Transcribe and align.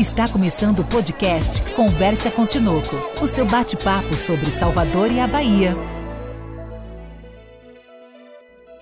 Está 0.00 0.26
começando 0.26 0.78
o 0.78 0.84
podcast 0.84 1.60
Conversa 1.74 2.30
com 2.30 2.46
Tinoco, 2.46 2.96
o 3.22 3.26
seu 3.26 3.44
bate-papo 3.44 4.14
sobre 4.14 4.46
Salvador 4.46 5.12
e 5.12 5.20
a 5.20 5.26
Bahia. 5.26 5.76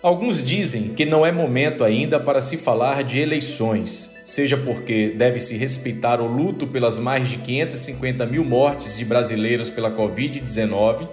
Alguns 0.01 0.41
dizem 0.41 0.95
que 0.95 1.05
não 1.05 1.27
é 1.27 1.33
momento 1.33 1.83
ainda 1.83 2.21
para 2.21 2.41
se 2.41 2.57
falar 2.57 3.03
de 3.03 3.19
eleições, 3.19 4.15
seja 4.25 4.57
porque 4.57 5.09
deve-se 5.09 5.57
respeitar 5.57 6.21
o 6.21 6.27
luto 6.29 6.69
pelas 6.69 7.01
mais 7.01 7.29
de 7.29 7.39
550 7.39 8.25
mil 8.25 8.45
mortes 8.45 8.97
de 8.97 9.05
brasileiros 9.05 9.71
pela 9.71 9.91
Covid-19, 9.91 11.09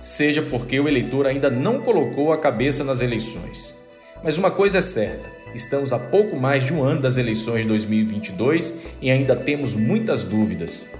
seja 0.00 0.40
porque 0.40 0.78
o 0.78 0.86
eleitor 0.86 1.26
ainda 1.26 1.50
não 1.50 1.80
colocou 1.80 2.32
a 2.32 2.38
cabeça 2.38 2.84
nas 2.84 3.00
eleições. 3.00 3.87
Mas 4.22 4.36
uma 4.36 4.50
coisa 4.50 4.78
é 4.78 4.80
certa: 4.80 5.30
estamos 5.54 5.92
a 5.92 5.98
pouco 5.98 6.36
mais 6.36 6.64
de 6.64 6.72
um 6.72 6.82
ano 6.82 7.00
das 7.00 7.16
eleições 7.16 7.62
de 7.62 7.68
2022 7.68 8.96
e 9.00 9.10
ainda 9.10 9.36
temos 9.36 9.74
muitas 9.74 10.24
dúvidas. 10.24 10.90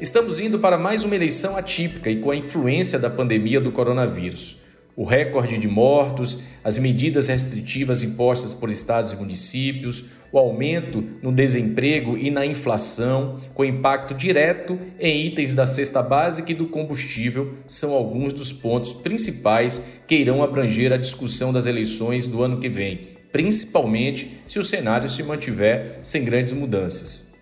Estamos 0.00 0.40
indo 0.40 0.58
para 0.58 0.76
mais 0.76 1.04
uma 1.04 1.14
eleição 1.14 1.56
atípica 1.56 2.10
e 2.10 2.20
com 2.20 2.30
a 2.30 2.36
influência 2.36 2.98
da 2.98 3.08
pandemia 3.08 3.60
do 3.60 3.72
coronavírus 3.72 4.65
o 4.96 5.04
recorde 5.04 5.58
de 5.58 5.68
mortos, 5.68 6.40
as 6.64 6.78
medidas 6.78 7.28
restritivas 7.28 8.02
impostas 8.02 8.54
por 8.54 8.70
estados 8.70 9.12
e 9.12 9.16
municípios, 9.16 10.06
o 10.32 10.38
aumento 10.38 11.04
no 11.22 11.30
desemprego 11.30 12.16
e 12.16 12.30
na 12.30 12.44
inflação, 12.46 13.38
com 13.54 13.64
impacto 13.64 14.14
direto 14.14 14.78
em 14.98 15.26
itens 15.26 15.52
da 15.52 15.66
cesta 15.66 16.02
básica 16.02 16.50
e 16.50 16.54
do 16.54 16.66
combustível, 16.66 17.54
são 17.66 17.92
alguns 17.92 18.32
dos 18.32 18.52
pontos 18.52 18.94
principais 18.94 19.84
que 20.06 20.16
irão 20.16 20.42
abranger 20.42 20.92
a 20.92 20.96
discussão 20.96 21.52
das 21.52 21.66
eleições 21.66 22.26
do 22.26 22.42
ano 22.42 22.58
que 22.58 22.68
vem, 22.68 23.00
principalmente 23.30 24.40
se 24.46 24.58
o 24.58 24.64
cenário 24.64 25.08
se 25.08 25.22
mantiver 25.22 26.00
sem 26.02 26.24
grandes 26.24 26.54
mudanças. 26.54 27.35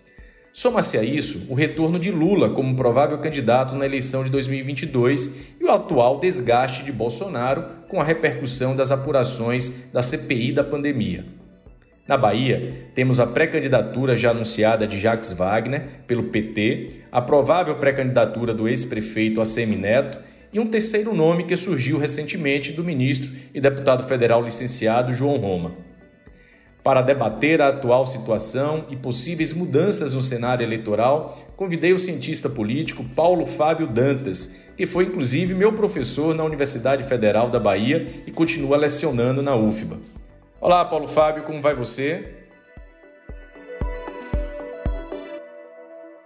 Soma-se 0.57 0.97
a 0.97 1.03
isso 1.03 1.47
o 1.49 1.53
retorno 1.53 1.99
de 1.99 2.09
Lula 2.09 2.49
como 2.49 2.77
provável 2.77 3.17
candidato 3.17 3.75
na 3.75 3.85
eleição 3.85 4.23
de 4.23 4.29
2022 4.29 5.51
e 5.59 5.65
o 5.65 5.69
atual 5.69 6.17
desgaste 6.17 6.81
de 6.81 6.93
Bolsonaro 6.93 7.65
com 7.89 7.99
a 7.99 8.05
repercussão 8.05 8.73
das 8.73 8.89
apurações 8.89 9.89
da 9.91 10.01
CPI 10.01 10.53
da 10.53 10.63
pandemia. 10.63 11.25
Na 12.07 12.15
Bahia, 12.15 12.87
temos 12.95 13.19
a 13.19 13.27
pré-candidatura 13.27 14.15
já 14.15 14.31
anunciada 14.31 14.87
de 14.87 14.97
Jacques 14.97 15.33
Wagner 15.33 16.05
pelo 16.07 16.23
PT, 16.23 17.01
a 17.11 17.21
provável 17.21 17.75
pré-candidatura 17.75 18.53
do 18.53 18.65
ex-prefeito 18.65 19.41
ACM 19.41 19.75
Neto 19.75 20.19
e 20.53 20.59
um 20.61 20.67
terceiro 20.67 21.13
nome 21.13 21.43
que 21.43 21.57
surgiu 21.57 21.97
recentemente 21.97 22.71
do 22.71 22.81
ministro 22.81 23.29
e 23.53 23.59
deputado 23.59 24.07
federal 24.07 24.41
licenciado 24.41 25.13
João 25.13 25.35
Roma. 25.35 25.75
Para 26.85 27.01
debater 27.01 27.63
a 27.63 27.69
atual 27.69 28.05
situação 28.05 28.85
e 28.91 28.95
possíveis 28.95 29.51
mudanças 29.51 30.13
no 30.13 30.21
cenário 30.21 30.63
eleitoral, 30.63 31.33
convidei 31.57 31.93
o 31.93 31.97
cientista 31.97 32.47
político 32.47 33.03
Paulo 33.15 33.43
Fábio 33.47 33.87
Dantas, 33.87 34.71
que 34.77 34.85
foi 34.85 35.05
inclusive 35.05 35.55
meu 35.55 35.73
professor 35.73 36.35
na 36.35 36.43
Universidade 36.43 37.01
Federal 37.01 37.49
da 37.49 37.59
Bahia 37.59 38.07
e 38.27 38.31
continua 38.31 38.77
lecionando 38.77 39.41
na 39.41 39.55
UFBA. 39.55 39.99
Olá, 40.61 40.85
Paulo 40.85 41.07
Fábio, 41.07 41.41
como 41.41 41.59
vai 41.59 41.73
você? 41.73 42.45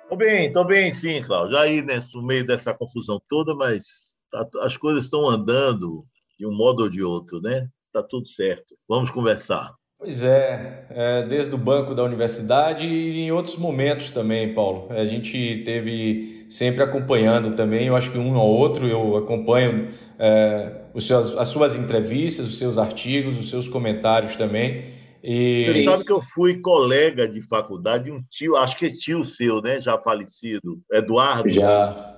Tô 0.09 0.17
bem, 0.17 0.51
tô 0.51 0.66
bem 0.66 0.91
sim, 0.91 1.23
Cláudio. 1.23 1.57
Aí 1.57 1.81
nesse, 1.81 2.13
no 2.17 2.21
meio 2.21 2.45
dessa 2.45 2.73
confusão 2.73 3.17
toda, 3.29 3.55
mas 3.55 4.13
tá, 4.29 4.45
as 4.63 4.75
coisas 4.75 5.05
estão 5.05 5.25
andando 5.25 6.05
de 6.38 6.45
um 6.45 6.53
modo 6.53 6.83
ou 6.83 6.89
de 6.89 7.01
outro, 7.01 7.39
né? 7.39 7.66
Tá 7.94 8.03
tudo 8.03 8.27
certo. 8.27 8.75
Vamos 8.89 9.09
conversar. 9.09 9.78
Pois 10.00 10.23
é, 10.23 10.86
é, 10.92 11.23
desde 11.23 11.53
o 11.53 11.58
banco 11.58 11.94
da 11.94 12.02
universidade 12.02 12.86
e 12.86 13.19
em 13.19 13.33
outros 13.33 13.58
momentos 13.58 14.11
também, 14.11 14.53
Paulo. 14.53 14.88
A 14.91 15.03
gente 15.03 15.61
teve 15.66 16.45
sempre 16.50 16.81
acompanhando 16.81 17.53
também, 17.53 17.88
eu 17.88 17.97
acho 17.97 18.09
que 18.09 18.17
um 18.17 18.33
ou 18.38 18.47
outro 18.47 18.88
eu 18.88 19.17
acompanho 19.17 19.89
é, 20.17 20.72
os 20.94 21.06
seus, 21.06 21.38
as 21.38 21.50
suas 21.50 21.75
entrevistas, 21.75 22.47
os 22.47 22.57
seus 22.57 22.78
artigos, 22.78 23.38
os 23.38 23.50
seus 23.50 23.68
comentários 23.68 24.38
também. 24.38 24.85
E... 25.22 25.66
Você 25.68 25.84
sabe 25.84 26.06
que 26.06 26.13
eu 26.13 26.22
fui 26.22 26.62
colega 26.62 27.28
de 27.28 27.41
faculdade 27.41 28.06
de 28.06 28.12
um 28.12 28.23
tio, 28.29 28.56
acho 28.56 28.78
que 28.78 28.85
é 28.85 28.90
tio 28.90 29.25
seu, 29.25 29.62
né? 29.62 29.81
Já 29.81 30.00
falecido, 30.00 30.79
Eduardo. 30.94 31.52
Já. 31.52 32.09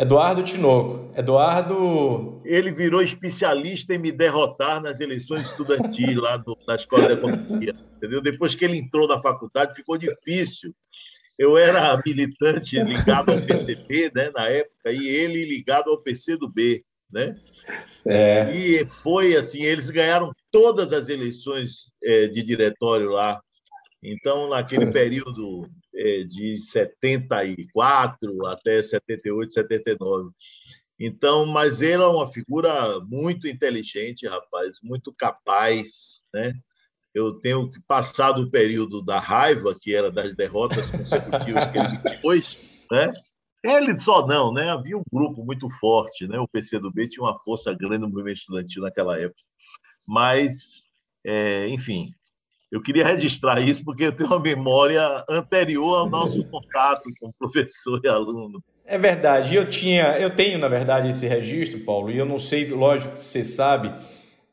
Eduardo 0.00 0.42
Tinoco. 0.42 1.12
Eduardo. 1.14 2.40
Ele 2.42 2.72
virou 2.72 3.02
especialista 3.02 3.94
em 3.94 3.98
me 3.98 4.10
derrotar 4.10 4.80
nas 4.80 4.98
eleições 4.98 5.42
estudantis 5.42 6.16
lá 6.16 6.38
do, 6.38 6.56
na 6.66 6.74
Escola 6.74 7.06
de 7.06 7.12
Economia. 7.12 7.74
Entendeu? 7.96 8.22
Depois 8.22 8.54
que 8.54 8.64
ele 8.64 8.78
entrou 8.78 9.06
na 9.06 9.20
faculdade, 9.20 9.74
ficou 9.74 9.98
difícil. 9.98 10.74
Eu 11.38 11.58
era 11.58 12.00
militante 12.04 12.82
ligado 12.82 13.30
ao 13.30 13.42
PCB, 13.42 14.10
né, 14.14 14.30
na 14.34 14.48
época, 14.48 14.90
e 14.90 15.06
ele 15.06 15.44
ligado 15.44 15.90
ao 15.90 16.00
PCdoB, 16.00 16.82
né? 17.10 17.34
É. 18.06 18.54
E 18.54 18.86
foi 18.86 19.36
assim, 19.36 19.62
eles 19.62 19.90
ganharam 19.90 20.32
todas 20.50 20.92
as 20.92 21.08
eleições 21.08 21.92
é, 22.02 22.26
de 22.26 22.42
diretório 22.42 23.10
lá. 23.10 23.40
Então, 24.02 24.48
naquele 24.48 24.86
período 24.92 25.62
de 25.92 26.58
74 26.58 28.46
até 28.46 28.82
78, 28.82 29.54
79. 29.54 30.30
Então, 30.98 31.46
mas 31.46 31.80
ele 31.80 32.02
é 32.02 32.06
uma 32.06 32.30
figura 32.30 33.00
muito 33.00 33.48
inteligente, 33.48 34.26
rapaz, 34.26 34.76
muito 34.82 35.12
capaz, 35.14 36.22
né? 36.32 36.52
Eu 37.14 37.40
tenho 37.40 37.70
passado 37.88 38.42
o 38.42 38.50
período 38.50 39.02
da 39.02 39.18
raiva, 39.18 39.74
que 39.80 39.94
era 39.94 40.10
das 40.10 40.36
derrotas 40.36 40.90
consecutivas 40.90 41.66
que 41.66 41.78
ele 41.78 41.96
depois, 42.04 42.58
né? 42.92 43.10
Ele 43.64 43.98
só 43.98 44.26
não, 44.26 44.52
né? 44.52 44.70
Havia 44.70 44.96
um 44.96 45.02
grupo 45.10 45.42
muito 45.44 45.68
forte, 45.80 46.28
né? 46.28 46.38
O 46.38 46.48
PCdoB 46.48 47.08
tinha 47.08 47.24
uma 47.24 47.38
força 47.42 47.74
grande 47.74 47.98
no 47.98 48.08
movimento 48.08 48.38
estudantil 48.38 48.82
naquela 48.82 49.18
época. 49.18 49.42
Mas, 50.06 50.84
é, 51.24 51.66
enfim, 51.68 52.12
eu 52.70 52.80
queria 52.80 53.04
registrar 53.04 53.60
isso 53.60 53.84
porque 53.84 54.04
eu 54.04 54.12
tenho 54.12 54.30
uma 54.30 54.40
memória 54.40 55.24
anterior 55.28 55.98
ao 55.98 56.08
nosso 56.08 56.48
contato 56.50 57.08
com 57.20 57.32
professor 57.32 58.00
e 58.04 58.08
aluno. 58.08 58.62
É 58.86 58.96
verdade. 58.96 59.54
Eu 59.54 59.68
tinha, 59.68 60.18
eu 60.18 60.30
tenho 60.30 60.58
na 60.58 60.68
verdade 60.68 61.08
esse 61.08 61.26
registro, 61.26 61.80
Paulo, 61.80 62.10
e 62.10 62.18
eu 62.18 62.26
não 62.26 62.38
sei, 62.38 62.68
lógico 62.68 63.14
que 63.14 63.20
você 63.20 63.42
sabe 63.42 63.92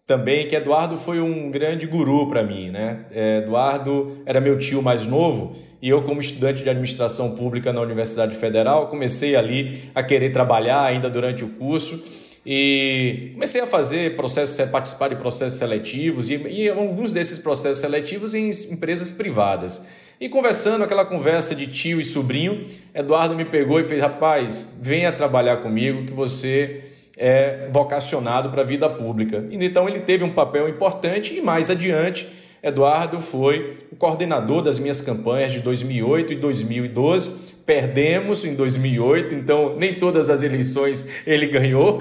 também 0.05 0.47
que 0.47 0.55
Eduardo 0.55 0.97
foi 0.97 1.19
um 1.19 1.51
grande 1.51 1.85
guru 1.85 2.27
para 2.27 2.41
mim, 2.41 2.69
né? 2.69 3.05
É, 3.11 3.37
Eduardo 3.39 4.17
era 4.25 4.39
meu 4.39 4.57
tio 4.57 4.81
mais 4.81 5.05
novo 5.05 5.55
e 5.81 5.89
eu 5.89 6.01
como 6.01 6.21
estudante 6.21 6.63
de 6.63 6.69
administração 6.69 7.35
pública 7.35 7.73
na 7.73 7.81
Universidade 7.81 8.35
Federal 8.35 8.87
comecei 8.87 9.35
ali 9.35 9.91
a 9.93 10.01
querer 10.01 10.31
trabalhar 10.31 10.83
ainda 10.83 11.09
durante 11.09 11.43
o 11.43 11.49
curso 11.49 12.01
e 12.49 13.31
comecei 13.33 13.59
a 13.59 13.67
fazer 13.67 14.15
processos, 14.15 14.57
participar 14.69 15.09
de 15.09 15.17
processos 15.17 15.59
seletivos 15.59 16.29
e, 16.29 16.37
e 16.47 16.69
alguns 16.69 17.11
desses 17.11 17.37
processos 17.37 17.79
seletivos 17.79 18.33
em 18.33 18.49
empresas 18.71 19.11
privadas. 19.11 19.85
E 20.17 20.29
conversando, 20.29 20.81
aquela 20.81 21.03
conversa 21.03 21.53
de 21.53 21.67
tio 21.67 21.99
e 21.99 22.05
sobrinho, 22.05 22.65
Eduardo 22.95 23.35
me 23.35 23.43
pegou 23.43 23.81
e 23.81 23.83
fez: 23.83 24.01
rapaz, 24.01 24.79
venha 24.81 25.11
trabalhar 25.11 25.57
comigo 25.57 26.05
que 26.05 26.13
você 26.13 26.85
é 27.17 27.67
vocacionado 27.69 28.49
para 28.49 28.61
a 28.61 28.65
vida 28.65 28.87
pública. 28.89 29.45
E, 29.51 29.65
então 29.65 29.89
ele 29.89 29.99
teve 29.99 30.23
um 30.23 30.31
papel 30.31 30.69
importante 30.69 31.35
e 31.35 31.41
mais 31.41 31.69
adiante 31.69 32.29
Eduardo 32.61 33.21
foi 33.21 33.77
o 33.91 33.95
coordenador 33.95 34.61
das 34.61 34.79
minhas 34.79 34.99
campanhas 35.01 35.51
de 35.51 35.61
2008 35.61 36.33
e 36.33 36.35
2012. 36.35 37.57
Perdemos 37.65 38.45
em 38.45 38.55
2008, 38.55 39.35
então 39.35 39.75
nem 39.77 39.99
todas 39.99 40.29
as 40.29 40.41
eleições 40.41 41.07
ele 41.25 41.47
ganhou. 41.47 41.99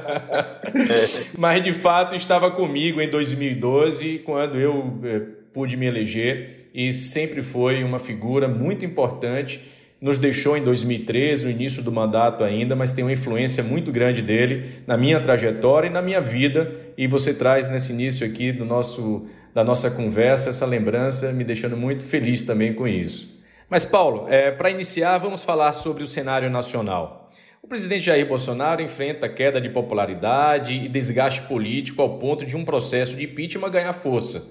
Mas 1.38 1.62
de 1.62 1.72
fato 1.72 2.14
estava 2.14 2.50
comigo 2.50 3.00
em 3.00 3.08
2012, 3.08 4.20
quando 4.24 4.58
eu 4.58 4.98
eh, 5.04 5.20
pude 5.52 5.76
me 5.76 5.86
eleger, 5.86 6.68
e 6.74 6.92
sempre 6.92 7.40
foi 7.40 7.84
uma 7.84 8.00
figura 8.00 8.48
muito 8.48 8.84
importante 8.84 9.60
nos 10.04 10.18
deixou 10.18 10.54
em 10.54 10.62
2013, 10.62 11.46
no 11.46 11.50
início 11.50 11.82
do 11.82 11.90
mandato 11.90 12.44
ainda, 12.44 12.76
mas 12.76 12.92
tem 12.92 13.02
uma 13.02 13.12
influência 13.12 13.64
muito 13.64 13.90
grande 13.90 14.20
dele 14.20 14.66
na 14.86 14.98
minha 14.98 15.18
trajetória 15.18 15.88
e 15.88 15.90
na 15.90 16.02
minha 16.02 16.20
vida. 16.20 16.70
E 16.94 17.06
você 17.06 17.32
traz 17.32 17.70
nesse 17.70 17.90
início 17.90 18.26
aqui 18.26 18.52
do 18.52 18.66
nosso, 18.66 19.24
da 19.54 19.62
nossa 19.62 19.90
conversa 19.90 20.50
essa 20.50 20.66
lembrança, 20.66 21.32
me 21.32 21.44
deixando 21.44 21.76
muito 21.76 22.02
feliz 22.02 22.42
também 22.42 22.74
com 22.74 22.88
isso. 22.88 23.32
Mas, 23.70 23.84
Paulo, 23.84 24.26
é, 24.28 24.50
para 24.50 24.70
iniciar, 24.70 25.16
vamos 25.18 25.42
falar 25.42 25.72
sobre 25.72 26.02
o 26.02 26.06
cenário 26.06 26.50
nacional. 26.50 27.30
O 27.62 27.66
presidente 27.66 28.04
Jair 28.04 28.26
Bolsonaro 28.26 28.82
enfrenta 28.82 29.26
queda 29.26 29.58
de 29.60 29.70
popularidade 29.70 30.74
e 30.74 30.88
desgaste 30.88 31.42
político 31.42 32.02
ao 32.02 32.18
ponto 32.18 32.44
de 32.44 32.56
um 32.56 32.64
processo 32.64 33.16
de 33.16 33.24
impeachment 33.24 33.70
ganhar 33.70 33.92
força. 33.94 34.44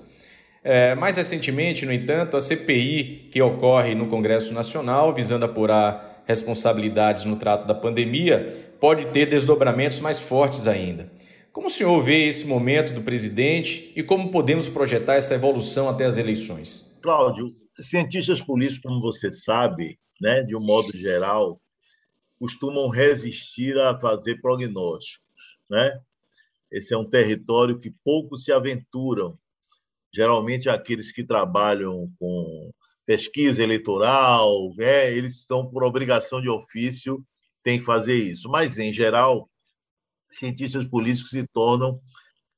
É, 0.63 0.95
mais 0.95 1.17
recentemente, 1.17 1.85
no 1.85 1.91
entanto, 1.91 2.37
a 2.37 2.41
CPI 2.41 3.27
que 3.29 3.41
ocorre 3.41 3.93
no 3.93 4.07
Congresso 4.07 4.53
Nacional, 4.53 5.13
visando 5.13 5.45
apurar 5.45 6.23
responsabilidades 6.25 7.25
no 7.25 7.35
trato 7.35 7.67
da 7.67 7.75
pandemia, 7.75 8.47
pode 8.79 9.05
ter 9.07 9.25
desdobramentos 9.25 9.99
mais 9.99 10.19
fortes 10.19 10.67
ainda. 10.67 11.09
Como 11.53 11.67
o 11.67 11.69
senhor 11.69 12.01
vê 12.01 12.27
esse 12.27 12.47
momento 12.47 12.95
do 12.95 13.03
presidente 13.03 13.93
e 13.95 14.01
como 14.01 14.31
podemos 14.31 14.67
projetar 14.67 15.13
essa 15.13 15.35
evolução 15.35 15.87
até 15.87 16.03
as 16.03 16.17
eleições? 16.17 16.97
Cláudio, 16.99 17.53
cientistas 17.79 18.41
políticos, 18.41 18.81
como 18.81 18.99
você 18.99 19.31
sabe, 19.31 19.99
né, 20.19 20.41
de 20.41 20.55
um 20.55 20.59
modo 20.59 20.91
geral, 20.97 21.61
costumam 22.39 22.89
resistir 22.89 23.77
a 23.77 23.95
fazer 23.99 24.41
prognósticos, 24.41 25.29
né? 25.69 25.99
Esse 26.71 26.95
é 26.95 26.97
um 26.97 27.07
território 27.07 27.77
que 27.77 27.93
poucos 28.03 28.45
se 28.45 28.51
aventuram. 28.51 29.37
Geralmente 30.11 30.67
aqueles 30.69 31.11
que 31.11 31.23
trabalham 31.23 32.11
com 32.19 32.71
pesquisa 33.05 33.61
eleitoral, 33.61 34.73
né, 34.75 35.15
eles 35.15 35.35
estão 35.35 35.69
por 35.69 35.83
obrigação 35.83 36.41
de 36.41 36.49
ofício 36.49 37.23
têm 37.63 37.77
que 37.77 37.85
fazer 37.85 38.15
isso. 38.15 38.49
Mas 38.49 38.79
em 38.79 38.91
geral, 38.91 39.47
cientistas 40.33 40.85
políticos 40.87 41.29
se 41.29 41.45
tornam 41.53 41.99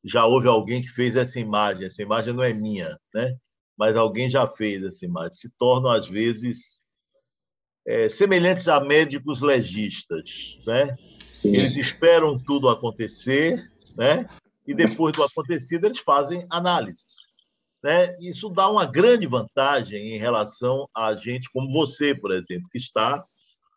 já 0.06 0.24
houve 0.24 0.48
alguém 0.48 0.82
que 0.82 0.88
fez 0.88 1.16
essa 1.16 1.40
imagem, 1.40 1.88
essa 1.88 2.02
imagem 2.04 2.32
não 2.32 2.44
é 2.44 2.54
minha, 2.54 2.98
né? 3.14 3.36
mas 3.76 3.98
alguém 3.98 4.30
já 4.30 4.48
fez 4.48 4.86
essa 4.86 5.04
imagem, 5.04 5.34
se 5.34 5.50
tornam, 5.58 5.90
às 5.90 6.08
vezes, 6.08 6.80
é, 7.86 8.08
semelhantes 8.08 8.68
a 8.68 8.80
médicos 8.80 9.42
legistas. 9.42 10.60
Né? 10.66 10.96
Eles 11.44 11.76
esperam 11.76 12.38
tudo 12.38 12.70
acontecer, 12.70 13.68
né? 13.98 14.30
e 14.68 14.76
depois 14.76 15.18
do 15.18 15.24
acontecido, 15.24 15.86
eles 15.86 16.00
fazem 16.00 16.46
análises. 16.52 17.26
Né? 17.84 18.16
Isso 18.20 18.48
dá 18.50 18.70
uma 18.70 18.86
grande 18.86 19.26
vantagem 19.26 20.14
em 20.14 20.20
relação 20.20 20.88
a 20.96 21.16
gente 21.16 21.50
como 21.52 21.72
você, 21.72 22.14
por 22.14 22.32
exemplo, 22.32 22.70
que 22.72 22.78
está 22.78 23.26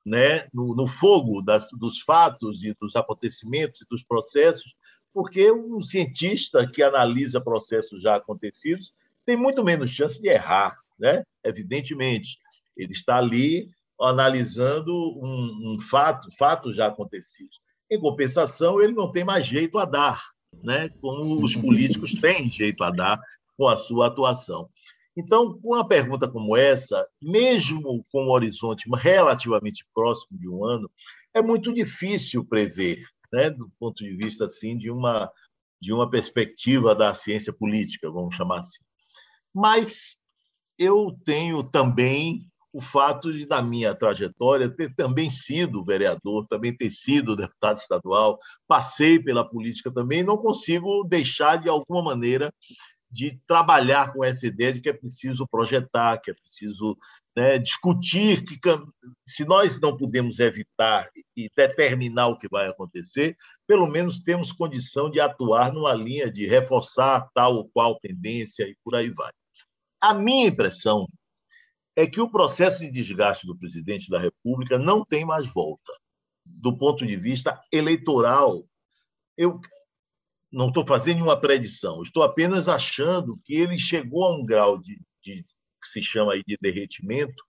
né, 0.04 0.48
no, 0.52 0.74
no 0.74 0.86
fogo 0.86 1.42
das, 1.42 1.66
dos 1.72 2.00
fatos 2.00 2.62
e 2.64 2.74
dos 2.80 2.96
acontecimentos 2.96 3.82
e 3.82 3.86
dos 3.88 4.02
processos, 4.02 4.74
porque 5.12 5.50
um 5.50 5.80
cientista 5.80 6.66
que 6.66 6.82
analisa 6.82 7.40
processos 7.40 8.02
já 8.02 8.16
acontecidos 8.16 8.92
tem 9.26 9.36
muito 9.36 9.64
menos 9.64 9.90
chance 9.90 10.20
de 10.20 10.28
errar, 10.28 10.78
né? 10.98 11.22
evidentemente. 11.44 12.38
Ele 12.76 12.92
está 12.92 13.18
ali 13.18 13.68
analisando 14.00 14.92
um, 14.92 15.74
um 15.74 15.80
fato, 15.80 16.28
fatos 16.38 16.76
já 16.76 16.86
acontecidos. 16.86 17.60
Em 17.90 17.98
compensação, 17.98 18.80
ele 18.80 18.92
não 18.92 19.10
tem 19.10 19.24
mais 19.24 19.44
jeito 19.44 19.78
a 19.78 19.84
dar, 19.84 20.22
né? 20.62 20.88
como 21.00 21.42
os 21.42 21.56
políticos 21.56 22.12
têm 22.12 22.50
jeito 22.50 22.84
a 22.84 22.90
dar 22.90 23.20
com 23.56 23.66
a 23.68 23.76
sua 23.76 24.06
atuação. 24.06 24.70
Então, 25.18 25.58
com 25.60 25.74
uma 25.74 25.86
pergunta 25.86 26.30
como 26.30 26.56
essa, 26.56 27.04
mesmo 27.20 28.04
com 28.12 28.26
um 28.26 28.30
horizonte 28.30 28.88
relativamente 28.94 29.84
próximo 29.92 30.38
de 30.38 30.48
um 30.48 30.64
ano, 30.64 30.88
é 31.34 31.42
muito 31.42 31.74
difícil 31.74 32.44
prever 32.44 33.04
né, 33.32 33.50
do 33.50 33.68
ponto 33.80 34.04
de 34.04 34.14
vista 34.14 34.44
assim 34.44 34.78
de 34.78 34.90
uma 34.90 35.28
de 35.80 35.92
uma 35.92 36.10
perspectiva 36.10 36.92
da 36.92 37.14
ciência 37.14 37.52
política, 37.52 38.10
vamos 38.10 38.34
chamar 38.34 38.60
assim. 38.60 38.82
Mas 39.54 40.16
eu 40.76 41.16
tenho 41.24 41.62
também 41.62 42.48
o 42.72 42.80
fato 42.80 43.32
de, 43.32 43.46
na 43.46 43.62
minha 43.62 43.94
trajetória, 43.94 44.68
ter 44.68 44.92
também 44.94 45.30
sido 45.30 45.84
vereador, 45.84 46.46
também 46.48 46.76
ter 46.76 46.90
sido 46.90 47.36
deputado 47.36 47.78
estadual, 47.78 48.38
passei 48.66 49.20
pela 49.20 49.48
política 49.48 49.90
também, 49.92 50.24
não 50.24 50.36
consigo 50.36 51.04
deixar, 51.04 51.56
de 51.56 51.68
alguma 51.68 52.02
maneira, 52.02 52.52
de 53.10 53.40
trabalhar 53.46 54.12
com 54.12 54.22
essa 54.22 54.46
ideia 54.46 54.72
de 54.72 54.80
que 54.80 54.88
é 54.88 54.92
preciso 54.92 55.46
projetar, 55.46 56.18
que 56.18 56.30
é 56.30 56.34
preciso 56.34 56.96
né, 57.34 57.58
discutir 57.58 58.44
que 58.44 58.58
se 59.26 59.44
nós 59.44 59.80
não 59.80 59.96
podemos 59.96 60.38
evitar 60.38 61.08
e 61.36 61.48
determinar 61.56 62.28
o 62.28 62.36
que 62.36 62.48
vai 62.48 62.68
acontecer, 62.68 63.36
pelo 63.66 63.86
menos 63.86 64.20
temos 64.20 64.52
condição 64.52 65.10
de 65.10 65.20
atuar 65.20 65.72
numa 65.72 65.94
linha 65.94 66.30
de 66.30 66.46
reforçar 66.46 67.28
tal 67.32 67.54
ou 67.54 67.70
qual 67.70 67.98
tendência 67.98 68.64
e 68.64 68.76
por 68.84 68.94
aí 68.94 69.10
vai. 69.10 69.32
A 70.00 70.12
minha 70.12 70.48
impressão 70.48 71.06
é 71.96 72.06
que 72.06 72.20
o 72.20 72.30
processo 72.30 72.80
de 72.80 72.90
desgaste 72.90 73.46
do 73.46 73.56
presidente 73.56 74.10
da 74.10 74.20
República 74.20 74.78
não 74.78 75.04
tem 75.04 75.24
mais 75.24 75.46
volta. 75.48 75.92
Do 76.44 76.76
ponto 76.76 77.06
de 77.06 77.16
vista 77.16 77.60
eleitoral, 77.72 78.64
eu 79.36 79.60
não 80.50 80.68
estou 80.68 80.86
fazendo 80.86 81.16
nenhuma 81.16 81.40
predição, 81.40 82.02
estou 82.02 82.22
apenas 82.22 82.68
achando 82.68 83.38
que 83.44 83.54
ele 83.54 83.78
chegou 83.78 84.24
a 84.24 84.34
um 84.34 84.44
grau 84.44 84.78
de, 84.78 84.98
de 85.22 85.44
que 85.44 85.88
se 85.88 86.02
chama 86.02 86.32
aí 86.32 86.42
de 86.46 86.56
derretimento, 86.60 87.44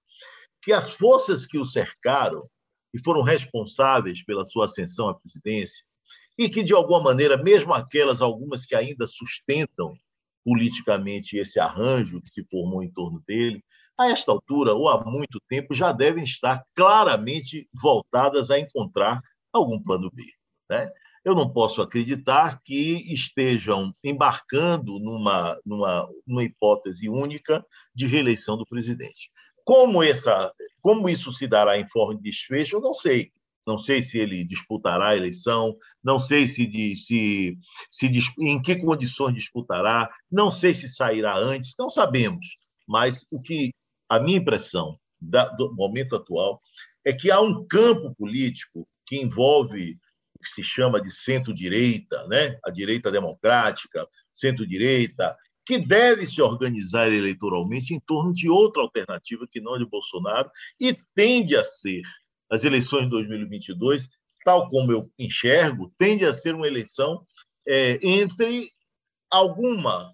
que 0.62 0.74
as 0.74 0.92
forças 0.92 1.46
que 1.46 1.58
o 1.58 1.66
cercaram 1.66 2.48
e 2.94 3.00
foram 3.00 3.22
responsáveis 3.22 4.24
pela 4.24 4.46
sua 4.46 4.66
ascensão 4.66 5.08
à 5.10 5.16
presidência, 5.16 5.86
e 6.38 6.50
que, 6.50 6.64
de 6.64 6.74
alguma 6.74 7.02
maneira, 7.02 7.42
mesmo 7.42 7.74
aquelas, 7.74 8.22
algumas 8.22 8.66
que 8.66 8.76
ainda 8.76 9.06
sustentam 9.08 9.94
politicamente 10.44 11.38
esse 11.38 11.60
arranjo 11.60 12.22
que 12.22 12.30
se 12.30 12.46
formou 12.50 12.82
em 12.82 12.90
torno 12.90 13.22
dele, 13.28 13.64
a 14.00 14.10
esta 14.10 14.32
altura, 14.32 14.74
ou 14.74 14.88
há 14.88 15.04
muito 15.04 15.42
tempo, 15.50 15.76
já 15.76 15.92
devem 15.92 16.24
estar 16.24 16.64
claramente 16.74 17.68
voltadas 17.74 18.50
a 18.50 18.58
encontrar 18.58 19.22
algum 19.52 19.82
plano 19.82 20.10
B. 20.14 20.24
Né? 20.70 20.90
Eu 21.30 21.36
não 21.36 21.50
posso 21.50 21.82
acreditar 21.82 22.62
que 22.64 23.14
estejam 23.14 23.94
embarcando 24.04 25.00
numa, 25.00 25.58
numa, 25.66 26.10
numa 26.26 26.44
hipótese 26.44 27.08
única 27.08 27.64
de 27.96 28.08
reeleição 28.08 28.58
do 28.58 28.66
presidente. 28.66 29.32
Como, 29.64 30.02
essa, 30.02 30.52
como 30.82 31.08
isso 31.08 31.32
se 31.32 31.48
dará 31.48 31.78
em 31.78 31.88
forma 31.88 32.16
de 32.16 32.24
desfecho, 32.24 32.78
eu 32.78 32.82
não 32.82 32.94
sei. 32.94 33.32
Não 33.68 33.78
sei 33.78 34.02
se 34.02 34.18
ele 34.18 34.44
disputará 34.44 35.10
a 35.10 35.16
eleição, 35.16 35.78
não 36.04 36.18
sei 36.18 36.48
se, 36.48 36.96
se, 36.96 37.58
se 37.92 38.12
em 38.40 38.60
que 38.60 38.76
condições 38.78 39.36
disputará, 39.36 40.10
não 40.32 40.50
sei 40.50 40.74
se 40.74 40.90
sairá 40.90 41.38
antes, 41.38 41.76
não 41.78 41.90
sabemos. 41.90 42.48
Mas 42.88 43.28
o 43.30 43.40
que 43.40 43.72
a 44.10 44.20
minha 44.20 44.40
impressão 44.40 44.98
da, 45.22 45.46
do 45.50 45.72
momento 45.76 46.16
atual 46.16 46.60
é 47.06 47.14
que 47.14 47.30
há 47.30 47.40
um 47.40 47.64
campo 47.68 48.16
político 48.16 48.88
que 49.06 49.18
envolve 49.22 49.96
se 50.48 50.64
chama 50.64 51.02
de 51.02 51.12
centro-direita, 51.12 52.26
né? 52.28 52.58
a 52.64 52.70
direita 52.70 53.12
democrática, 53.12 54.08
centro-direita, 54.32 55.36
que 55.66 55.78
deve 55.78 56.26
se 56.26 56.42
organizar 56.42 57.12
eleitoralmente 57.12 57.94
em 57.94 58.00
torno 58.00 58.34
de 58.34 58.50
outra 58.50 58.82
alternativa 58.82 59.48
que 59.50 59.62
não 59.62 59.76
a 59.76 59.78
de 59.78 59.86
Bolsonaro 59.86 60.50
e 60.80 60.98
tende 61.14 61.56
a 61.56 61.64
ser, 61.64 62.02
as 62.50 62.64
eleições 62.64 63.04
de 63.04 63.10
2022, 63.12 64.08
tal 64.44 64.68
como 64.70 64.92
eu 64.92 65.12
enxergo, 65.20 65.94
tende 65.98 66.26
a 66.26 66.34
ser 66.34 66.56
uma 66.56 66.66
eleição 66.66 67.24
é, 67.68 68.00
entre 68.02 68.72
alguma, 69.30 70.12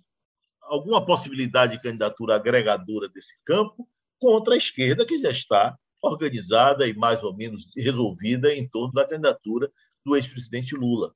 alguma 0.62 1.06
possibilidade 1.06 1.78
de 1.78 1.82
candidatura 1.82 2.36
agregadora 2.36 3.08
desse 3.08 3.36
campo 3.46 3.88
contra 4.20 4.56
a 4.56 4.58
esquerda, 4.58 5.06
que 5.06 5.22
já 5.22 5.32
está 5.32 5.78
organizada 6.02 6.88
e 6.88 6.94
mais 6.94 7.24
ou 7.24 7.34
menos 7.34 7.72
resolvida 7.76 8.54
em 8.54 8.68
torno 8.68 8.94
da 8.94 9.08
candidatura 9.08 9.72
do 10.06 10.16
ex-presidente 10.16 10.76
Lula. 10.76 11.14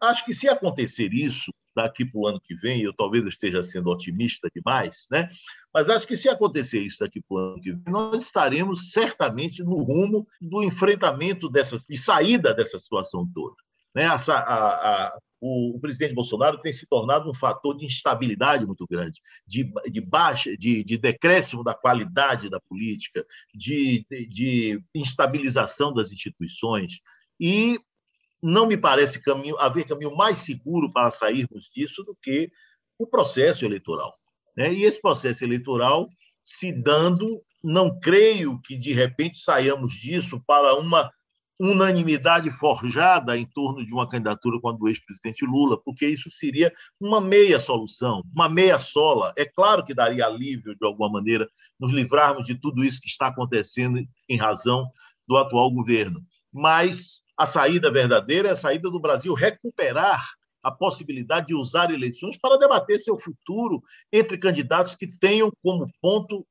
Acho 0.00 0.24
que 0.24 0.32
se 0.32 0.48
acontecer 0.48 1.12
isso 1.12 1.52
daqui 1.76 2.04
para 2.04 2.18
o 2.18 2.26
ano 2.26 2.40
que 2.40 2.54
vem, 2.54 2.82
eu 2.82 2.92
talvez 2.92 3.24
esteja 3.26 3.62
sendo 3.62 3.90
otimista 3.90 4.48
demais, 4.54 5.06
né? 5.10 5.30
mas 5.72 5.88
acho 5.88 6.06
que 6.06 6.16
se 6.16 6.28
acontecer 6.28 6.80
isso 6.80 6.98
daqui 7.00 7.20
para 7.20 7.34
o 7.34 7.38
ano 7.38 7.60
que 7.60 7.72
vem, 7.72 7.82
nós 7.86 8.24
estaremos 8.24 8.90
certamente 8.90 9.62
no 9.62 9.82
rumo 9.82 10.26
do 10.40 10.62
enfrentamento 10.62 11.48
dessas 11.48 11.86
e 11.88 11.96
saída 11.96 12.52
dessa 12.54 12.78
situação 12.78 13.28
toda. 13.32 13.54
Né? 13.94 14.06
A, 14.06 14.16
a, 14.16 15.06
a, 15.06 15.18
o, 15.40 15.76
o, 15.76 15.80
presidente 15.80 16.14
Bolsonaro 16.14 16.60
tem 16.60 16.72
se 16.72 16.86
tornado 16.86 17.30
um 17.30 17.34
fator 17.34 17.76
de 17.76 17.84
instabilidade 17.84 18.66
muito 18.66 18.86
grande, 18.88 19.20
de, 19.46 19.70
de 19.90 20.00
baixa, 20.00 20.56
de, 20.56 20.84
de 20.84 20.98
decréscimo 20.98 21.64
da 21.64 21.74
qualidade 21.74 22.50
da 22.50 22.60
política, 22.60 23.24
de, 23.54 24.04
de, 24.10 24.26
de 24.28 24.78
instabilização 24.94 25.92
das 25.92 26.12
instituições. 26.12 27.00
E 27.38 27.80
não 28.42 28.66
me 28.66 28.76
parece 28.76 29.20
caminho, 29.20 29.58
haver 29.58 29.84
caminho 29.86 30.16
mais 30.16 30.38
seguro 30.38 30.90
para 30.90 31.10
sairmos 31.10 31.70
disso 31.74 32.02
do 32.04 32.16
que 32.20 32.50
o 32.98 33.06
processo 33.06 33.64
eleitoral. 33.64 34.14
Né? 34.56 34.72
E 34.72 34.84
esse 34.84 35.00
processo 35.00 35.44
eleitoral 35.44 36.08
se 36.42 36.72
dando, 36.72 37.42
não 37.62 37.98
creio 38.00 38.60
que 38.62 38.76
de 38.76 38.92
repente 38.92 39.38
saiamos 39.38 39.94
disso 39.94 40.42
para 40.46 40.74
uma 40.74 41.10
unanimidade 41.60 42.50
forjada 42.50 43.36
em 43.36 43.44
torno 43.44 43.84
de 43.84 43.92
uma 43.92 44.08
candidatura 44.08 44.58
com 44.58 44.70
a 44.70 44.72
do 44.72 44.88
ex-presidente 44.88 45.44
Lula, 45.44 45.78
porque 45.84 46.06
isso 46.06 46.30
seria 46.30 46.72
uma 46.98 47.20
meia 47.20 47.60
solução, 47.60 48.22
uma 48.34 48.48
meia 48.48 48.78
sola. 48.78 49.34
É 49.36 49.44
claro 49.44 49.84
que 49.84 49.92
daria 49.92 50.24
alívio, 50.24 50.74
de 50.74 50.86
alguma 50.86 51.10
maneira, 51.10 51.46
nos 51.78 51.92
livrarmos 51.92 52.46
de 52.46 52.54
tudo 52.54 52.82
isso 52.82 52.98
que 52.98 53.08
está 53.08 53.26
acontecendo 53.26 54.00
em 54.26 54.36
razão 54.38 54.88
do 55.28 55.36
atual 55.36 55.70
governo. 55.70 56.22
Mas 56.50 57.22
a 57.40 57.46
saída 57.46 57.90
verdadeira 57.90 58.48
é 58.48 58.50
a 58.52 58.54
saída 58.54 58.90
do 58.90 59.00
Brasil 59.00 59.32
recuperar 59.32 60.22
a 60.62 60.70
possibilidade 60.70 61.46
de 61.46 61.54
usar 61.54 61.90
eleições 61.90 62.36
para 62.36 62.58
debater 62.58 63.00
seu 63.00 63.16
futuro 63.16 63.82
entre 64.12 64.36
candidatos 64.36 64.94
que 64.94 65.06
tenham 65.06 65.50
como 65.62 65.90
ponto 66.02 66.46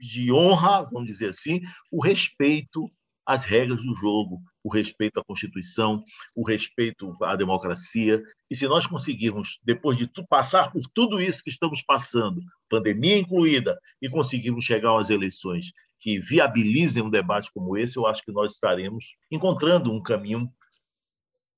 de 0.00 0.32
honra, 0.32 0.88
vamos 0.90 1.08
dizer 1.08 1.28
assim, 1.28 1.60
o 1.92 2.02
respeito 2.02 2.90
as 3.26 3.44
regras 3.44 3.82
do 3.82 3.94
jogo, 3.94 4.40
o 4.64 4.72
respeito 4.72 5.20
à 5.20 5.24
Constituição, 5.24 6.02
o 6.34 6.42
respeito 6.42 7.14
à 7.22 7.36
democracia. 7.36 8.20
E 8.50 8.56
se 8.56 8.66
nós 8.66 8.86
conseguirmos, 8.86 9.60
depois 9.62 9.96
de 9.98 10.10
passar 10.28 10.72
por 10.72 10.82
tudo 10.94 11.20
isso 11.20 11.44
que 11.44 11.50
estamos 11.50 11.82
passando, 11.82 12.40
pandemia 12.68 13.18
incluída, 13.18 13.78
e 14.00 14.08
conseguirmos 14.08 14.64
chegar 14.64 14.98
às 14.98 15.10
eleições 15.10 15.70
que 16.00 16.18
viabilizem 16.18 17.02
um 17.02 17.10
debate 17.10 17.52
como 17.52 17.76
esse, 17.76 17.98
eu 17.98 18.06
acho 18.06 18.24
que 18.24 18.32
nós 18.32 18.52
estaremos 18.52 19.14
encontrando 19.30 19.92
um 19.92 20.02
caminho. 20.02 20.50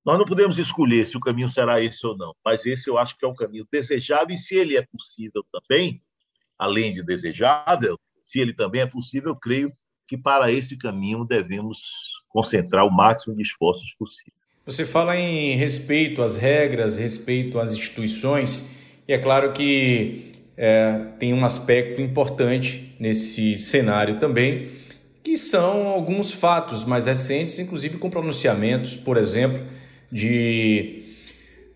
Nós 0.05 0.17
não 0.17 0.25
podemos 0.25 0.59
escolher 0.59 1.07
se 1.07 1.15
o 1.15 1.21
caminho 1.21 1.47
será 1.47 1.81
esse 1.81 2.05
ou 2.05 2.17
não, 2.17 2.35
mas 2.43 2.65
esse 2.65 2.89
eu 2.89 2.97
acho 2.97 3.17
que 3.17 3.23
é 3.23 3.27
o 3.27 3.33
caminho 3.33 3.65
desejável, 3.71 4.35
e 4.35 4.37
se 4.37 4.55
ele 4.55 4.75
é 4.75 4.81
possível 4.81 5.45
também, 5.49 6.03
além 6.59 6.93
de 6.93 7.01
desejável, 7.01 7.97
se 8.21 8.39
ele 8.39 8.53
também 8.53 8.81
é 8.81 8.85
possível, 8.85 9.31
eu 9.31 9.35
creio 9.35 9.73
que 10.05 10.17
para 10.17 10.51
esse 10.51 10.77
caminho 10.77 11.23
devemos 11.23 11.81
concentrar 12.27 12.85
o 12.85 12.91
máximo 12.91 13.35
de 13.35 13.43
esforços 13.43 13.95
possível. 13.97 14.33
Você 14.65 14.85
fala 14.85 15.17
em 15.17 15.55
respeito 15.55 16.21
às 16.21 16.37
regras, 16.37 16.97
respeito 16.97 17.59
às 17.59 17.71
instituições, 17.73 18.69
e 19.07 19.13
é 19.13 19.17
claro 19.17 19.53
que 19.53 20.32
é, 20.57 20.99
tem 21.19 21.33
um 21.33 21.43
aspecto 21.43 22.01
importante 22.01 22.95
nesse 22.99 23.55
cenário 23.57 24.19
também, 24.19 24.69
que 25.23 25.37
são 25.37 25.87
alguns 25.87 26.31
fatos 26.31 26.85
mais 26.85 27.07
recentes, 27.07 27.57
inclusive 27.59 27.97
com 27.97 28.09
pronunciamentos, 28.09 28.95
por 28.95 29.17
exemplo, 29.17 29.63
de 30.11 31.03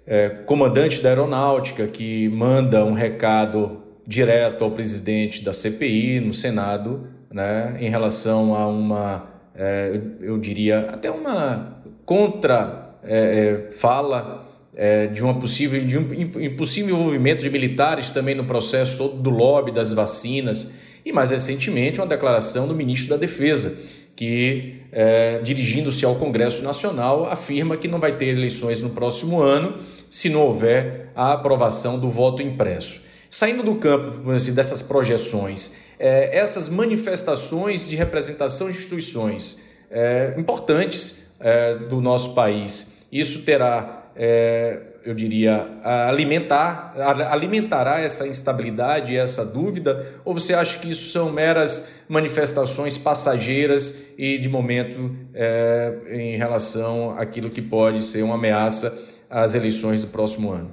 é, 0.06 0.30
comandante 0.30 1.02
da 1.02 1.10
aeronáutica 1.10 1.88
que 1.88 2.30
manda 2.30 2.86
um 2.86 2.94
recado 2.94 3.84
direto 4.06 4.64
ao 4.64 4.72
presidente 4.72 5.44
da 5.44 5.52
CPI 5.52 6.20
no 6.20 6.34
Senado 6.34 7.08
né, 7.32 7.78
em 7.80 7.90
relação 7.90 8.56
a 8.56 8.68
uma, 8.68 9.28
é, 9.54 10.00
eu 10.22 10.38
diria, 10.38 10.90
até 10.92 11.12
uma 11.12 11.82
contra-fala 12.06 13.04
é, 13.04 14.37
é, 14.78 15.08
de 15.08 15.24
uma 15.24 15.34
possível 15.34 15.84
de 15.84 15.98
um 15.98 16.04
impossível 16.40 16.96
envolvimento 16.96 17.44
de 17.44 17.50
militares 17.50 18.12
também 18.12 18.36
no 18.36 18.46
processo 18.46 18.98
todo 19.00 19.18
do 19.18 19.32
lobby 19.32 19.72
das 19.72 19.92
vacinas 19.92 20.72
e 21.04 21.12
mais 21.12 21.32
recentemente 21.32 22.00
uma 22.00 22.06
declaração 22.06 22.68
do 22.68 22.76
ministro 22.76 23.10
da 23.10 23.18
Defesa 23.18 23.76
que 24.16 24.82
é, 24.92 25.40
dirigindo-se 25.40 26.06
ao 26.06 26.16
Congresso 26.16 26.64
Nacional 26.64 27.26
afirma 27.26 27.76
que 27.76 27.88
não 27.88 28.00
vai 28.00 28.18
ter 28.18 28.28
eleições 28.28 28.82
no 28.82 28.92
próximo 28.92 29.42
ano 29.42 29.80
se 30.10 30.30
não 30.30 30.42
houver 30.42 31.12
a 31.16 31.34
aprovação 31.34 32.00
do 32.00 32.10
voto 32.10 32.42
impresso. 32.42 33.02
Saindo 33.30 33.64
do 33.64 33.76
campo 33.76 34.32
assim, 34.32 34.54
dessas 34.54 34.82
projeções, 34.82 35.76
é, 36.00 36.38
essas 36.38 36.70
manifestações 36.70 37.90
de 37.90 37.96
representação 37.96 38.70
de 38.70 38.78
instituições 38.78 39.62
é, 39.90 40.34
importantes 40.38 41.28
é, 41.40 41.76
do 41.76 42.00
nosso 42.00 42.34
país, 42.34 42.94
isso 43.12 43.44
terá, 43.44 43.97
é, 44.18 44.82
eu 45.06 45.14
diria, 45.14 45.80
alimentar, 45.84 46.94
alimentará 47.32 48.02
essa 48.02 48.28
instabilidade 48.28 49.16
essa 49.16 49.46
dúvida? 49.46 50.20
Ou 50.26 50.34
você 50.34 50.54
acha 50.54 50.80
que 50.80 50.90
isso 50.90 51.12
são 51.12 51.32
meras 51.32 51.88
manifestações 52.10 52.98
passageiras 52.98 54.12
e 54.18 54.38
de 54.38 54.50
momento 54.50 55.16
é, 55.34 56.02
em 56.10 56.36
relação 56.36 57.12
àquilo 57.18 57.50
que 57.50 57.62
pode 57.62 58.04
ser 58.04 58.24
uma 58.24 58.36
ameaça 58.36 59.08
às 59.30 59.56
eleições 59.56 60.02
do 60.02 60.08
próximo 60.08 60.52
ano? 60.52 60.72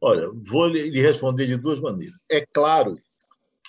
Olha, 0.00 0.28
vou 0.48 0.68
lhe 0.68 1.00
responder 1.00 1.46
de 1.46 1.56
duas 1.56 1.80
maneiras. 1.80 2.18
É 2.30 2.44
claro 2.52 2.96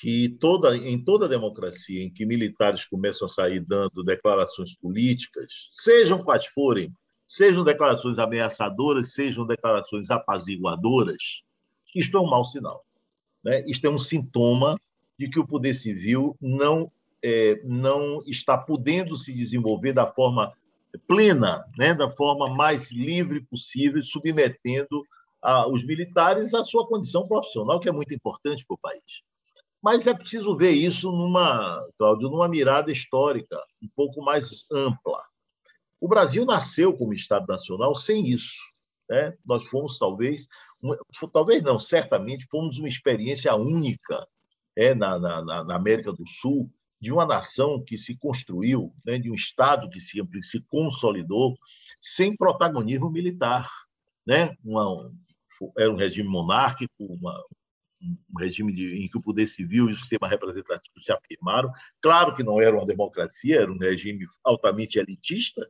que 0.01 0.29
toda, 0.39 0.75
em 0.75 1.03
toda 1.03 1.27
democracia 1.27 2.03
em 2.03 2.11
que 2.11 2.25
militares 2.25 2.85
começam 2.85 3.25
a 3.25 3.29
sair 3.29 3.59
dando 3.59 4.03
declarações 4.03 4.75
políticas, 4.75 5.69
sejam 5.71 6.21
quais 6.21 6.45
forem, 6.45 6.91
sejam 7.27 7.63
declarações 7.63 8.17
ameaçadoras, 8.17 9.13
sejam 9.13 9.45
declarações 9.45 10.09
apaziguadoras, 10.11 11.41
isto 11.95 12.17
é 12.17 12.19
um 12.19 12.29
mau 12.29 12.43
sinal. 12.43 12.85
Né? 13.43 13.63
Isto 13.67 13.87
é 13.87 13.89
um 13.89 13.97
sintoma 13.97 14.77
de 15.17 15.29
que 15.29 15.39
o 15.39 15.47
poder 15.47 15.73
civil 15.73 16.35
não, 16.41 16.91
é, 17.23 17.61
não 17.63 18.21
está 18.25 18.57
podendo 18.57 19.15
se 19.15 19.33
desenvolver 19.33 19.93
da 19.93 20.05
forma 20.05 20.51
plena, 21.07 21.65
né? 21.77 21.93
da 21.93 22.09
forma 22.09 22.49
mais 22.53 22.91
livre 22.91 23.41
possível, 23.41 24.03
submetendo 24.03 25.03
a, 25.41 25.67
os 25.67 25.85
militares 25.85 26.53
à 26.53 26.65
sua 26.65 26.85
condição 26.87 27.27
profissional, 27.27 27.79
que 27.79 27.87
é 27.87 27.91
muito 27.91 28.13
importante 28.13 28.65
para 28.65 28.75
o 28.75 28.79
país. 28.79 29.23
Mas 29.81 30.07
é 30.07 30.13
preciso 30.13 30.57
ver 30.57 30.71
isso 30.71 31.11
numa, 31.11 31.87
Cláudio, 31.97 32.29
numa 32.29 32.47
mirada 32.47 32.91
histórica 32.91 33.55
um 33.81 33.87
pouco 33.95 34.21
mais 34.23 34.65
ampla. 34.71 35.21
O 35.99 36.07
Brasil 36.07 36.45
nasceu 36.45 36.95
como 36.95 37.13
Estado 37.13 37.47
Nacional 37.47 37.95
sem 37.95 38.27
isso. 38.27 38.55
Né? 39.09 39.35
Nós 39.47 39.65
fomos, 39.65 39.97
talvez, 39.97 40.47
talvez 41.31 41.63
não, 41.63 41.79
certamente, 41.79 42.47
fomos 42.49 42.77
uma 42.77 42.87
experiência 42.87 43.55
única 43.55 44.27
é, 44.75 44.93
na, 44.93 45.17
na, 45.19 45.63
na 45.63 45.75
América 45.75 46.11
do 46.11 46.27
Sul 46.27 46.69
de 46.99 47.11
uma 47.11 47.25
nação 47.25 47.83
que 47.83 47.97
se 47.97 48.17
construiu, 48.17 48.93
né, 49.05 49.19
de 49.19 49.29
um 49.29 49.35
Estado 49.35 49.89
que 49.89 49.99
se, 49.99 50.19
se 50.41 50.61
consolidou 50.61 51.55
sem 52.01 52.35
protagonismo 52.35 53.11
militar. 53.11 53.69
Né? 54.25 54.55
Uma, 54.63 55.11
era 55.77 55.91
um 55.91 55.95
regime 55.95 56.27
monárquico, 56.27 56.93
uma, 56.99 57.43
um 58.01 58.39
regime 58.39 58.73
de, 58.73 59.03
em 59.03 59.07
que 59.07 59.17
o 59.17 59.21
poder 59.21 59.47
civil 59.47 59.89
e 59.89 59.93
o 59.93 59.97
sistema 59.97 60.27
representativo 60.27 60.99
se 60.99 61.11
afirmaram. 61.11 61.71
Claro 62.01 62.33
que 62.33 62.43
não 62.43 62.59
era 62.59 62.75
uma 62.75 62.85
democracia, 62.85 63.61
era 63.61 63.71
um 63.71 63.77
regime 63.77 64.25
altamente 64.43 64.97
elitista, 64.97 65.69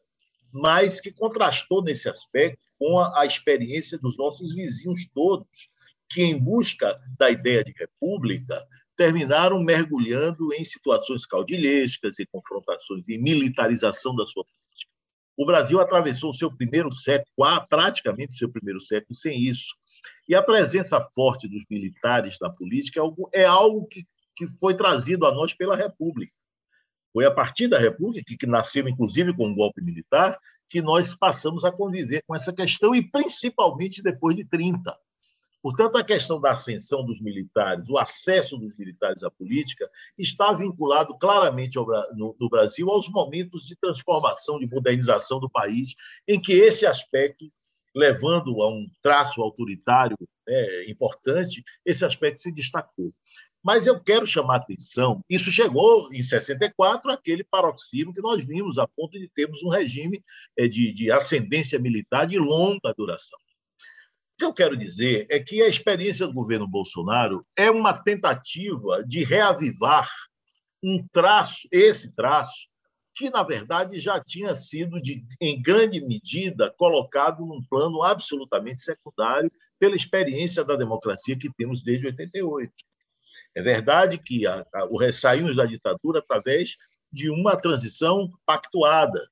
mas 0.56 1.02
que 1.02 1.12
contrastou 1.12 1.84
nesse 1.84 2.08
aspecto 2.08 2.66
com 2.80 2.98
a, 2.98 3.22
a 3.22 3.26
experiência 3.26 3.98
dos 3.98 4.18
nossos 4.18 4.56
vizinhos 4.56 5.06
todos, 5.14 5.70
que, 6.10 6.24
em 6.24 6.40
busca 6.40 6.98
da 7.20 7.30
ideia 7.30 7.62
de 7.62 7.74
república, 7.78 8.66
terminaram 8.96 9.62
mergulhando 9.62 10.54
em 10.54 10.64
situações 10.64 11.26
caudilhescas 11.26 12.20
e 12.20 12.26
confrontações 12.26 13.06
e 13.10 13.18
militarização 13.18 14.16
da 14.16 14.26
sua 14.26 14.46
política. 14.46 14.92
O 15.36 15.46
Brasil 15.46 15.82
atravessou 15.82 16.34
seu 16.34 16.50
primeiro 16.50 16.94
século, 16.94 17.28
praticamente 17.70 18.36
seu 18.36 18.50
primeiro 18.50 18.80
século, 18.80 19.14
sem 19.14 19.38
isso. 19.38 19.76
E 20.30 20.34
a 20.34 20.42
presença 20.42 21.06
forte 21.14 21.50
dos 21.50 21.66
militares 21.70 22.38
na 22.40 22.50
política 22.50 23.02
é 23.02 23.04
algo, 23.04 23.30
é 23.34 23.44
algo 23.44 23.86
que, 23.88 24.06
que 24.38 24.48
foi 24.58 24.74
trazido 24.74 25.26
a 25.26 25.34
nós 25.34 25.54
pela 25.54 25.76
República. 25.76 26.34
Foi 27.16 27.26
a 27.26 27.32
partir 27.32 27.70
da 27.70 27.80
República, 27.80 28.36
que, 28.38 28.46
nasceu 28.46 28.90
inclusive 28.90 29.34
com 29.34 29.48
um 29.48 29.56
golpe 29.56 29.82
militar, 29.82 30.38
que 30.70 30.82
nós 30.82 31.16
passamos 31.16 31.64
a 31.64 31.72
conviver 31.72 32.22
com 32.28 32.36
essa 32.36 32.52
questão, 32.52 32.94
e 32.94 33.10
principalmente 33.10 34.04
depois 34.04 34.36
de 34.36 34.44
30. 34.44 34.94
Portanto, 35.62 35.98
a 35.98 36.04
questão 36.04 36.42
da 36.42 36.52
ascensão 36.52 37.06
dos 37.06 37.22
militares, 37.22 37.88
o 37.88 37.98
acesso 37.98 38.58
dos 38.58 38.76
militares 38.76 39.24
à 39.24 39.32
política, 39.32 39.90
está 40.18 40.52
vinculado 40.52 41.18
claramente 41.18 41.78
ao, 41.78 41.86
no, 42.18 42.36
no 42.38 42.50
Brasil 42.50 42.90
aos 42.90 43.08
momentos 43.08 43.66
de 43.66 43.78
transformação, 43.78 44.60
de 44.60 44.68
modernização 44.68 45.40
do 45.40 45.50
país, 45.50 45.96
em 46.28 46.38
que 46.38 46.52
esse 46.52 46.86
aspecto 46.86 47.50
levando 47.96 48.62
a 48.62 48.70
um 48.70 48.86
traço 49.02 49.42
autoritário 49.42 50.18
né, 50.46 50.90
importante, 50.90 51.64
esse 51.86 52.04
aspecto 52.04 52.42
se 52.42 52.52
destacou. 52.52 53.14
Mas 53.66 53.88
eu 53.88 54.00
quero 54.00 54.28
chamar 54.28 54.54
a 54.54 54.58
atenção, 54.58 55.26
isso 55.28 55.52
chegou 55.52 56.14
em 56.14 56.22
64, 56.22 57.12
aquele 57.12 57.44
paroxismo 57.44 58.14
que 58.14 58.22
nós 58.22 58.46
vimos, 58.46 58.78
a 58.78 58.88
ponto 58.88 59.18
de 59.18 59.28
termos 59.28 59.64
um 59.64 59.70
regime 59.70 60.24
é, 60.56 60.68
de, 60.68 60.94
de 60.94 61.12
ascendência 61.12 61.80
militar 61.80 62.28
de 62.28 62.38
longa 62.38 62.94
duração. 62.96 63.40
O 63.40 64.38
que 64.38 64.46
eu 64.46 64.54
quero 64.54 64.78
dizer 64.78 65.26
é 65.32 65.40
que 65.40 65.64
a 65.64 65.68
experiência 65.68 66.28
do 66.28 66.34
governo 66.34 66.68
Bolsonaro 66.68 67.44
é 67.58 67.72
uma 67.72 67.92
tentativa 67.92 69.04
de 69.04 69.24
reavivar 69.24 70.12
um 70.84 71.04
traço, 71.12 71.68
esse 71.72 72.14
traço, 72.16 72.68
que, 73.16 73.32
na 73.32 73.42
verdade, 73.42 73.98
já 73.98 74.24
tinha 74.24 74.54
sido, 74.54 75.02
de, 75.02 75.24
em 75.42 75.60
grande 75.60 76.00
medida, 76.02 76.72
colocado 76.78 77.44
num 77.44 77.64
plano 77.68 78.04
absolutamente 78.04 78.82
secundário 78.82 79.52
pela 79.80 79.96
experiência 79.96 80.64
da 80.64 80.76
democracia 80.76 81.36
que 81.36 81.52
temos 81.58 81.82
desde 81.82 82.06
88. 82.06 82.72
É 83.54 83.62
verdade 83.62 84.18
que 84.18 84.46
a, 84.46 84.66
a, 84.74 84.86
o 84.86 85.12
saímos 85.12 85.56
da 85.56 85.66
ditadura 85.66 86.20
através 86.20 86.78
de 87.12 87.30
uma 87.30 87.56
transição 87.56 88.30
pactuada. 88.46 89.30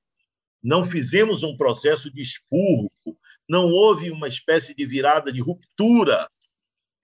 Não 0.62 0.84
fizemos 0.84 1.42
um 1.42 1.56
processo 1.56 2.10
de 2.10 2.22
expurgo, 2.22 2.90
não 3.48 3.66
houve 3.66 4.10
uma 4.10 4.26
espécie 4.26 4.74
de 4.74 4.86
virada 4.86 5.30
de 5.30 5.40
ruptura 5.40 6.26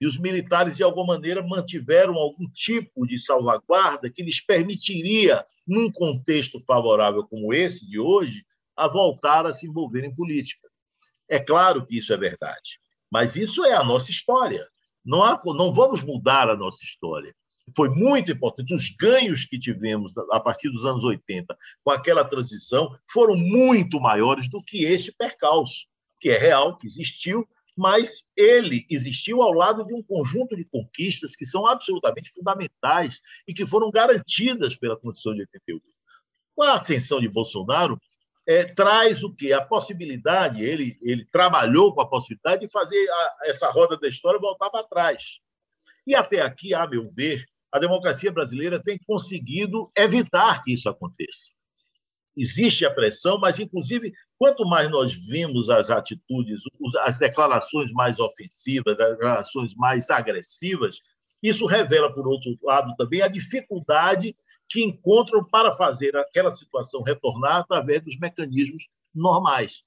e 0.01 0.07
os 0.07 0.17
militares, 0.17 0.75
de 0.75 0.81
alguma 0.81 1.13
maneira, 1.13 1.45
mantiveram 1.45 2.15
algum 2.15 2.49
tipo 2.49 3.05
de 3.05 3.19
salvaguarda 3.19 4.09
que 4.09 4.23
lhes 4.23 4.43
permitiria 4.43 5.45
num 5.67 5.91
contexto 5.91 6.59
favorável 6.65 7.23
como 7.27 7.53
esse 7.53 7.87
de 7.87 7.99
hoje, 7.99 8.43
a 8.75 8.87
voltar 8.87 9.45
a 9.45 9.53
se 9.53 9.67
envolver 9.67 10.03
em 10.03 10.13
política. 10.13 10.67
É 11.29 11.39
claro 11.39 11.85
que 11.85 11.99
isso 11.99 12.11
é 12.11 12.17
verdade, 12.17 12.79
mas 13.11 13.35
isso 13.35 13.63
é 13.63 13.73
a 13.73 13.83
nossa 13.83 14.09
história. 14.09 14.67
Não, 15.03 15.23
há, 15.23 15.39
não 15.45 15.73
vamos 15.73 16.03
mudar 16.03 16.49
a 16.49 16.55
nossa 16.55 16.83
história. 16.83 17.33
foi 17.75 17.89
muito 17.89 18.31
importante. 18.31 18.73
Os 18.73 18.89
ganhos 18.89 19.45
que 19.45 19.57
tivemos 19.57 20.13
a 20.31 20.39
partir 20.39 20.69
dos 20.69 20.85
anos 20.85 21.03
80 21.03 21.57
com 21.83 21.91
aquela 21.91 22.23
transição 22.23 22.95
foram 23.11 23.35
muito 23.35 23.99
maiores 23.99 24.49
do 24.49 24.61
que 24.61 24.85
este 24.85 25.11
percalço, 25.11 25.85
que 26.19 26.29
é 26.29 26.37
real, 26.37 26.77
que 26.77 26.87
existiu, 26.87 27.47
mas 27.75 28.23
ele 28.35 28.85
existiu 28.89 29.41
ao 29.41 29.53
lado 29.53 29.85
de 29.85 29.93
um 29.93 30.03
conjunto 30.03 30.55
de 30.55 30.65
conquistas 30.65 31.35
que 31.35 31.45
são 31.45 31.65
absolutamente 31.65 32.31
fundamentais 32.31 33.21
e 33.47 33.53
que 33.53 33.65
foram 33.65 33.89
garantidas 33.89 34.75
pela 34.75 34.97
Constituição 34.97 35.33
de 35.33 35.41
88. 35.41 35.83
Com 36.55 36.63
a 36.63 36.75
ascensão 36.75 37.19
de 37.19 37.29
Bolsonaro, 37.29 37.99
é, 38.51 38.65
traz 38.65 39.23
o 39.23 39.33
que? 39.33 39.53
A 39.53 39.61
possibilidade, 39.61 40.63
ele, 40.63 40.97
ele 41.01 41.25
trabalhou 41.25 41.93
com 41.93 42.01
a 42.01 42.09
possibilidade 42.09 42.65
de 42.65 42.71
fazer 42.71 43.09
a, 43.09 43.37
essa 43.45 43.69
roda 43.69 43.97
da 43.97 44.07
história 44.07 44.39
voltar 44.39 44.69
para 44.69 44.87
trás. 44.87 45.39
E 46.05 46.13
até 46.13 46.41
aqui, 46.41 46.73
a 46.73 46.85
meu 46.85 47.09
ver, 47.11 47.45
a 47.71 47.79
democracia 47.79 48.31
brasileira 48.31 48.81
tem 48.83 48.99
conseguido 49.07 49.89
evitar 49.97 50.61
que 50.63 50.73
isso 50.73 50.89
aconteça. 50.89 51.51
Existe 52.35 52.85
a 52.85 52.93
pressão, 52.93 53.37
mas, 53.39 53.59
inclusive, 53.59 54.11
quanto 54.37 54.65
mais 54.65 54.89
nós 54.89 55.13
vimos 55.13 55.69
as 55.69 55.89
atitudes, 55.89 56.63
as 57.01 57.17
declarações 57.17 57.91
mais 57.91 58.19
ofensivas, 58.19 58.99
as 58.99 59.11
declarações 59.11 59.75
mais 59.75 60.09
agressivas, 60.09 60.99
isso 61.41 61.65
revela, 61.65 62.13
por 62.13 62.27
outro 62.27 62.57
lado, 62.61 62.95
também 62.95 63.21
a 63.21 63.27
dificuldade 63.27 64.35
que 64.71 64.81
encontram 64.81 65.43
para 65.43 65.73
fazer 65.73 66.15
aquela 66.15 66.53
situação 66.53 67.01
retornar 67.01 67.57
através 67.57 68.01
dos 68.03 68.17
mecanismos 68.17 68.87
normais. 69.13 69.83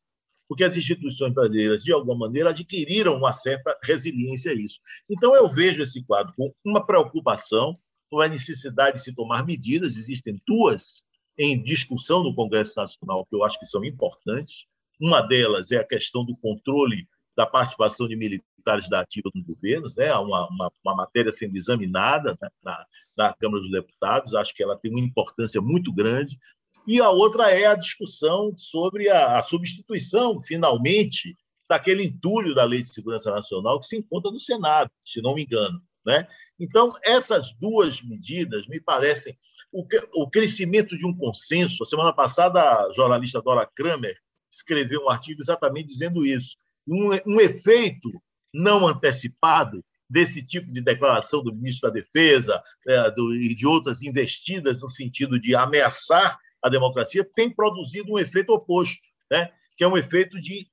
Porque 0.46 0.62
as 0.62 0.76
instituições 0.76 1.32
brasileiras, 1.32 1.82
de 1.82 1.90
alguma 1.90 2.26
maneira, 2.26 2.50
adquiriram 2.50 3.16
uma 3.16 3.32
certa 3.32 3.74
resiliência 3.82 4.52
a 4.52 4.54
isso. 4.54 4.78
Então, 5.08 5.34
eu 5.34 5.48
vejo 5.48 5.82
esse 5.82 6.04
quadro 6.04 6.34
com 6.36 6.52
uma 6.62 6.84
preocupação, 6.84 7.78
com 8.10 8.20
a 8.20 8.28
necessidade 8.28 8.98
de 8.98 9.04
se 9.04 9.14
tomar 9.14 9.46
medidas. 9.46 9.96
Existem 9.96 10.38
duas 10.46 11.02
em 11.38 11.60
discussão 11.62 12.22
no 12.22 12.34
Congresso 12.34 12.78
Nacional 12.78 13.24
que 13.24 13.34
eu 13.34 13.42
acho 13.42 13.58
que 13.58 13.66
são 13.66 13.82
importantes. 13.82 14.66
Uma 15.00 15.22
delas 15.22 15.72
é 15.72 15.78
a 15.78 15.86
questão 15.86 16.26
do 16.26 16.36
controle 16.36 17.08
da 17.34 17.46
participação 17.46 18.06
de 18.06 18.14
militares 18.14 18.53
da 18.88 19.00
ativa 19.00 19.30
nos 19.34 19.44
governos, 19.44 19.94
né? 19.96 20.12
uma, 20.14 20.48
uma, 20.48 20.72
uma 20.84 20.96
matéria 20.96 21.30
sendo 21.30 21.56
examinada 21.56 22.38
na, 22.62 22.86
na 23.16 23.32
Câmara 23.34 23.62
dos 23.62 23.70
Deputados, 23.70 24.34
acho 24.34 24.54
que 24.54 24.62
ela 24.62 24.76
tem 24.76 24.90
uma 24.90 25.00
importância 25.00 25.60
muito 25.60 25.92
grande. 25.92 26.38
E 26.86 27.00
a 27.00 27.10
outra 27.10 27.50
é 27.50 27.66
a 27.66 27.74
discussão 27.74 28.50
sobre 28.56 29.08
a, 29.08 29.38
a 29.38 29.42
substituição, 29.42 30.42
finalmente, 30.42 31.36
daquele 31.68 32.04
entulho 32.04 32.54
da 32.54 32.64
Lei 32.64 32.82
de 32.82 32.92
Segurança 32.92 33.30
Nacional 33.30 33.80
que 33.80 33.86
se 33.86 33.96
encontra 33.96 34.30
no 34.30 34.40
Senado, 34.40 34.90
se 35.04 35.22
não 35.22 35.34
me 35.34 35.44
engano. 35.44 35.80
Né? 36.04 36.26
Então, 36.58 36.92
essas 37.02 37.52
duas 37.58 38.02
medidas 38.02 38.66
me 38.68 38.80
parecem 38.80 39.38
o, 39.72 39.86
o 40.14 40.28
crescimento 40.28 40.96
de 40.96 41.06
um 41.06 41.16
consenso. 41.16 41.82
A 41.82 41.86
semana 41.86 42.12
passada, 42.12 42.60
a 42.60 42.92
jornalista 42.92 43.40
Dora 43.40 43.66
Kramer 43.74 44.16
escreveu 44.52 45.04
um 45.04 45.10
artigo 45.10 45.40
exatamente 45.40 45.88
dizendo 45.88 46.24
isso 46.26 46.56
um, 46.86 47.10
um 47.26 47.40
efeito 47.40 48.10
não 48.54 48.86
antecipado 48.86 49.84
desse 50.08 50.40
tipo 50.42 50.70
de 50.70 50.80
declaração 50.80 51.42
do 51.42 51.52
ministro 51.52 51.88
da 51.88 51.94
Defesa 51.94 52.62
é, 52.86 53.12
e 53.40 53.54
de 53.54 53.66
outras 53.66 54.00
investidas 54.00 54.80
no 54.80 54.88
sentido 54.88 55.40
de 55.40 55.56
ameaçar 55.56 56.38
a 56.62 56.68
democracia, 56.68 57.28
tem 57.34 57.50
produzido 57.50 58.12
um 58.12 58.18
efeito 58.18 58.50
oposto, 58.50 59.02
né? 59.30 59.50
que 59.76 59.82
é 59.82 59.88
um 59.88 59.96
efeito 59.96 60.40
de, 60.40 60.68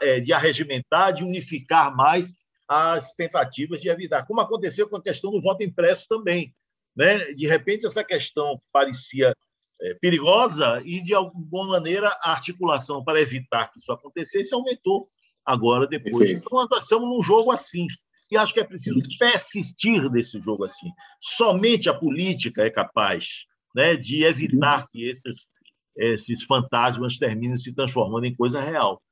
é, 0.00 0.20
de 0.20 0.32
arregimentar, 0.32 1.12
de 1.12 1.24
unificar 1.24 1.94
mais 1.94 2.34
as 2.68 3.14
tentativas 3.14 3.80
de 3.80 3.88
evitar, 3.88 4.26
como 4.26 4.40
aconteceu 4.40 4.88
com 4.88 4.96
a 4.96 5.02
questão 5.02 5.30
do 5.30 5.40
voto 5.40 5.62
impresso 5.62 6.06
também. 6.08 6.54
Né? 6.94 7.32
De 7.32 7.46
repente, 7.46 7.84
essa 7.84 8.04
questão 8.04 8.54
parecia 8.72 9.34
é, 9.80 9.94
perigosa 9.94 10.80
e, 10.84 11.00
de 11.00 11.14
alguma 11.14 11.66
maneira, 11.66 12.08
a 12.22 12.32
articulação 12.32 13.02
para 13.02 13.20
evitar 13.20 13.70
que 13.70 13.78
isso 13.78 13.90
acontecesse 13.90 14.54
aumentou 14.54 15.08
agora, 15.48 15.86
depois. 15.86 16.30
Então, 16.30 16.66
nós 16.70 16.82
estamos 16.82 17.08
num 17.08 17.22
jogo 17.22 17.50
assim. 17.50 17.86
E 18.30 18.36
acho 18.36 18.52
que 18.52 18.60
é 18.60 18.64
preciso 18.64 19.00
persistir 19.18 20.10
nesse 20.10 20.38
jogo 20.38 20.64
assim. 20.64 20.90
Somente 21.18 21.88
a 21.88 21.94
política 21.94 22.62
é 22.62 22.70
capaz 22.70 23.46
né, 23.74 23.96
de 23.96 24.22
evitar 24.22 24.86
que 24.88 25.08
esses, 25.08 25.48
esses 25.96 26.42
fantasmas 26.42 27.16
terminem 27.16 27.56
se 27.56 27.72
transformando 27.72 28.26
em 28.26 28.36
coisa 28.36 28.60
real. 28.60 29.02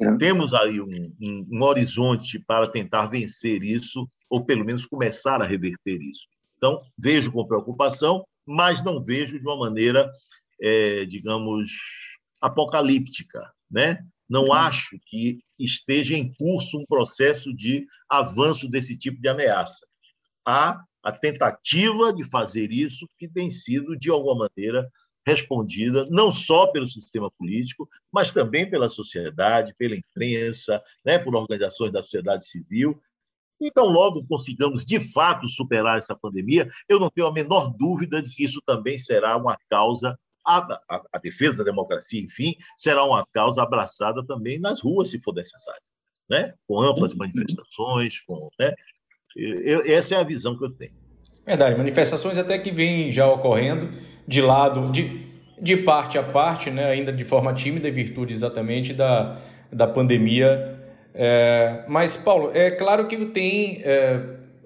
É. 0.00 0.16
Temos 0.16 0.54
aí 0.54 0.80
um, 0.80 0.88
um, 1.20 1.48
um, 1.52 1.62
horizonte 1.62 2.38
para 2.38 2.66
tentar 2.66 3.08
vencer 3.08 3.62
isso, 3.62 4.08
ou 4.30 4.42
pelo 4.42 4.64
menos 4.64 4.86
começar 4.86 5.42
a 5.42 5.46
reverter 5.46 6.00
isso. 6.00 6.26
Então, 6.56 6.80
vejo 6.96 7.30
com 7.30 7.46
preocupação, 7.46 8.24
mas 8.46 8.82
não 8.82 9.04
vejo 9.04 9.38
de 9.38 9.44
uma 9.46 9.58
maneira, 9.58 10.10
é, 10.62 11.04
digamos, 11.04 11.70
apocalíptica. 12.40 13.52
Né? 13.70 14.02
Não 14.30 14.44
uhum. 14.44 14.52
acho 14.52 14.96
que 15.04 15.40
esteja 15.58 16.14
em 16.14 16.32
curso 16.32 16.78
um 16.78 16.86
processo 16.86 17.52
de 17.52 17.84
avanço 18.08 18.68
desse 18.68 18.96
tipo 18.96 19.20
de 19.20 19.28
ameaça. 19.28 19.84
Há 20.46 20.80
a 21.02 21.10
tentativa 21.10 22.12
de 22.12 22.22
fazer 22.22 22.70
isso 22.70 23.08
que 23.18 23.26
tem 23.26 23.50
sido, 23.50 23.98
de 23.98 24.08
alguma 24.08 24.48
maneira, 24.48 24.88
respondida 25.26 26.06
não 26.10 26.32
só 26.32 26.68
pelo 26.68 26.86
sistema 26.86 27.30
político, 27.32 27.88
mas 28.12 28.32
também 28.32 28.68
pela 28.68 28.88
sociedade, 28.88 29.74
pela 29.76 29.96
imprensa, 29.96 30.80
né, 31.04 31.18
por 31.18 31.34
organizações 31.34 31.92
da 31.92 32.02
sociedade 32.02 32.46
civil. 32.46 33.00
Então, 33.60 33.86
logo 33.86 34.24
consigamos 34.26 34.84
de 34.84 35.00
fato 35.00 35.48
superar 35.48 35.98
essa 35.98 36.16
pandemia, 36.16 36.70
eu 36.88 36.98
não 36.98 37.10
tenho 37.10 37.26
a 37.26 37.32
menor 37.32 37.74
dúvida 37.76 38.22
de 38.22 38.30
que 38.30 38.44
isso 38.44 38.60
também 38.64 38.96
será 38.96 39.36
uma 39.36 39.58
causa 39.68 40.18
a, 40.58 40.80
a, 40.88 41.02
a, 41.12 41.18
defesa 41.18 41.58
da 41.58 41.64
democracia, 41.64 42.20
enfim, 42.20 42.54
será 42.76 43.04
uma 43.04 43.26
causa 43.32 43.62
abraçada 43.62 44.24
também 44.26 44.58
nas 44.58 44.80
ruas, 44.80 45.10
se 45.10 45.20
for 45.20 45.34
necessário, 45.34 45.82
né? 46.28 46.54
com 46.66 46.80
amplas 46.80 47.14
manifestações, 47.14 48.20
com, 48.20 48.48
né? 48.58 48.72
Eu, 49.36 49.82
essa 49.86 50.16
é 50.16 50.18
a 50.18 50.24
visão 50.24 50.58
que 50.58 50.64
eu 50.64 50.70
tenho. 50.70 50.92
Verdade, 51.46 51.76
manifestações 51.76 52.36
até 52.36 52.58
que 52.58 52.70
vêm 52.70 53.12
já 53.12 53.28
ocorrendo 53.28 53.90
de 54.26 54.40
lado, 54.40 54.90
de, 54.90 55.24
de 55.60 55.76
parte 55.76 56.18
a 56.18 56.22
parte, 56.22 56.70
né? 56.70 56.86
ainda 56.86 57.12
de 57.12 57.24
forma 57.24 57.54
tímida, 57.54 57.88
em 57.88 57.92
virtude 57.92 58.34
exatamente 58.34 58.92
da, 58.92 59.38
da 59.72 59.86
pandemia. 59.86 60.78
É, 61.14 61.84
mas, 61.88 62.16
Paulo, 62.16 62.50
é 62.54 62.70
claro 62.70 63.06
que 63.06 63.26
tem 63.26 63.82
é, 63.84 64.20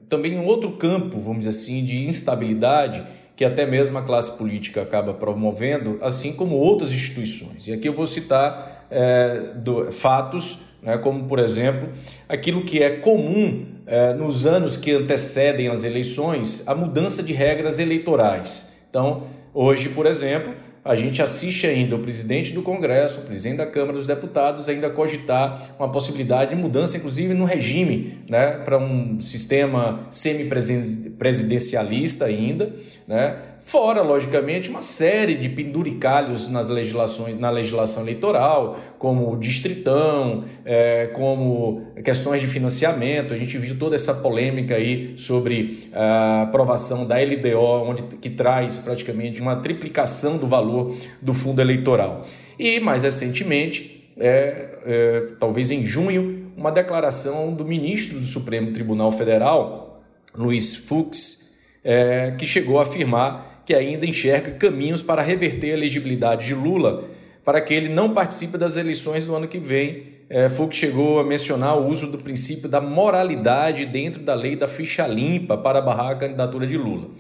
também 0.09 0.39
um 0.39 0.47
outro 0.47 0.73
campo, 0.73 1.21
vamos 1.21 1.45
dizer 1.45 1.51
assim, 1.51 1.85
de 1.85 2.07
instabilidade 2.07 3.05
que 3.37 3.45
até 3.45 3.67
mesmo 3.67 3.99
a 3.99 4.03
classe 4.03 4.31
política 4.33 4.83
acaba 4.83 5.13
promovendo, 5.13 5.99
assim 6.01 6.33
como 6.33 6.57
outras 6.57 6.93
instituições. 6.93 7.67
E 7.67 7.73
aqui 7.73 7.89
eu 7.89 7.93
vou 7.93 8.07
citar 8.07 8.87
é, 8.91 9.53
do, 9.57 9.91
fatos, 9.91 10.59
né, 10.83 10.97
como, 10.99 11.25
por 11.25 11.39
exemplo, 11.39 11.89
aquilo 12.29 12.63
que 12.63 12.83
é 12.83 12.91
comum 12.91 13.67
é, 13.87 14.13
nos 14.13 14.47
anos 14.47 14.77
que 14.77 14.93
antecedem 14.93 15.69
as 15.69 15.83
eleições, 15.83 16.67
a 16.69 16.75
mudança 16.75 17.23
de 17.23 17.33
regras 17.33 17.79
eleitorais. 17.79 18.85
Então, 18.89 19.25
hoje, 19.53 19.89
por 19.89 20.07
exemplo, 20.07 20.55
a 20.85 20.95
gente 20.95 21.23
assiste 21.23 21.67
ainda 21.67 21.97
o 21.97 21.99
presidente 21.99 22.53
do 22.53 22.61
Congresso, 22.61 23.21
o 23.21 23.23
presidente 23.23 23.57
da 23.57 23.67
Câmara 23.67 23.95
dos 23.95 24.07
Deputados, 24.07 24.69
ainda 24.69 24.91
cogitar 24.91 25.75
uma 25.79 25.91
possibilidade 25.91 26.55
de 26.55 26.61
mudança, 26.61 26.99
inclusive 26.99 27.33
no 27.33 27.47
regime, 27.47 28.19
né, 28.29 28.59
para 28.59 28.77
um 28.77 29.19
sistema 29.21 30.01
semipresidencialista 30.11 32.27
ainda, 32.27 32.71
né, 33.09 33.39
Fora, 33.67 34.03
logicamente, 34.03 34.69
uma 34.69 34.83
série 34.83 35.35
de 35.37 35.49
penduricalhos 35.49 36.49
nas 36.49 36.69
legislações, 36.69 37.41
na 37.41 37.49
legislação 37.49 38.03
eleitoral, 38.03 38.79
como 38.99 39.35
distritão, 39.39 40.45
é, 40.67 41.07
como 41.07 41.83
questões 42.05 42.43
de 42.43 42.47
financiamento. 42.47 43.33
A 43.33 43.39
gente 43.39 43.57
viu 43.57 43.79
toda 43.79 43.97
essa 43.97 44.13
polêmica 44.13 44.75
aí 44.75 45.15
sobre 45.17 45.89
a 45.95 46.43
aprovação 46.43 47.07
da 47.07 47.17
LDO, 47.17 47.89
onde, 47.89 48.03
que 48.03 48.29
traz 48.29 48.77
praticamente 48.77 49.41
uma 49.41 49.57
triplicação 49.57 50.37
do 50.37 50.47
valor 50.47 50.95
do 51.23 51.33
fundo 51.33 51.63
eleitoral. 51.63 52.27
E, 52.59 52.79
mais 52.81 53.03
recentemente, 53.03 54.11
é, 54.19 54.79
é, 54.85 55.21
talvez 55.41 55.71
em 55.71 55.87
junho, 55.87 56.53
uma 56.55 56.71
declaração 56.71 57.55
do 57.55 57.65
ministro 57.65 58.21
do 58.21 58.27
Supremo 58.27 58.73
Tribunal 58.73 59.11
Federal, 59.11 60.03
Luiz 60.37 60.77
Fux, 60.77 61.55
é, 61.83 62.31
que 62.33 62.47
chegou 62.47 62.79
a 62.79 62.83
afirmar 62.83 63.54
que 63.65 63.75
ainda 63.75 64.07
enxerga 64.07 64.53
caminhos 64.53 65.03
para 65.03 65.23
reverter 65.23 65.71
a 65.71 65.75
elegibilidade 65.75 66.47
de 66.47 66.55
Lula 66.55 67.05
para 67.45 67.61
que 67.61 67.75
ele 67.75 67.89
não 67.89 68.15
participe 68.15 68.57
das 68.57 68.77
eleições 68.77 69.27
do 69.27 69.35
ano 69.35 69.47
que 69.47 69.59
vem. 69.59 70.15
É, 70.31 70.49
Fux 70.49 70.75
chegou 70.77 71.21
a 71.21 71.25
mencionar 71.25 71.77
o 71.79 71.87
uso 71.87 72.11
do 72.11 72.17
princípio 72.17 72.69
da 72.69 72.81
moralidade 72.81 73.85
dentro 73.85 74.23
da 74.23 74.35
lei 74.35 74.57
da 74.57 74.67
ficha 74.67 75.07
limpa 75.07 75.57
para 75.57 75.81
barrar 75.83 76.13
a 76.13 76.15
candidatura 76.15 76.67
de 76.67 76.79
Lula. 76.79 77.11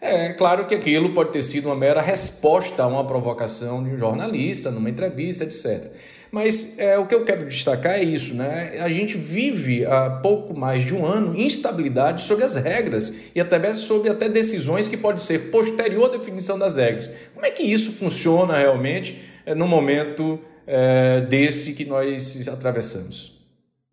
É 0.00 0.32
claro 0.32 0.66
que 0.66 0.74
aquilo 0.74 1.12
pode 1.12 1.30
ter 1.30 1.42
sido 1.42 1.66
uma 1.66 1.76
mera 1.76 2.00
resposta 2.00 2.82
a 2.82 2.86
uma 2.86 3.04
provocação 3.04 3.82
de 3.82 3.90
um 3.90 3.96
jornalista, 3.96 4.70
numa 4.70 4.90
entrevista, 4.90 5.44
etc. 5.44 5.92
Mas 6.32 6.78
é, 6.78 6.98
o 6.98 7.06
que 7.06 7.14
eu 7.14 7.26
quero 7.26 7.46
destacar 7.46 7.96
é 7.96 8.02
isso, 8.02 8.34
né? 8.34 8.78
A 8.80 8.88
gente 8.88 9.18
vive 9.18 9.84
há 9.84 10.08
pouco 10.08 10.58
mais 10.58 10.82
de 10.82 10.94
um 10.94 11.04
ano 11.04 11.38
instabilidade 11.38 12.22
sobre 12.22 12.42
as 12.42 12.54
regras 12.54 13.30
e 13.34 13.40
até 13.40 13.74
sobre 13.74 14.08
até 14.08 14.30
decisões 14.30 14.88
que 14.88 14.96
pode 14.96 15.20
ser 15.20 15.50
posterior 15.50 16.06
à 16.08 16.16
definição 16.16 16.58
das 16.58 16.78
regras. 16.78 17.08
Como 17.34 17.44
é 17.44 17.50
que 17.50 17.62
isso 17.62 17.92
funciona 17.92 18.56
realmente 18.56 19.20
é, 19.44 19.54
no 19.54 19.68
momento 19.68 20.40
é, 20.66 21.20
desse 21.20 21.74
que 21.74 21.84
nós 21.84 22.48
atravessamos? 22.48 23.38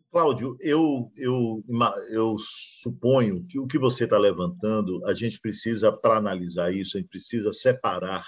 Cláudio, 0.10 0.56
eu, 0.62 1.12
eu, 1.18 1.62
eu 2.10 2.38
suponho 2.82 3.46
que 3.50 3.60
o 3.60 3.68
que 3.68 3.78
você 3.78 4.06
está 4.06 4.18
levantando, 4.18 5.06
a 5.06 5.14
gente 5.14 5.42
precisa, 5.42 5.92
para 5.92 6.16
analisar 6.16 6.74
isso, 6.74 6.96
a 6.96 7.02
gente 7.02 7.10
precisa 7.10 7.52
separar, 7.52 8.24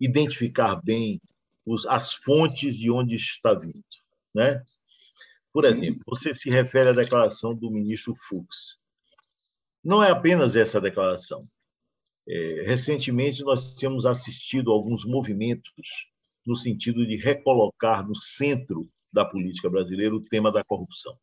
identificar 0.00 0.80
bem 0.84 1.20
os, 1.64 1.86
as 1.86 2.14
fontes 2.14 2.76
de 2.76 2.90
onde 2.90 3.14
está 3.14 3.54
vindo. 3.54 3.84
Né? 4.34 4.62
Por 5.52 5.64
exemplo, 5.64 6.02
você 6.06 6.32
se 6.32 6.50
refere 6.50 6.90
à 6.90 6.92
declaração 6.92 7.54
do 7.54 7.70
ministro 7.70 8.14
Fux. 8.14 8.76
Não 9.82 10.02
é 10.02 10.10
apenas 10.10 10.56
essa 10.56 10.80
declaração. 10.80 11.44
É, 12.28 12.64
recentemente, 12.66 13.42
nós 13.42 13.74
temos 13.74 14.06
assistido 14.06 14.70
a 14.70 14.74
alguns 14.74 15.04
movimentos 15.04 15.72
no 16.46 16.54
sentido 16.54 17.06
de 17.06 17.16
recolocar 17.16 18.06
no 18.06 18.14
centro 18.14 18.88
da 19.12 19.24
política 19.24 19.68
brasileira 19.68 20.14
o 20.14 20.22
tema 20.22 20.52
da 20.52 20.62
corrupção. 20.62 21.18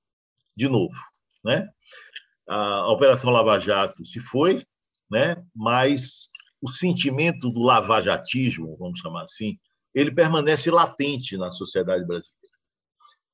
De 0.56 0.67
novo, 0.67 0.95
né? 1.43 1.69
A 2.47 2.88
Operação 2.91 3.30
Lava 3.30 3.60
Jato 3.60 4.06
se 4.06 4.19
foi, 4.19 4.63
né? 5.10 5.36
Mas 5.56 6.30
o 6.62 6.69
sentimento 6.69 7.50
do 7.50 7.62
lavajatismo, 7.62 8.76
vamos 8.78 9.00
chamar 9.00 9.23
assim, 9.23 9.58
ele 10.00 10.12
permanece 10.12 10.70
latente 10.70 11.36
na 11.38 11.52
sociedade 11.52 12.06
brasileira. 12.06 12.38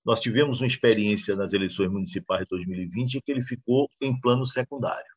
Nós 0.05 0.21
tivemos 0.21 0.61
uma 0.61 0.67
experiência 0.67 1.35
nas 1.35 1.51
eleições 1.51 1.91
municipais 1.91 2.43
de 2.43 2.49
2020 2.51 3.15
em 3.15 3.21
que 3.21 3.31
ele 3.31 3.41
ficou 3.41 3.89
em 4.01 4.17
plano 4.19 4.45
secundário. 4.45 5.11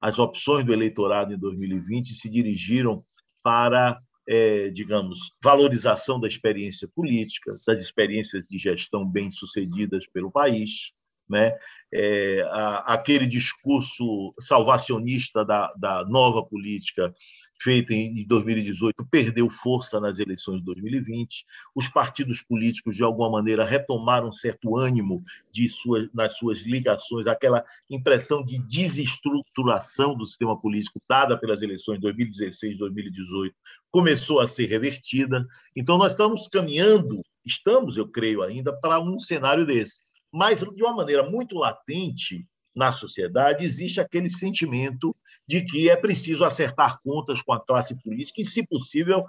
As 0.00 0.18
opções 0.18 0.64
do 0.64 0.72
eleitorado 0.72 1.34
em 1.34 1.38
2020 1.38 2.14
se 2.14 2.30
dirigiram 2.30 3.02
para 3.42 4.00
é, 4.28 4.70
digamos, 4.70 5.30
valorização 5.42 6.18
da 6.18 6.26
experiência 6.26 6.88
política, 6.88 7.60
das 7.64 7.80
experiências 7.80 8.46
de 8.48 8.58
gestão 8.58 9.08
bem-sucedidas 9.08 10.04
pelo 10.08 10.32
país, 10.32 10.90
né? 11.28 11.52
É, 11.92 12.42
a, 12.50 12.94
aquele 12.94 13.26
discurso 13.26 14.34
salvacionista 14.40 15.44
da, 15.44 15.72
da 15.76 16.04
nova 16.04 16.44
política 16.44 17.14
feita 17.60 17.94
em 17.94 18.26
2018 18.26 19.06
perdeu 19.10 19.48
força 19.48 19.98
nas 19.98 20.18
eleições 20.18 20.58
de 20.58 20.64
2020. 20.66 21.44
Os 21.74 21.88
partidos 21.88 22.42
políticos, 22.42 22.96
de 22.96 23.02
alguma 23.02 23.30
maneira, 23.30 23.64
retomaram 23.64 24.32
certo 24.32 24.76
ânimo 24.76 25.22
de 25.50 25.66
nas 26.12 26.36
suas 26.36 26.60
ligações, 26.66 27.26
aquela 27.26 27.64
impressão 27.88 28.44
de 28.44 28.58
desestruturação 28.58 30.14
do 30.14 30.26
sistema 30.26 30.58
político 30.60 31.00
dada 31.08 31.38
pelas 31.38 31.62
eleições 31.62 31.96
de 31.96 32.02
2016 32.02 32.74
e 32.74 32.78
2018 32.78 33.54
começou 33.90 34.40
a 34.40 34.48
ser 34.48 34.66
revertida. 34.66 35.46
Então, 35.74 35.96
nós 35.96 36.12
estamos 36.12 36.48
caminhando, 36.48 37.22
estamos, 37.44 37.96
eu 37.96 38.06
creio 38.06 38.42
ainda, 38.42 38.78
para 38.78 39.00
um 39.00 39.18
cenário 39.18 39.64
desse. 39.64 40.00
Mas, 40.36 40.60
de 40.60 40.82
uma 40.82 40.92
maneira 40.92 41.22
muito 41.22 41.56
latente, 41.56 42.46
na 42.74 42.92
sociedade, 42.92 43.64
existe 43.64 44.02
aquele 44.02 44.28
sentimento 44.28 45.16
de 45.48 45.64
que 45.64 45.88
é 45.88 45.96
preciso 45.96 46.44
acertar 46.44 47.00
contas 47.00 47.40
com 47.40 47.54
a 47.54 47.64
classe 47.64 47.94
política 48.02 48.42
e, 48.42 48.44
se 48.44 48.62
possível, 48.66 49.24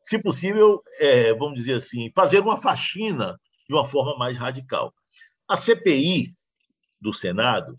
se 0.00 0.16
possível, 0.16 0.80
é, 1.00 1.34
vamos 1.34 1.58
dizer 1.58 1.78
assim, 1.78 2.08
fazer 2.14 2.38
uma 2.38 2.56
faxina 2.56 3.36
de 3.68 3.74
uma 3.74 3.84
forma 3.84 4.16
mais 4.16 4.38
radical. 4.38 4.94
A 5.48 5.56
CPI 5.56 6.32
do 7.00 7.12
Senado 7.12 7.76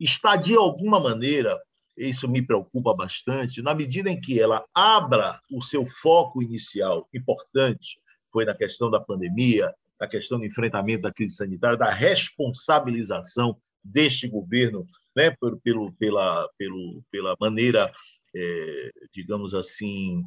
está, 0.00 0.34
de 0.34 0.56
alguma 0.56 0.98
maneira, 0.98 1.56
isso 1.96 2.26
me 2.26 2.42
preocupa 2.42 2.92
bastante, 2.92 3.62
na 3.62 3.72
medida 3.72 4.10
em 4.10 4.20
que 4.20 4.40
ela 4.40 4.64
abra 4.74 5.40
o 5.48 5.62
seu 5.62 5.86
foco 5.86 6.42
inicial 6.42 7.08
importante, 7.14 8.00
foi 8.32 8.44
na 8.44 8.54
questão 8.54 8.90
da 8.90 8.98
pandemia, 8.98 9.72
na 10.00 10.06
questão 10.06 10.38
do 10.38 10.46
enfrentamento 10.46 11.02
da 11.02 11.12
crise 11.12 11.36
sanitária, 11.36 11.76
da 11.76 11.90
responsabilização 11.90 13.60
deste 13.84 14.26
governo, 14.26 14.86
né, 15.16 15.34
pelo, 15.62 15.92
pela, 15.92 16.48
pelo, 16.56 17.02
pela 17.10 17.36
maneira, 17.40 17.92
é, 18.34 18.90
digamos 19.12 19.54
assim, 19.54 20.22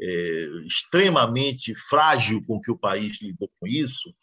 é, 0.00 0.44
extremamente 0.66 1.74
frágil 1.74 2.42
com 2.46 2.60
que 2.60 2.70
o 2.70 2.78
país 2.78 3.20
lidou 3.20 3.50
com 3.60 3.66
isso, 3.66 4.14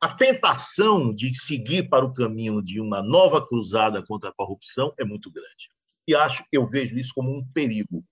a 0.00 0.12
tentação 0.12 1.14
de 1.14 1.34
seguir 1.34 1.88
para 1.88 2.04
o 2.04 2.12
caminho 2.12 2.62
de 2.62 2.80
uma 2.80 3.02
nova 3.02 3.46
cruzada 3.46 4.02
contra 4.02 4.28
a 4.28 4.34
corrupção 4.34 4.92
é 4.98 5.04
muito 5.04 5.30
grande. 5.30 5.70
E 6.06 6.14
acho, 6.14 6.44
eu 6.52 6.68
vejo 6.68 6.98
isso 6.98 7.12
como 7.14 7.34
um 7.34 7.44
perigo. 7.52 8.04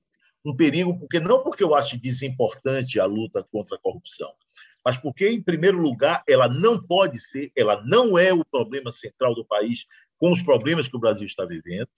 Um 0.44 0.57
perigo 0.57 0.98
porque 0.98 1.20
não 1.20 1.42
porque 1.42 1.62
eu 1.62 1.74
acho 1.74 2.00
desimportante 2.00 2.98
a 2.98 3.04
luta 3.04 3.46
contra 3.50 3.76
a 3.76 3.78
corrupção, 3.78 4.30
mas 4.85 4.99
porque, 4.99 5.29
em 5.29 5.42
primeiro 5.42 5.79
lugar, 5.79 6.23
ela 6.29 6.49
não 6.49 6.81
pode 6.81 7.18
ser, 7.18 7.51
ela 7.57 7.83
não 7.85 8.18
é 8.18 8.33
o 8.33 8.44
problema 8.44 8.92
central 8.92 9.35
do 9.35 9.44
país 9.44 9.87
com 10.18 10.33
os 10.33 10.42
problemas 10.42 10.88
que 10.88 10.97
o 10.97 11.01
Brasil 11.01 11.27
está 11.27 11.44
vivendo, 11.44 11.88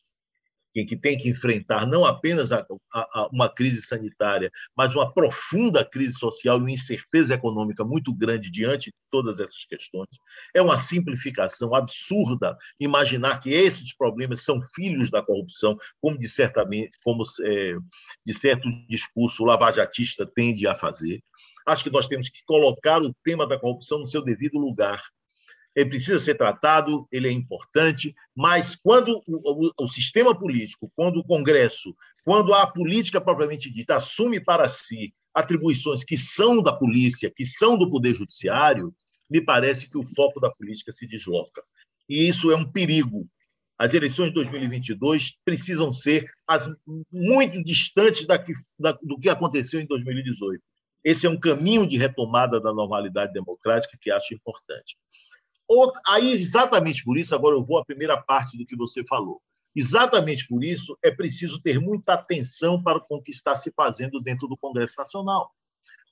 que 0.84 0.96
tem 0.96 1.16
que 1.16 1.28
enfrentar 1.28 1.86
não 1.86 2.04
apenas 2.04 2.52
a, 2.52 2.66
a, 2.92 3.28
uma 3.32 3.48
crise 3.48 3.80
sanitária, 3.82 4.50
mas 4.76 4.94
uma 4.94 5.12
profunda 5.12 5.84
crise 5.84 6.18
social 6.18 6.58
e 6.58 6.60
uma 6.60 6.70
incerteza 6.70 7.34
econômica 7.34 7.84
muito 7.84 8.12
grande 8.14 8.50
diante 8.50 8.90
de 8.90 8.96
todas 9.10 9.38
essas 9.38 9.64
questões. 9.64 10.08
É 10.54 10.60
uma 10.60 10.76
simplificação 10.76 11.74
absurda 11.74 12.56
imaginar 12.80 13.38
que 13.40 13.50
esses 13.50 13.96
problemas 13.96 14.44
são 14.44 14.60
filhos 14.74 15.10
da 15.10 15.22
corrupção, 15.22 15.76
como 16.00 16.18
de, 16.18 16.28
certamente, 16.28 16.90
como, 17.02 17.22
é, 17.44 17.76
de 18.26 18.34
certo 18.34 18.68
discurso 18.88 19.44
lavajatista 19.44 20.26
tende 20.26 20.66
a 20.66 20.74
fazer. 20.74 21.22
Acho 21.66 21.82
que 21.82 21.90
nós 21.90 22.06
temos 22.06 22.28
que 22.28 22.44
colocar 22.44 23.02
o 23.02 23.12
tema 23.24 23.46
da 23.46 23.58
corrupção 23.58 23.98
no 23.98 24.06
seu 24.06 24.22
devido 24.22 24.56
lugar. 24.56 25.02
Ele 25.74 25.90
precisa 25.90 26.18
ser 26.18 26.36
tratado, 26.36 27.06
ele 27.12 27.28
é 27.28 27.30
importante, 27.32 28.14
mas 28.34 28.74
quando 28.74 29.20
o, 29.26 29.66
o, 29.66 29.84
o 29.84 29.88
sistema 29.88 30.34
político, 30.34 30.90
quando 30.96 31.18
o 31.18 31.24
Congresso, 31.24 31.94
quando 32.24 32.54
a 32.54 32.66
política 32.66 33.20
propriamente 33.20 33.70
dita 33.70 33.96
assume 33.96 34.40
para 34.40 34.68
si 34.68 35.12
atribuições 35.34 36.02
que 36.02 36.16
são 36.16 36.62
da 36.62 36.72
polícia, 36.72 37.30
que 37.30 37.44
são 37.44 37.76
do 37.76 37.90
Poder 37.90 38.14
Judiciário, 38.14 38.94
me 39.28 39.40
parece 39.40 39.90
que 39.90 39.98
o 39.98 40.04
foco 40.04 40.40
da 40.40 40.50
política 40.50 40.92
se 40.92 41.06
desloca. 41.06 41.62
E 42.08 42.26
isso 42.28 42.50
é 42.50 42.56
um 42.56 42.64
perigo. 42.64 43.28
As 43.78 43.92
eleições 43.92 44.28
de 44.28 44.34
2022 44.34 45.36
precisam 45.44 45.92
ser 45.92 46.30
as, 46.46 46.70
muito 47.12 47.62
distantes 47.62 48.24
da 48.24 48.42
da, 48.78 48.92
do 49.02 49.18
que 49.18 49.28
aconteceu 49.28 49.78
em 49.78 49.86
2018. 49.86 50.62
Esse 51.06 51.24
é 51.24 51.30
um 51.30 51.38
caminho 51.38 51.86
de 51.86 51.96
retomada 51.96 52.60
da 52.60 52.72
normalidade 52.72 53.32
democrática 53.32 53.96
que 53.96 54.10
acho 54.10 54.34
importante. 54.34 54.98
Aí, 56.04 56.32
exatamente 56.32 57.04
por 57.04 57.16
isso, 57.16 57.32
agora 57.32 57.54
eu 57.54 57.62
vou 57.62 57.78
à 57.78 57.84
primeira 57.84 58.20
parte 58.20 58.58
do 58.58 58.66
que 58.66 58.74
você 58.74 59.06
falou. 59.06 59.40
Exatamente 59.72 60.48
por 60.48 60.64
isso, 60.64 60.98
é 61.00 61.12
preciso 61.12 61.62
ter 61.62 61.78
muita 61.78 62.14
atenção 62.14 62.82
para 62.82 63.00
o 63.08 63.22
que 63.22 63.30
está 63.30 63.54
se 63.54 63.70
fazendo 63.70 64.20
dentro 64.20 64.48
do 64.48 64.56
Congresso 64.56 64.96
Nacional. 64.98 65.48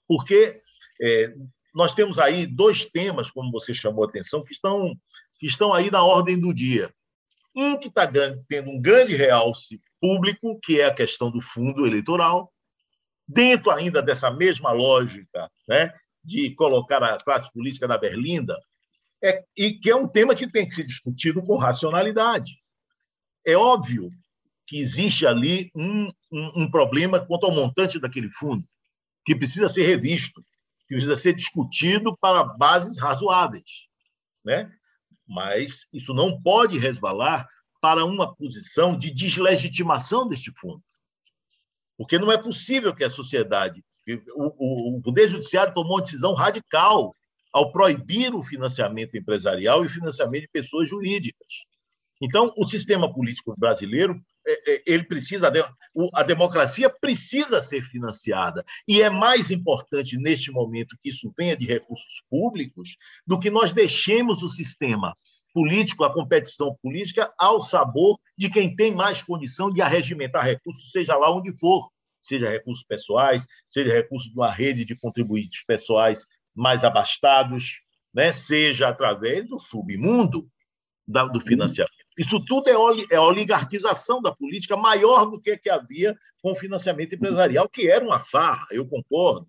Porque 0.07 0.61
é, 1.03 1.35
nós 1.75 1.93
temos 1.93 2.21
aí 2.21 2.47
dois 2.47 2.85
temas, 2.85 3.33
como 3.33 3.51
você 3.51 3.75
chamou 3.75 4.05
a 4.05 4.09
atenção, 4.09 4.45
que 4.45 4.53
estão, 4.53 4.95
que 5.41 5.47
estão 5.47 5.73
aí 5.73 5.91
na 5.91 6.05
ordem 6.05 6.39
do 6.39 6.55
dia. 6.55 6.95
Um 7.53 7.77
que 7.77 7.89
está 7.89 8.09
tendo 8.49 8.71
um 8.71 8.81
grande 8.81 9.17
realce 9.17 9.83
público, 10.01 10.57
que 10.63 10.81
é 10.81 10.87
a 10.87 10.95
questão 10.95 11.33
do 11.33 11.41
fundo 11.41 11.85
eleitoral, 11.85 12.54
dentro 13.27 13.71
ainda 13.71 14.03
dessa 14.03 14.31
mesma 14.31 14.71
lógica 14.73 15.51
né, 15.69 15.93
de 16.23 16.55
colocar 16.55 17.03
a 17.03 17.19
classe 17.19 17.51
política 17.53 17.89
na 17.89 17.99
berlinda, 17.99 18.59
é, 19.23 19.43
e 19.57 19.73
que 19.73 19.91
é 19.91 19.97
um 19.97 20.07
tema 20.07 20.35
que 20.35 20.47
tem 20.47 20.69
que 20.69 20.75
ser 20.75 20.85
discutido 20.85 21.43
com 21.43 21.57
racionalidade. 21.57 22.59
É 23.47 23.57
óbvio 23.57 24.11
que 24.67 24.79
existe 24.79 25.27
ali 25.27 25.71
um, 25.75 26.11
um, 26.31 26.63
um 26.63 26.71
problema 26.71 27.25
quanto 27.25 27.47
ao 27.47 27.53
montante 27.53 27.99
daquele 27.99 28.31
fundo, 28.31 28.67
que 29.25 29.35
precisa 29.35 29.69
ser 29.69 29.87
revisto, 29.87 30.43
que 30.87 30.95
precisa 30.95 31.17
ser 31.17 31.35
discutido 31.35 32.17
para 32.19 32.45
bases 32.45 32.99
razoáveis. 32.99 33.89
Né? 34.45 34.71
Mas 35.27 35.87
isso 35.93 36.13
não 36.13 36.41
pode 36.41 36.79
resvalar 36.79 37.47
para 37.81 38.05
uma 38.05 38.35
posição 38.35 38.97
de 38.97 39.11
deslegitimação 39.11 40.29
deste 40.29 40.53
fundo. 40.59 40.83
Porque 41.97 42.19
não 42.19 42.31
é 42.31 42.39
possível 42.39 42.95
que 42.95 43.05
a 43.05 43.11
sociedade. 43.11 43.83
O, 44.35 44.95
o, 44.95 44.99
o 44.99 45.03
Poder 45.03 45.29
Judiciário 45.29 45.73
tomou 45.73 45.97
uma 45.97 46.03
decisão 46.03 46.35
radical 46.35 47.15
ao 47.53 47.71
proibir 47.71 48.35
o 48.35 48.43
financiamento 48.43 49.17
empresarial 49.17 49.85
e 49.85 49.87
o 49.87 49.91
financiamento 49.91 50.43
de 50.43 50.49
pessoas 50.49 50.89
jurídicas. 50.89 51.65
Então, 52.21 52.53
o 52.57 52.67
sistema 52.67 53.13
político 53.13 53.55
brasileiro 53.57 54.21
é, 54.47 54.73
é, 54.73 54.83
ele 54.87 55.05
precisa, 55.05 55.51
a 56.15 56.23
democracia 56.23 56.91
precisa 56.91 57.63
ser 57.63 57.83
financiada. 57.83 58.65
E 58.87 59.01
é 59.01 59.11
mais 59.11 59.51
importante, 59.51 60.19
neste 60.19 60.51
momento, 60.51 60.97
que 61.01 61.09
isso 61.09 61.33
venha 61.37 61.57
de 61.57 61.67
recursos 61.67 62.23
públicos, 62.31 62.97
do 63.27 63.39
que 63.39 63.51
nós 63.51 63.73
deixemos 63.73 64.43
o 64.43 64.49
sistema 64.49 65.15
político, 65.55 66.03
a 66.03 66.13
competição 66.13 66.77
política, 66.83 67.33
ao 67.39 67.61
sabor 67.61 68.19
de 68.37 68.51
quem 68.51 68.75
tem 68.75 68.93
mais 68.93 69.23
condição 69.23 69.71
de 69.71 69.81
arregimentar 69.81 70.45
recursos, 70.45 70.91
seja 70.91 71.17
lá 71.17 71.33
onde 71.33 71.57
for, 71.57 71.89
seja 72.21 72.51
recursos 72.51 72.85
pessoais, 72.85 73.47
seja 73.69 73.93
recursos 73.93 74.31
de 74.31 74.37
uma 74.37 74.51
rede 74.51 74.85
de 74.85 74.97
contribuintes 74.97 75.65
pessoais 75.65 76.27
mais 76.53 76.83
abastados, 76.83 77.81
né? 78.13 78.33
seja 78.33 78.89
através 78.89 79.49
do 79.49 79.61
submundo 79.61 80.49
do 81.07 81.41
financiamento. 81.41 81.93
Isso 82.19 82.43
tudo 82.45 82.69
é, 82.69 83.15
é 83.15 83.21
oligarquização 83.21 84.23
da 84.23 84.35
política 84.35 84.77
maior 84.77 85.27
do 85.27 85.41
que, 85.41 85.57
que 85.57 85.69
havia 85.69 86.17
com 86.41 86.53
o 86.53 86.57
financiamento 86.57 87.15
empresarial, 87.15 87.69
que 87.69 87.91
era 87.91 88.05
uma 88.05 88.21
farra, 88.21 88.67
eu 88.71 88.87
concordo. 88.87 89.47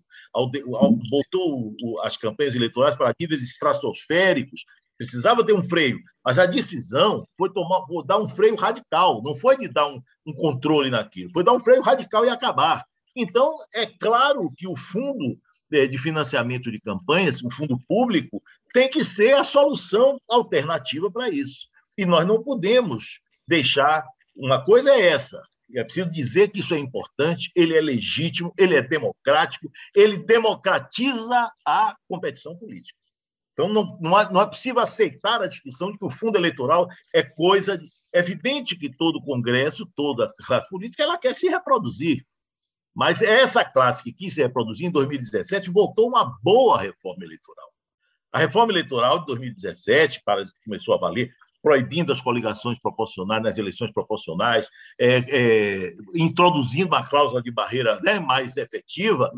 Botou 1.10 1.74
as 2.02 2.16
campanhas 2.16 2.54
eleitorais 2.54 2.96
para 2.96 3.14
níveis 3.18 3.42
estratosféricos, 3.42 4.64
precisava 4.96 5.44
ter 5.44 5.52
um 5.52 5.62
freio, 5.62 5.98
mas 6.24 6.38
a 6.38 6.46
decisão 6.46 7.26
foi 7.36 7.52
tomar, 7.52 7.80
dar 8.06 8.18
um 8.18 8.28
freio 8.28 8.56
radical, 8.56 9.22
não 9.22 9.36
foi 9.36 9.56
de 9.56 9.68
dar 9.68 9.88
um, 9.88 10.00
um 10.26 10.32
controle 10.32 10.90
naquilo, 10.90 11.30
foi 11.32 11.44
dar 11.44 11.52
um 11.52 11.60
freio 11.60 11.82
radical 11.82 12.24
e 12.24 12.28
acabar. 12.28 12.84
Então, 13.14 13.56
é 13.74 13.86
claro 13.86 14.50
que 14.56 14.66
o 14.66 14.76
fundo 14.76 15.38
de 15.70 15.98
financiamento 15.98 16.70
de 16.70 16.80
campanhas, 16.80 17.42
o 17.42 17.50
fundo 17.50 17.78
público, 17.88 18.42
tem 18.72 18.88
que 18.88 19.02
ser 19.02 19.34
a 19.34 19.42
solução 19.42 20.20
alternativa 20.28 21.10
para 21.10 21.28
isso. 21.28 21.68
E 21.98 22.06
nós 22.06 22.26
não 22.26 22.42
podemos 22.42 23.20
deixar. 23.48 24.04
Uma 24.36 24.62
coisa 24.62 24.90
é 24.90 25.08
essa, 25.08 25.40
é 25.74 25.82
preciso 25.82 26.10
dizer 26.10 26.50
que 26.50 26.60
isso 26.60 26.74
é 26.74 26.78
importante, 26.78 27.50
ele 27.54 27.76
é 27.76 27.80
legítimo, 27.80 28.52
ele 28.56 28.76
é 28.76 28.82
democrático, 28.82 29.70
ele 29.94 30.18
democratiza 30.18 31.50
a 31.66 31.96
competição 32.08 32.56
política. 32.56 32.98
Então, 33.56 33.70
não, 33.70 33.98
não, 33.98 34.20
é, 34.20 34.30
não 34.30 34.42
é 34.42 34.46
possível 34.46 34.82
aceitar 34.82 35.40
a 35.40 35.46
discussão 35.46 35.90
de 35.90 35.96
que 35.96 36.04
o 36.04 36.10
fundo 36.10 36.36
eleitoral 36.36 36.86
é 37.14 37.22
coisa. 37.22 37.78
De, 37.78 37.90
é 38.12 38.18
evidente 38.18 38.76
que 38.76 38.94
todo 38.94 39.16
o 39.16 39.24
Congresso, 39.24 39.90
toda 39.96 40.26
a 40.26 40.46
classe 40.46 40.68
política, 40.68 41.02
ela 41.02 41.16
quer 41.16 41.34
se 41.34 41.48
reproduzir. 41.48 42.22
Mas 42.94 43.22
essa 43.22 43.64
classe 43.64 44.02
que 44.02 44.12
quis 44.12 44.34
se 44.34 44.42
reproduzir 44.42 44.86
em 44.86 44.90
2017 44.90 45.70
votou 45.70 46.08
uma 46.08 46.38
boa 46.42 46.80
reforma 46.80 47.24
eleitoral. 47.24 47.72
A 48.30 48.38
reforma 48.38 48.72
eleitoral 48.72 49.20
de 49.20 49.26
2017, 49.26 50.22
para, 50.22 50.42
começou 50.62 50.94
a 50.94 50.98
valer, 50.98 51.32
proibindo 51.62 52.12
as 52.12 52.20
coligações 52.20 52.78
proporcionais 52.78 53.42
nas 53.42 53.56
eleições 53.56 53.90
proporcionais, 53.90 54.68
é, 55.00 55.16
é, 55.28 55.96
introduzindo 56.14 56.88
uma 56.88 57.06
cláusula 57.06 57.42
de 57.42 57.50
barreira 57.50 57.98
né, 58.00 58.20
mais 58.20 58.56
efetiva, 58.56 59.32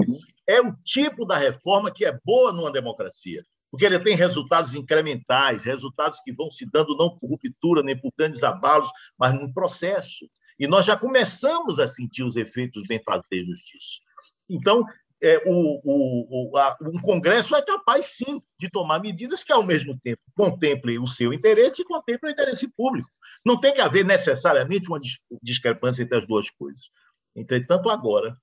é 0.46 0.61
o 0.61 0.74
tipo 0.85 1.24
da 1.24 1.37
reforma 1.37 1.90
que 1.90 2.04
é 2.04 2.18
boa 2.24 2.52
numa 2.52 2.70
democracia, 2.70 3.42
porque 3.70 3.85
ele 3.85 3.98
tem 3.98 4.16
resultados 4.16 4.74
incrementais, 4.74 5.64
resultados 5.64 6.20
que 6.20 6.33
vão 6.33 6.50
se 6.50 6.66
dando 6.70 6.96
não 6.96 7.14
por 7.14 7.31
ruptura 7.31 7.83
nem 7.83 7.96
por 7.98 8.12
grandes 8.16 8.42
abalos, 8.42 8.90
mas 9.18 9.35
num 9.35 9.52
processo. 9.52 10.28
E 10.59 10.66
nós 10.66 10.85
já 10.85 10.96
começamos 10.96 11.78
a 11.78 11.87
sentir 11.87 12.22
os 12.22 12.37
efeitos 12.37 12.83
benfazejos 12.88 13.61
disso. 13.61 14.00
Então, 14.48 14.85
é, 15.22 15.42
o, 15.46 15.81
o, 15.85 16.50
o, 16.52 16.57
a, 16.57 16.76
um 16.81 17.00
Congresso 17.00 17.54
é 17.54 17.62
capaz, 17.62 18.07
sim, 18.07 18.40
de 18.59 18.70
tomar 18.70 19.00
medidas 19.00 19.44
que, 19.44 19.52
ao 19.52 19.62
mesmo 19.62 19.98
tempo, 19.98 20.20
contemplem 20.35 20.98
o 20.98 21.07
seu 21.07 21.33
interesse 21.33 21.83
e 21.83 21.85
contemplem 21.85 22.31
o 22.31 22.35
interesse 22.35 22.68
público. 22.68 23.09
Não 23.44 23.59
tem 23.59 23.74
que 23.74 23.81
haver 23.81 24.04
necessariamente 24.04 24.88
uma 24.88 25.00
discrepância 25.42 26.02
entre 26.02 26.18
as 26.18 26.26
duas 26.26 26.50
coisas. 26.50 26.88
Entretanto, 27.35 27.90
agora, 27.90 28.37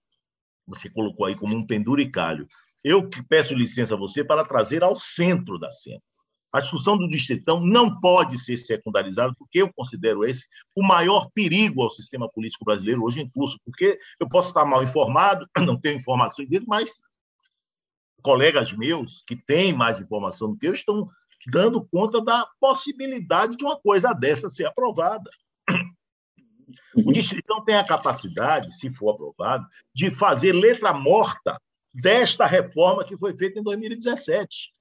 você 0.68 0.90
colocou 0.90 1.26
aí 1.26 1.36
como 1.36 1.56
um 1.56 1.66
penduricalho, 1.66 2.48
eu 2.86 3.10
peço 3.28 3.54
licença 3.54 3.96
a 3.96 3.98
você 3.98 4.24
para 4.24 4.46
trazer 4.46 4.84
ao 4.84 4.96
centro 4.96 5.60
da 5.60 5.72
cena 5.72 6.00
a 6.56 6.62
discussão 6.62 6.98
do 6.98 7.10
distritão 7.10 7.60
não 7.60 8.00
pode 8.00 8.40
ser 8.40 8.56
secundarizada, 8.56 9.34
porque 9.38 9.62
eu 9.62 9.74
considero 9.74 10.24
esse 10.24 10.48
o 10.74 10.82
maior 10.82 11.30
perigo 11.34 11.82
ao 11.82 11.90
sistema 11.90 12.30
político 12.30 12.64
brasileiro 12.64 13.04
hoje 13.04 13.20
em 13.20 13.30
curso, 13.30 13.60
porque 13.66 14.00
eu 14.18 14.30
posso 14.30 14.48
estar 14.48 14.64
mal 14.64 14.82
informado, 14.82 15.46
não 15.68 15.78
tenho 15.78 15.98
informações 15.98 16.48
dele, 16.48 16.64
mas 16.66 16.98
colegas 18.22 18.72
meus 18.72 19.22
que 19.28 19.36
têm 19.36 19.74
mais 19.74 20.00
informação 20.00 20.52
do 20.52 20.58
que 20.58 20.66
eu 20.66 20.74
estão 20.74 21.06
dando 21.48 21.86
conta 21.92 22.22
da 22.22 22.48
possibilidade 22.58 23.58
de 23.58 23.66
uma 23.66 23.78
coisa 23.78 24.14
dessa 24.14 24.50
ser 24.50 24.66
aprovada. 24.66 25.30
O 26.96 27.12
Distritão 27.12 27.66
tem 27.66 27.76
a 27.76 27.84
capacidade, 27.84 28.74
se 28.74 28.90
for 28.94 29.12
aprovado, 29.12 29.68
de 29.94 30.10
fazer 30.10 30.54
letra 30.54 30.94
morta 30.94 31.60
desta 31.96 32.46
reforma 32.46 33.06
que 33.06 33.18
foi 33.18 33.36
feita 33.38 33.60
em 33.60 33.64
2017. 33.64 34.76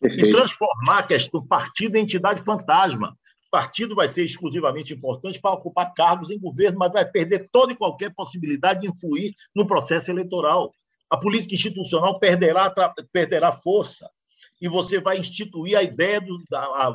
Perfeito. 0.00 0.26
e 0.26 0.30
transformar 0.30 0.98
a 0.98 1.02
questão 1.02 1.46
partido 1.46 1.96
em 1.96 2.02
entidade 2.02 2.42
fantasma. 2.44 3.16
O 3.46 3.50
partido 3.50 3.94
vai 3.94 4.08
ser 4.08 4.24
exclusivamente 4.24 4.92
importante 4.92 5.40
para 5.40 5.54
ocupar 5.54 5.94
cargos 5.94 6.30
em 6.30 6.38
governo, 6.38 6.78
mas 6.78 6.92
vai 6.92 7.08
perder 7.08 7.48
toda 7.50 7.72
e 7.72 7.76
qualquer 7.76 8.12
possibilidade 8.12 8.80
de 8.80 8.88
influir 8.88 9.32
no 9.54 9.66
processo 9.66 10.10
eleitoral. 10.10 10.74
A 11.08 11.16
política 11.16 11.54
institucional 11.54 12.18
perderá, 12.18 12.74
perderá 13.12 13.52
força 13.52 14.10
e 14.60 14.68
você 14.68 15.00
vai 15.00 15.18
instituir 15.18 15.76
a 15.76 15.82
ideia, 15.82 16.20
do, 16.20 16.42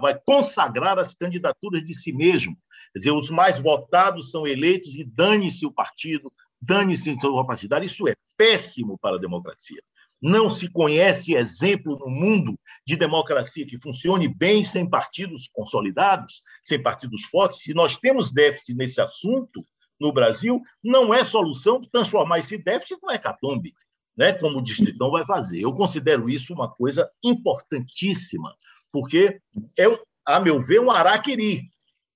vai 0.02 0.20
consagrar 0.26 1.00
as 1.00 1.14
candidaturas 1.14 1.84
de 1.84 1.94
si 1.94 2.12
mesmo. 2.12 2.58
Quer 2.94 3.00
dizer, 3.00 3.12
os 3.12 3.30
mais 3.30 3.60
votados 3.60 4.32
são 4.32 4.46
eleitos 4.46 4.94
e 4.96 5.04
dane-se 5.04 5.66
o 5.66 5.72
partido, 5.72 6.32
dane-se 6.62 7.12
o 7.12 7.46
partidário. 7.46 7.86
Isso 7.86 8.08
é 8.08 8.14
péssimo 8.40 8.98
para 8.98 9.18
a 9.18 9.20
democracia. 9.20 9.84
Não 10.22 10.50
se 10.50 10.70
conhece 10.70 11.36
exemplo 11.36 11.98
no 11.98 12.10
mundo 12.10 12.58
de 12.88 12.96
democracia 12.96 13.66
que 13.66 13.80
funcione 13.80 14.34
bem 14.34 14.64
sem 14.64 14.90
partidos 14.90 15.50
consolidados, 15.52 16.42
sem 16.64 16.82
partidos 16.82 17.24
fortes. 17.24 17.60
Se 17.62 17.74
nós 17.74 17.98
temos 17.98 18.32
déficit 18.32 18.76
nesse 18.76 19.02
assunto 19.02 19.66
no 20.00 20.14
Brasil, 20.14 20.62
não 20.82 21.14
é 21.14 21.26
solução 21.26 21.82
transformar 21.92 22.40
esse 22.40 22.58
déficit 22.58 22.98
numa 23.02 23.16
hecatombe, 23.16 23.74
né? 24.16 24.32
como 24.32 24.60
o 24.60 24.62
Distritão 24.62 25.12
vai 25.12 25.26
fazer. 25.26 25.60
Eu 25.62 25.74
considero 25.74 26.30
isso 26.30 26.54
uma 26.54 26.70
coisa 26.70 27.10
importantíssima, 27.24 28.56
porque 28.94 29.42
é, 29.78 29.86
a 30.26 30.40
meu 30.40 30.62
ver, 30.62 30.80
um 30.80 30.92
araquiri. 30.92 31.70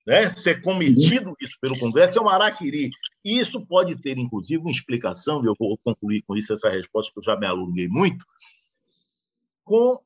Né? 0.05 0.29
Ser 0.31 0.61
cometido 0.61 1.33
isso 1.41 1.57
pelo 1.61 1.79
Congresso 1.79 2.19
é 2.19 2.21
um 2.21 2.29
araquiri. 2.29 2.89
E 3.23 3.39
isso 3.39 3.65
pode 3.65 3.95
ter, 4.01 4.17
inclusive, 4.17 4.61
uma 4.61 4.71
explicação, 4.71 5.43
e 5.43 5.47
eu 5.47 5.55
vou 5.57 5.77
concluir 5.77 6.21
com 6.23 6.35
isso 6.35 6.53
essa 6.53 6.69
resposta, 6.69 7.11
que 7.13 7.19
eu 7.19 7.23
já 7.23 7.37
me 7.37 7.45
alonguei 7.45 7.87
muito, 7.87 8.25
com 9.63 9.99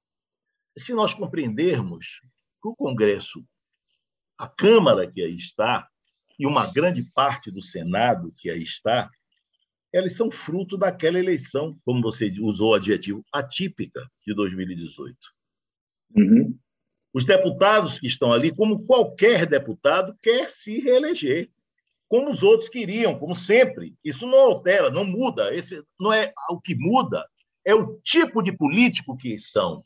se 0.77 0.93
nós 0.93 1.13
compreendermos 1.13 2.21
que 2.61 2.67
o 2.67 2.75
Congresso, 2.75 3.43
a 4.37 4.47
Câmara 4.47 5.11
que 5.11 5.21
aí 5.21 5.35
está, 5.35 5.89
e 6.37 6.45
uma 6.45 6.71
grande 6.71 7.03
parte 7.15 7.49
do 7.49 7.61
Senado 7.61 8.29
que 8.39 8.49
aí 8.49 8.61
está, 8.61 9.09
elas 9.91 10.15
são 10.15 10.29
fruto 10.29 10.77
daquela 10.77 11.17
eleição, 11.17 11.79
como 11.83 12.01
você 12.01 12.31
usou 12.39 12.71
o 12.71 12.75
adjetivo, 12.75 13.25
atípica 13.33 14.07
de 14.25 14.35
2018. 14.35 15.17
Uhum. 16.15 16.57
Os 17.17 17.25
deputados 17.25 17.97
que 17.97 18.05
estão 18.05 18.31
ali, 18.31 18.55
como 18.55 18.85
qualquer 18.85 19.47
deputado, 19.47 20.15
quer 20.21 20.51
se 20.51 20.77
reeleger 20.77 21.49
como 22.07 22.29
os 22.29 22.43
outros 22.43 22.69
queriam, 22.69 23.17
como 23.17 23.33
sempre. 23.33 23.95
Isso 24.05 24.27
não 24.27 24.37
altera, 24.37 24.91
não 24.91 25.03
muda. 25.03 25.51
Esse 25.51 25.81
não 25.99 26.13
é 26.13 26.31
o 26.51 26.61
que 26.61 26.75
muda, 26.75 27.27
é 27.65 27.73
o 27.73 27.99
tipo 28.03 28.43
de 28.43 28.51
político 28.51 29.17
que 29.17 29.39
são. 29.39 29.83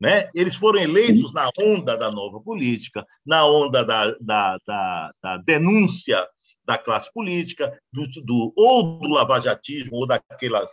Né? 0.00 0.30
Eles 0.34 0.54
foram 0.54 0.80
eleitos 0.80 1.30
na 1.34 1.50
onda 1.60 1.94
da 1.94 2.10
nova 2.10 2.40
política, 2.40 3.06
na 3.24 3.46
onda 3.46 3.84
da, 3.84 4.12
da, 4.12 4.58
da, 4.66 5.12
da 5.22 5.36
denúncia 5.36 6.26
da 6.64 6.78
classe 6.78 7.12
política, 7.12 7.78
do, 7.92 8.08
do, 8.24 8.54
ou 8.56 8.98
do 8.98 9.08
lavajatismo, 9.08 9.94
ou 9.94 10.06
daquelas, 10.06 10.70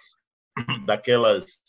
daquelas 0.85 1.61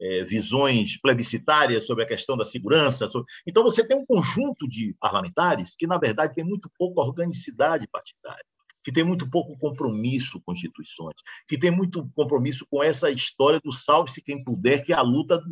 é, 0.00 0.24
visões 0.24 1.00
plebiscitárias 1.00 1.86
sobre 1.86 2.04
a 2.04 2.06
questão 2.06 2.36
da 2.36 2.44
segurança. 2.44 3.08
Sobre... 3.08 3.30
Então, 3.46 3.62
você 3.62 3.84
tem 3.84 3.96
um 3.96 4.04
conjunto 4.04 4.68
de 4.68 4.94
parlamentares 5.00 5.74
que, 5.76 5.86
na 5.86 5.98
verdade, 5.98 6.34
tem 6.34 6.44
muito 6.44 6.70
pouca 6.78 7.00
organicidade 7.00 7.86
partidária, 7.88 8.44
que 8.82 8.92
tem 8.92 9.04
muito 9.04 9.28
pouco 9.28 9.58
compromisso 9.58 10.40
com 10.40 10.52
instituições, 10.52 11.16
que 11.48 11.58
tem 11.58 11.70
muito 11.70 12.08
compromisso 12.14 12.66
com 12.70 12.82
essa 12.82 13.10
história 13.10 13.60
do 13.62 13.72
salve-se 13.72 14.22
quem 14.22 14.42
puder, 14.42 14.84
que 14.84 14.92
é 14.92 14.96
a 14.96 15.02
luta 15.02 15.42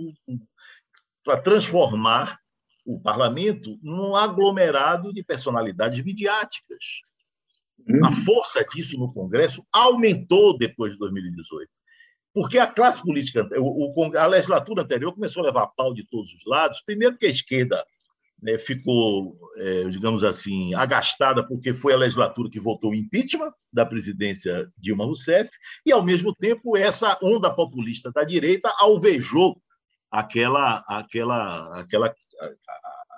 para 1.24 1.40
transformar 1.40 2.38
o 2.84 3.00
parlamento 3.00 3.76
num 3.82 4.14
aglomerado 4.14 5.12
de 5.12 5.24
personalidades 5.24 6.02
midiáticas. 6.04 7.02
A 8.02 8.08
hum. 8.08 8.12
força 8.24 8.64
disso 8.64 8.98
no 8.98 9.12
Congresso 9.12 9.64
aumentou 9.72 10.56
depois 10.56 10.92
de 10.92 10.98
2018. 10.98 11.75
Porque 12.36 12.58
a 12.58 12.66
classe 12.66 13.02
política, 13.02 13.48
a 14.18 14.26
legislatura 14.26 14.82
anterior 14.82 15.10
começou 15.14 15.42
a 15.42 15.46
levar 15.46 15.68
pau 15.68 15.94
de 15.94 16.04
todos 16.04 16.30
os 16.34 16.44
lados. 16.44 16.82
Primeiro, 16.82 17.16
que 17.16 17.24
a 17.24 17.30
esquerda 17.30 17.82
né, 18.42 18.58
ficou, 18.58 19.38
é, 19.56 19.84
digamos 19.84 20.22
assim, 20.22 20.74
agastada 20.74 21.42
porque 21.48 21.72
foi 21.72 21.94
a 21.94 21.96
legislatura 21.96 22.50
que 22.50 22.60
votou 22.60 22.90
o 22.90 22.94
impeachment 22.94 23.54
da 23.72 23.86
presidência 23.86 24.68
Dilma 24.78 25.06
Rousseff, 25.06 25.48
e, 25.86 25.90
ao 25.90 26.04
mesmo 26.04 26.34
tempo, 26.34 26.76
essa 26.76 27.18
onda 27.22 27.50
populista 27.50 28.12
da 28.12 28.22
direita 28.22 28.70
alvejou 28.80 29.56
aquela, 30.10 30.84
aquela, 30.86 31.80
aquela, 31.80 32.14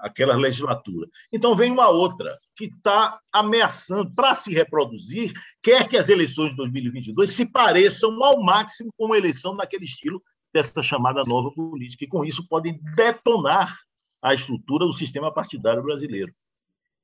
aquela 0.01 0.37
legislatura. 0.37 1.09
Então, 1.33 1.57
vem 1.57 1.73
uma 1.73 1.89
outra 1.89 2.39
que 2.59 2.65
está 2.65 3.21
ameaçando, 3.33 4.13
para 4.13 4.35
se 4.35 4.53
reproduzir, 4.53 5.33
quer 5.63 5.87
que 5.87 5.97
as 5.97 6.09
eleições 6.09 6.51
de 6.51 6.57
2022 6.57 7.31
se 7.31 7.47
pareçam 7.47 8.21
ao 8.23 8.43
máximo 8.43 8.93
com 8.97 9.05
uma 9.07 9.17
eleição 9.17 9.55
naquele 9.55 9.85
estilo 9.85 10.21
dessa 10.53 10.83
chamada 10.83 11.21
nova 11.29 11.53
política, 11.53 12.05
e 12.05 12.09
com 12.09 12.25
isso 12.25 12.45
podem 12.49 12.81
detonar 12.97 13.73
a 14.21 14.35
estrutura 14.35 14.85
do 14.87 14.93
sistema 14.93 15.33
partidário 15.33 15.85
brasileiro, 15.85 16.35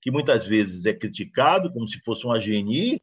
que 0.02 0.10
muitas 0.10 0.44
vezes 0.44 0.86
é 0.86 0.92
criticado 0.92 1.72
como 1.72 1.86
se 1.86 2.00
fosse 2.00 2.24
uma 2.24 2.40
GNI, 2.40 3.00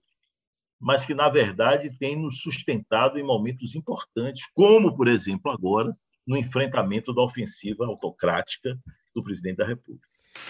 mas 0.78 1.06
que, 1.06 1.14
na 1.14 1.30
verdade, 1.30 1.96
tem 1.98 2.18
nos 2.18 2.42
sustentado 2.42 3.18
em 3.18 3.24
momentos 3.24 3.76
importantes, 3.76 4.46
como, 4.54 4.94
por 4.94 5.08
exemplo, 5.08 5.50
agora, 5.50 5.96
no 6.28 6.36
enfrentamento 6.36 7.14
da 7.14 7.22
ofensiva 7.22 7.86
autocrática 7.86 8.78
do 9.16 9.24
presidente 9.24 9.58
da 9.58 9.66
República. 9.66 10.08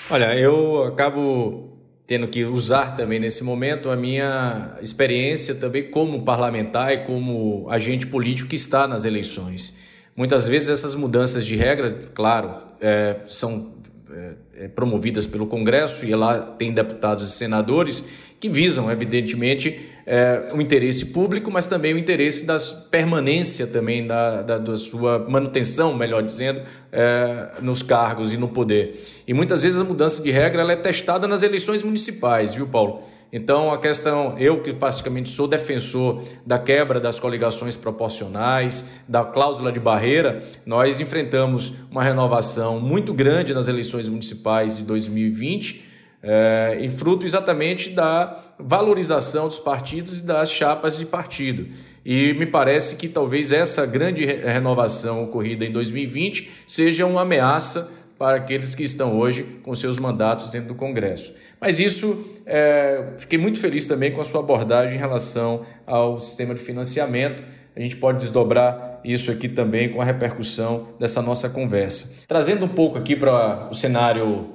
Olha, 0.10 0.38
eu 0.38 0.84
acabo 0.86 1.81
tendo 2.12 2.28
que 2.28 2.44
usar 2.44 2.98
também 2.98 3.22
nesse 3.22 3.42
momento 3.42 3.90
a 3.90 3.96
minha 3.96 4.78
experiência 4.82 5.56
também 5.56 5.90
como 5.90 6.26
parlamentar 6.26 6.92
e 6.92 7.06
como 7.06 7.70
agente 7.70 8.06
político 8.06 8.50
que 8.50 8.56
está 8.58 8.86
nas 8.86 9.06
eleições. 9.06 9.78
Muitas 10.14 10.46
vezes 10.46 10.68
essas 10.68 10.94
mudanças 10.94 11.46
de 11.46 11.56
regra, 11.56 11.98
claro, 12.14 12.64
é, 12.82 13.16
são 13.30 13.76
é, 14.14 14.34
promovidas 14.70 15.26
pelo 15.26 15.48
Congresso 15.48 16.06
e 16.06 16.14
lá 16.16 16.38
tem 16.40 16.72
deputados 16.72 17.28
e 17.28 17.32
senadores 17.32 18.04
que 18.40 18.50
visam, 18.50 18.90
evidentemente, 18.90 19.80
é, 20.06 20.48
o 20.54 20.60
interesse 20.60 21.06
público, 21.08 21.52
mas 21.52 21.68
também 21.68 21.94
o 21.94 21.98
interesse 21.98 22.44
da 22.44 22.58
permanência 22.90 23.68
também 23.68 24.08
da, 24.08 24.42
da, 24.42 24.58
da 24.58 24.76
sua 24.76 25.20
manutenção, 25.20 25.96
melhor 25.96 26.24
dizendo, 26.24 26.62
é, 26.92 27.52
nos 27.62 27.84
cargos 27.84 28.34
e 28.34 28.38
no 28.38 28.48
poder. 28.48 29.04
E 29.28 29.34
muitas 29.34 29.62
vezes 29.62 29.80
a 29.80 29.84
mudança 29.84 30.24
de 30.24 30.32
regra 30.32 30.64
ela 30.64 30.74
é 30.74 30.76
testada 30.76 31.28
nas 31.28 31.44
eleições 31.44 31.84
municipais, 31.84 32.56
viu, 32.56 32.66
Paulo? 32.68 33.04
Então, 33.34 33.72
a 33.72 33.78
questão, 33.78 34.38
eu 34.38 34.62
que 34.62 34.74
praticamente 34.74 35.30
sou 35.30 35.48
defensor 35.48 36.22
da 36.46 36.60
quebra 36.60 37.00
das 37.00 37.18
coligações 37.18 37.78
proporcionais, 37.78 38.92
da 39.08 39.24
cláusula 39.24 39.72
de 39.72 39.80
barreira, 39.80 40.44
nós 40.66 41.00
enfrentamos 41.00 41.72
uma 41.90 42.04
renovação 42.04 42.80
muito 42.80 43.14
grande 43.14 43.54
nas 43.54 43.70
eleições 43.70 44.10
municipais 44.10 44.78
de 44.78 44.84
2020, 44.84 45.82
é, 46.22 46.78
em 46.82 46.90
fruto 46.90 47.26
exatamente 47.26 47.90
da 47.90 48.38
valorização 48.60 49.48
dos 49.48 49.60
partidos 49.60 50.20
e 50.20 50.26
das 50.26 50.52
chapas 50.52 50.98
de 50.98 51.06
partido. 51.06 51.68
E 52.06 52.34
me 52.34 52.46
parece 52.46 52.96
que 52.96 53.08
talvez 53.08 53.52
essa 53.52 53.86
grande 53.86 54.26
renovação 54.26 55.24
ocorrida 55.24 55.66
em 55.66 55.72
2020 55.72 56.50
seja 56.68 57.06
uma 57.06 57.22
ameaça 57.22 57.90
para 58.22 58.38
aqueles 58.38 58.76
que 58.76 58.84
estão 58.84 59.18
hoje 59.18 59.42
com 59.64 59.74
seus 59.74 59.98
mandatos 59.98 60.52
dentro 60.52 60.68
do 60.68 60.76
Congresso. 60.76 61.34
Mas 61.60 61.80
isso, 61.80 62.24
é, 62.46 63.14
fiquei 63.18 63.40
muito 63.40 63.60
feliz 63.60 63.88
também 63.88 64.12
com 64.12 64.22
a 64.22 64.24
sua 64.24 64.42
abordagem 64.42 64.96
em 64.96 65.00
relação 65.00 65.62
ao 65.88 66.20
sistema 66.20 66.54
de 66.54 66.62
financiamento. 66.62 67.44
A 67.76 67.80
gente 67.80 67.98
pode 67.98 68.20
desdobrar 68.20 69.02
isso 69.04 69.32
aqui 69.32 69.50
também 69.50 69.92
com 69.92 70.00
a 70.00 70.06
repercussão 70.06 70.90
dessa 71.00 71.20
nossa 71.20 71.50
conversa. 71.50 72.14
Trazendo 72.28 72.66
um 72.66 72.68
pouco 72.68 72.96
aqui 72.96 73.16
para 73.16 73.68
o 73.72 73.74
cenário 73.74 74.50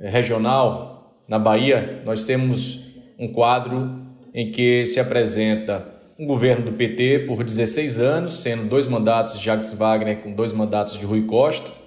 é, 0.00 0.10
regional, 0.10 1.22
na 1.28 1.38
Bahia, 1.38 2.02
nós 2.04 2.24
temos 2.24 2.80
um 3.16 3.28
quadro 3.28 4.00
em 4.34 4.50
que 4.50 4.84
se 4.84 4.98
apresenta 4.98 5.86
um 6.18 6.26
governo 6.26 6.64
do 6.64 6.72
PT 6.72 7.20
por 7.20 7.44
16 7.44 8.00
anos, 8.00 8.42
sendo 8.42 8.64
dois 8.64 8.88
mandatos 8.88 9.38
de 9.38 9.44
Jacques 9.44 9.72
Wagner 9.74 10.16
com 10.16 10.32
dois 10.32 10.52
mandatos 10.52 10.98
de 10.98 11.06
Rui 11.06 11.22
Costa 11.22 11.85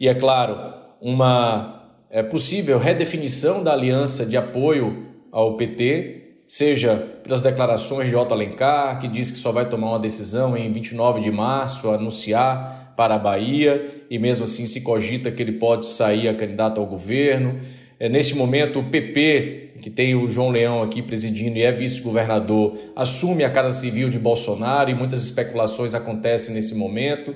e, 0.00 0.08
é 0.08 0.14
claro, 0.14 0.74
uma 1.00 1.78
é, 2.10 2.22
possível 2.22 2.78
redefinição 2.78 3.62
da 3.62 3.72
aliança 3.72 4.24
de 4.24 4.36
apoio 4.36 5.06
ao 5.30 5.56
PT, 5.56 6.42
seja 6.46 6.96
pelas 7.22 7.42
declarações 7.42 8.08
de 8.08 8.16
Otto 8.16 8.32
Alencar, 8.32 8.98
que 8.98 9.06
diz 9.06 9.30
que 9.30 9.36
só 9.38 9.52
vai 9.52 9.68
tomar 9.68 9.90
uma 9.90 9.98
decisão 9.98 10.56
em 10.56 10.72
29 10.72 11.20
de 11.20 11.30
março, 11.30 11.90
anunciar 11.90 12.94
para 12.96 13.14
a 13.14 13.18
Bahia, 13.18 13.86
e 14.10 14.18
mesmo 14.18 14.44
assim 14.44 14.66
se 14.66 14.80
cogita 14.80 15.30
que 15.30 15.42
ele 15.42 15.52
pode 15.52 15.88
sair 15.88 16.28
a 16.28 16.34
candidato 16.34 16.80
ao 16.80 16.86
governo. 16.86 17.60
É, 18.00 18.08
neste 18.08 18.34
momento, 18.34 18.80
o 18.80 18.84
PP, 18.84 19.74
que 19.82 19.90
tem 19.90 20.14
o 20.14 20.28
João 20.28 20.50
Leão 20.50 20.82
aqui 20.82 21.02
presidindo 21.02 21.58
e 21.58 21.62
é 21.62 21.70
vice-governador, 21.70 22.76
assume 22.96 23.44
a 23.44 23.50
Casa 23.50 23.78
Civil 23.78 24.08
de 24.08 24.18
Bolsonaro 24.18 24.90
e 24.90 24.94
muitas 24.94 25.22
especulações 25.22 25.94
acontecem 25.94 26.54
nesse 26.54 26.74
momento. 26.74 27.34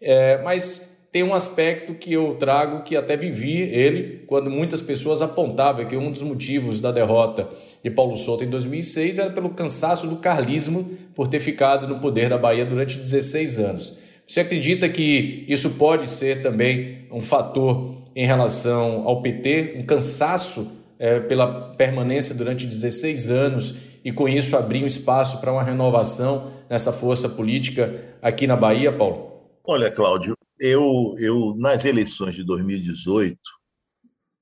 É, 0.00 0.40
mas 0.42 0.93
tem 1.14 1.22
um 1.22 1.32
aspecto 1.32 1.94
que 1.94 2.12
eu 2.12 2.34
trago 2.40 2.82
que 2.82 2.96
até 2.96 3.16
vivi 3.16 3.60
ele 3.60 4.24
quando 4.26 4.50
muitas 4.50 4.82
pessoas 4.82 5.22
apontavam 5.22 5.84
que 5.84 5.96
um 5.96 6.10
dos 6.10 6.24
motivos 6.24 6.80
da 6.80 6.90
derrota 6.90 7.48
de 7.84 7.88
Paulo 7.88 8.16
Souto 8.16 8.42
em 8.42 8.50
2006 8.50 9.20
era 9.20 9.30
pelo 9.30 9.50
cansaço 9.50 10.08
do 10.08 10.16
carlismo 10.16 10.90
por 11.14 11.28
ter 11.28 11.38
ficado 11.38 11.86
no 11.86 12.00
poder 12.00 12.30
da 12.30 12.36
Bahia 12.36 12.66
durante 12.66 12.96
16 12.96 13.60
anos. 13.60 13.96
Você 14.26 14.40
acredita 14.40 14.88
que 14.88 15.44
isso 15.46 15.70
pode 15.74 16.08
ser 16.08 16.42
também 16.42 17.06
um 17.12 17.22
fator 17.22 17.94
em 18.16 18.26
relação 18.26 19.04
ao 19.06 19.22
PT, 19.22 19.76
um 19.78 19.84
cansaço 19.84 20.72
é, 20.98 21.20
pela 21.20 21.60
permanência 21.76 22.34
durante 22.34 22.66
16 22.66 23.30
anos 23.30 23.76
e 24.04 24.10
com 24.10 24.28
isso 24.28 24.56
abrir 24.56 24.82
um 24.82 24.86
espaço 24.86 25.38
para 25.38 25.52
uma 25.52 25.62
renovação 25.62 26.50
nessa 26.68 26.92
força 26.92 27.28
política 27.28 28.02
aqui 28.20 28.48
na 28.48 28.56
Bahia, 28.56 28.90
Paulo? 28.90 29.30
Olha, 29.64 29.92
Cláudio, 29.92 30.33
eu, 30.58 31.14
eu 31.18 31.54
nas 31.56 31.84
eleições 31.84 32.34
de 32.34 32.44
2018, 32.44 33.38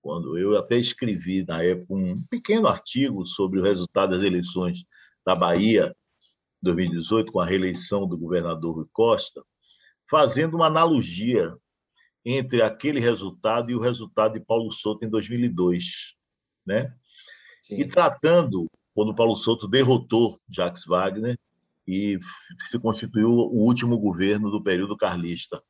quando 0.01 0.37
eu 0.37 0.59
até 0.59 0.77
escrevi 0.77 1.45
na 1.47 1.63
época 1.63 1.95
um 1.95 2.23
pequeno 2.29 2.67
artigo 2.67 3.25
sobre 3.25 3.61
o 3.61 3.63
resultado 3.63 4.11
das 4.11 4.23
eleições 4.23 4.85
da 5.25 5.35
Bahia 5.35 5.95
2018 6.61 7.33
com 7.33 7.41
a 7.41 7.47
reeleição 7.47 8.07
do 8.07 8.19
governador 8.19 8.77
Rui 8.77 8.87
Costa, 8.93 9.43
fazendo 10.11 10.55
uma 10.55 10.67
analogia 10.67 11.57
entre 12.25 12.63
aquele 12.63 13.01
resultado 13.01 13.71
e 13.71 13.75
o 13.75 13.81
resultado 13.81 14.35
de 14.35 14.45
Paulo 14.45 14.71
Souto 14.73 15.05
em 15.05 15.09
2002, 15.09 16.15
né? 16.67 16.95
Sim. 17.63 17.81
E 17.81 17.89
tratando 17.89 18.67
quando 18.95 19.15
Paulo 19.15 19.37
Souto 19.37 19.67
derrotou 19.67 20.41
Jacques 20.49 20.85
Wagner 20.85 21.39
e 21.87 22.19
se 22.67 22.79
constituiu 22.79 23.31
o 23.31 23.65
último 23.65 23.99
governo 23.99 24.51
do 24.51 24.63
período 24.63 24.97
carlista 24.97 25.63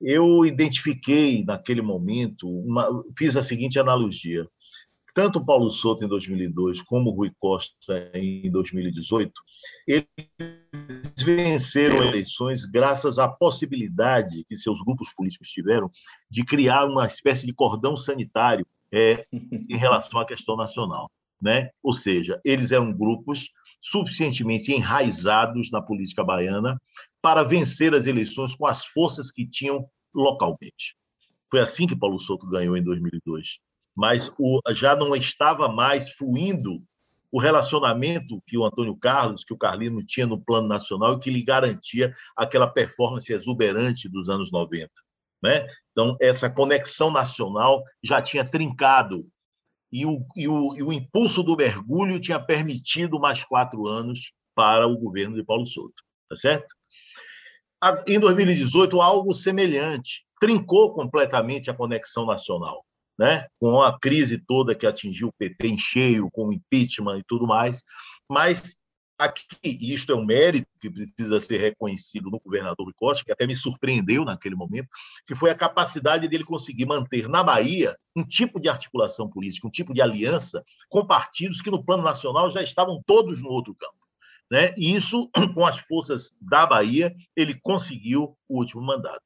eu 0.00 0.44
identifiquei 0.46 1.44
naquele 1.44 1.82
momento, 1.82 2.48
uma, 2.48 2.88
fiz 3.16 3.36
a 3.36 3.42
seguinte 3.42 3.78
analogia. 3.78 4.48
Tanto 5.14 5.44
Paulo 5.44 5.72
Souto 5.72 6.04
em 6.04 6.08
2002 6.08 6.82
como 6.82 7.10
Rui 7.10 7.32
Costa 7.40 8.10
em 8.14 8.48
2018, 8.50 9.32
eles 9.86 10.06
venceram 11.24 12.04
eleições 12.04 12.64
graças 12.64 13.18
à 13.18 13.26
possibilidade 13.26 14.44
que 14.46 14.56
seus 14.56 14.80
grupos 14.80 15.12
políticos 15.12 15.48
tiveram 15.48 15.90
de 16.30 16.44
criar 16.44 16.86
uma 16.86 17.04
espécie 17.06 17.46
de 17.46 17.52
cordão 17.52 17.96
sanitário 17.96 18.64
é, 18.92 19.26
em 19.32 19.76
relação 19.76 20.20
à 20.20 20.26
questão 20.26 20.56
nacional. 20.56 21.10
Né? 21.40 21.70
Ou 21.82 21.92
seja, 21.92 22.40
eles 22.44 22.70
eram 22.70 22.92
grupos 22.92 23.50
suficientemente 23.80 24.72
enraizados 24.72 25.70
na 25.70 25.80
política 25.80 26.24
baiana 26.24 26.80
para 27.22 27.42
vencer 27.42 27.94
as 27.94 28.06
eleições 28.06 28.54
com 28.54 28.66
as 28.66 28.84
forças 28.84 29.30
que 29.30 29.46
tinham 29.46 29.88
localmente. 30.14 30.96
Foi 31.50 31.60
assim 31.60 31.86
que 31.86 31.96
Paulo 31.96 32.20
Souto 32.20 32.46
ganhou 32.46 32.76
em 32.76 32.82
2002. 32.82 33.58
Mas 33.96 34.30
o, 34.38 34.60
já 34.70 34.94
não 34.94 35.14
estava 35.16 35.68
mais 35.68 36.12
fluindo 36.12 36.82
o 37.30 37.40
relacionamento 37.40 38.42
que 38.46 38.56
o 38.56 38.64
Antônio 38.64 38.96
Carlos, 38.96 39.44
que 39.44 39.52
o 39.52 39.58
Carlino 39.58 40.04
tinha 40.04 40.26
no 40.26 40.40
plano 40.40 40.68
nacional 40.68 41.14
e 41.14 41.20
que 41.20 41.30
lhe 41.30 41.42
garantia 41.42 42.14
aquela 42.36 42.66
performance 42.66 43.32
exuberante 43.32 44.08
dos 44.08 44.28
anos 44.28 44.50
90. 44.50 44.90
Né? 45.42 45.66
Então, 45.92 46.16
essa 46.20 46.48
conexão 46.48 47.10
nacional 47.10 47.82
já 48.02 48.20
tinha 48.22 48.44
trincado 48.44 49.26
e 49.92 50.04
o, 50.04 50.24
e, 50.36 50.46
o, 50.48 50.76
e 50.76 50.82
o 50.82 50.92
impulso 50.92 51.42
do 51.42 51.56
mergulho 51.56 52.20
tinha 52.20 52.38
permitido 52.38 53.18
mais 53.18 53.44
quatro 53.44 53.86
anos 53.86 54.32
para 54.54 54.86
o 54.86 54.98
governo 54.98 55.36
de 55.36 55.44
Paulo 55.44 55.66
Souto. 55.66 56.02
Tá 56.28 56.36
certo? 56.36 56.74
Em 58.06 58.18
2018, 58.18 59.00
algo 59.00 59.32
semelhante 59.32 60.24
trincou 60.40 60.92
completamente 60.92 61.70
a 61.70 61.74
conexão 61.74 62.26
nacional, 62.26 62.84
né? 63.18 63.46
com 63.58 63.80
a 63.80 63.98
crise 63.98 64.38
toda 64.38 64.74
que 64.74 64.86
atingiu 64.86 65.28
o 65.28 65.32
PT 65.38 65.68
em 65.68 65.78
cheio, 65.78 66.30
com 66.30 66.48
o 66.48 66.52
impeachment 66.52 67.18
e 67.18 67.24
tudo 67.26 67.46
mais. 67.46 67.82
Mas 68.28 68.76
aqui, 69.18 69.44
e 69.64 69.92
isto 69.92 70.12
é 70.12 70.14
um 70.16 70.24
mérito 70.24 70.68
que 70.80 70.88
precisa 70.88 71.40
ser 71.40 71.58
reconhecido 71.58 72.30
no 72.30 72.38
governador 72.38 72.86
Rui 72.86 72.94
Costa, 72.96 73.24
que 73.24 73.32
até 73.32 73.46
me 73.46 73.56
surpreendeu 73.56 74.24
naquele 74.24 74.54
momento, 74.54 74.88
que 75.26 75.34
foi 75.34 75.50
a 75.50 75.54
capacidade 75.54 76.28
dele 76.28 76.44
conseguir 76.44 76.86
manter 76.86 77.28
na 77.28 77.42
Bahia 77.42 77.98
um 78.14 78.24
tipo 78.24 78.60
de 78.60 78.68
articulação 78.68 79.28
política, 79.28 79.66
um 79.66 79.70
tipo 79.70 79.92
de 79.92 80.00
aliança 80.00 80.64
com 80.88 81.04
partidos 81.04 81.60
que 81.60 81.70
no 81.70 81.84
plano 81.84 82.02
nacional 82.02 82.50
já 82.50 82.62
estavam 82.62 83.02
todos 83.04 83.42
no 83.42 83.48
outro 83.48 83.74
campo. 83.74 83.98
Né? 84.50 84.72
E 84.76 84.94
isso, 84.94 85.28
com 85.54 85.66
as 85.66 85.78
forças 85.80 86.30
da 86.40 86.64
Bahia, 86.64 87.14
ele 87.36 87.58
conseguiu 87.60 88.36
o 88.48 88.58
último 88.58 88.82
mandato. 88.82 89.22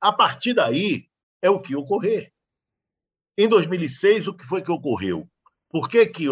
A 0.00 0.12
partir 0.12 0.54
daí, 0.54 1.08
é 1.42 1.50
o 1.50 1.60
que 1.60 1.74
ocorrer. 1.76 2.32
Em 3.36 3.48
2006, 3.48 4.28
o 4.28 4.34
que 4.34 4.46
foi 4.46 4.62
que 4.62 4.70
ocorreu? 4.70 5.28
Por 5.68 5.88
que, 5.88 6.06
que 6.06 6.26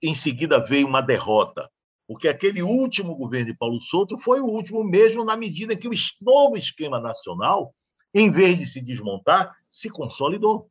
em 0.00 0.14
seguida 0.14 0.60
veio 0.60 0.86
uma 0.86 1.00
derrota? 1.00 1.68
Porque 2.10 2.26
aquele 2.26 2.60
último 2.60 3.14
governo 3.14 3.52
de 3.52 3.56
Paulo 3.56 3.80
Souto 3.80 4.18
foi 4.18 4.40
o 4.40 4.44
último 4.46 4.82
mesmo 4.82 5.24
na 5.24 5.36
medida 5.36 5.76
que 5.76 5.86
o 5.86 5.92
novo 6.20 6.56
esquema 6.56 6.98
nacional, 6.98 7.72
em 8.12 8.32
vez 8.32 8.58
de 8.58 8.66
se 8.66 8.80
desmontar, 8.80 9.54
se 9.70 9.88
consolidou. 9.88 10.68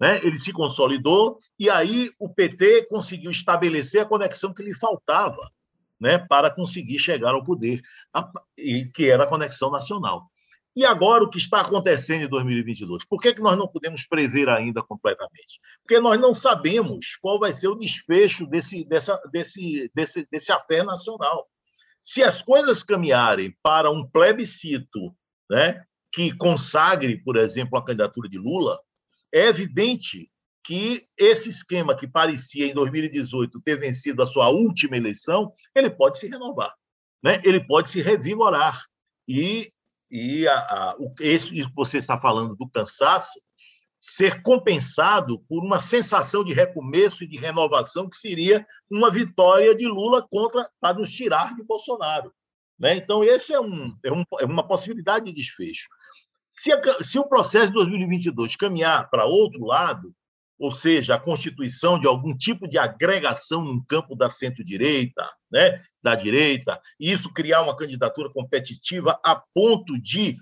Né? 0.00 0.16
Ele 0.24 0.38
se 0.38 0.50
consolidou 0.50 1.38
e 1.58 1.68
aí 1.68 2.08
o 2.18 2.26
PT 2.26 2.86
conseguiu 2.86 3.30
estabelecer 3.30 4.00
a 4.00 4.06
conexão 4.06 4.54
que 4.54 4.62
lhe 4.62 4.72
faltava 4.72 5.52
né, 6.00 6.16
para 6.16 6.50
conseguir 6.50 6.98
chegar 6.98 7.34
ao 7.34 7.44
poder, 7.44 7.82
que 8.94 9.10
era 9.10 9.24
a 9.24 9.28
conexão 9.28 9.70
nacional. 9.70 10.31
E 10.74 10.86
agora 10.86 11.22
o 11.22 11.28
que 11.28 11.38
está 11.38 11.60
acontecendo 11.60 12.24
em 12.24 12.28
2022? 12.28 13.04
Por 13.04 13.20
que, 13.20 13.34
que 13.34 13.42
nós 13.42 13.58
não 13.58 13.68
podemos 13.68 14.06
prever 14.06 14.48
ainda 14.48 14.82
completamente? 14.82 15.60
Porque 15.82 16.00
nós 16.00 16.18
não 16.18 16.34
sabemos 16.34 17.16
qual 17.20 17.38
vai 17.38 17.52
ser 17.52 17.68
o 17.68 17.74
desfecho 17.74 18.46
desse, 18.46 18.84
dessa, 18.84 19.20
desse, 19.30 19.90
desse, 19.94 20.26
desse 20.30 20.50
afé 20.50 20.82
nacional. 20.82 21.46
Se 22.00 22.22
as 22.22 22.42
coisas 22.42 22.82
caminharem 22.82 23.54
para 23.62 23.90
um 23.90 24.06
plebiscito 24.08 25.14
né, 25.50 25.84
que 26.10 26.34
consagre, 26.36 27.22
por 27.22 27.36
exemplo, 27.36 27.78
a 27.78 27.84
candidatura 27.84 28.28
de 28.28 28.38
Lula, 28.38 28.80
é 29.32 29.46
evidente 29.48 30.30
que 30.64 31.06
esse 31.18 31.50
esquema 31.50 31.96
que 31.96 32.06
parecia 32.06 32.66
em 32.66 32.74
2018 32.74 33.60
ter 33.60 33.76
vencido 33.76 34.22
a 34.22 34.26
sua 34.26 34.48
última 34.48 34.96
eleição, 34.96 35.52
ele 35.74 35.90
pode 35.90 36.18
se 36.18 36.28
renovar, 36.28 36.72
né? 37.22 37.40
ele 37.44 37.64
pode 37.66 37.90
se 37.90 38.00
revigorar. 38.00 38.80
E 39.26 39.72
e 40.12 40.46
a, 40.46 40.54
a, 40.54 40.96
o, 40.98 41.14
isso 41.20 41.52
que 41.52 41.66
você 41.74 41.96
está 41.96 42.20
falando 42.20 42.54
do 42.54 42.68
cansaço 42.68 43.40
ser 43.98 44.42
compensado 44.42 45.38
por 45.48 45.64
uma 45.64 45.78
sensação 45.78 46.44
de 46.44 46.52
recomeço 46.52 47.24
e 47.24 47.26
de 47.26 47.38
renovação 47.38 48.10
que 48.10 48.16
seria 48.16 48.66
uma 48.90 49.10
vitória 49.10 49.74
de 49.74 49.86
Lula 49.86 50.26
contra 50.28 50.68
para 50.78 50.98
nos 50.98 51.10
tirar 51.10 51.54
de 51.54 51.62
Bolsonaro. 51.62 52.34
Né? 52.78 52.96
Então, 52.96 53.24
esse 53.24 53.54
é, 53.54 53.60
um, 53.60 53.96
é, 54.04 54.12
um, 54.12 54.24
é 54.40 54.44
uma 54.44 54.66
possibilidade 54.66 55.26
de 55.26 55.32
desfecho. 55.32 55.88
Se, 56.50 56.72
a, 56.72 56.80
se 57.02 57.18
o 57.18 57.28
processo 57.28 57.68
de 57.68 57.74
2022 57.74 58.56
caminhar 58.56 59.08
para 59.08 59.24
outro 59.24 59.64
lado, 59.64 60.14
ou 60.62 60.70
seja, 60.70 61.16
a 61.16 61.18
constituição 61.18 61.98
de 61.98 62.06
algum 62.06 62.36
tipo 62.36 62.68
de 62.68 62.78
agregação 62.78 63.64
no 63.64 63.84
campo 63.84 64.14
da 64.14 64.30
centro-direita, 64.30 65.28
né, 65.50 65.82
da 66.00 66.14
direita, 66.14 66.80
e 67.00 67.10
isso 67.10 67.32
criar 67.32 67.62
uma 67.62 67.76
candidatura 67.76 68.30
competitiva 68.32 69.18
a 69.26 69.34
ponto 69.52 70.00
de 70.00 70.36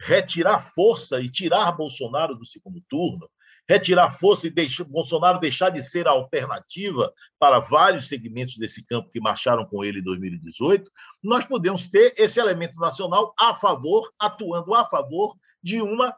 retirar 0.00 0.60
força 0.60 1.20
e 1.20 1.28
tirar 1.28 1.72
Bolsonaro 1.72 2.34
do 2.34 2.46
segundo 2.46 2.82
turno, 2.88 3.28
retirar 3.68 4.12
força 4.12 4.46
e 4.46 4.50
deixar, 4.50 4.84
Bolsonaro 4.84 5.38
deixar 5.38 5.68
de 5.68 5.82
ser 5.82 6.08
a 6.08 6.12
alternativa 6.12 7.12
para 7.38 7.58
vários 7.58 8.08
segmentos 8.08 8.56
desse 8.56 8.82
campo 8.82 9.10
que 9.10 9.20
marcharam 9.20 9.66
com 9.66 9.84
ele 9.84 9.98
em 9.98 10.04
2018, 10.04 10.90
nós 11.22 11.44
podemos 11.44 11.86
ter 11.86 12.14
esse 12.16 12.40
elemento 12.40 12.78
nacional 12.78 13.34
a 13.38 13.54
favor, 13.54 14.10
atuando 14.18 14.74
a 14.74 14.86
favor 14.86 15.36
de 15.62 15.82
uma 15.82 16.16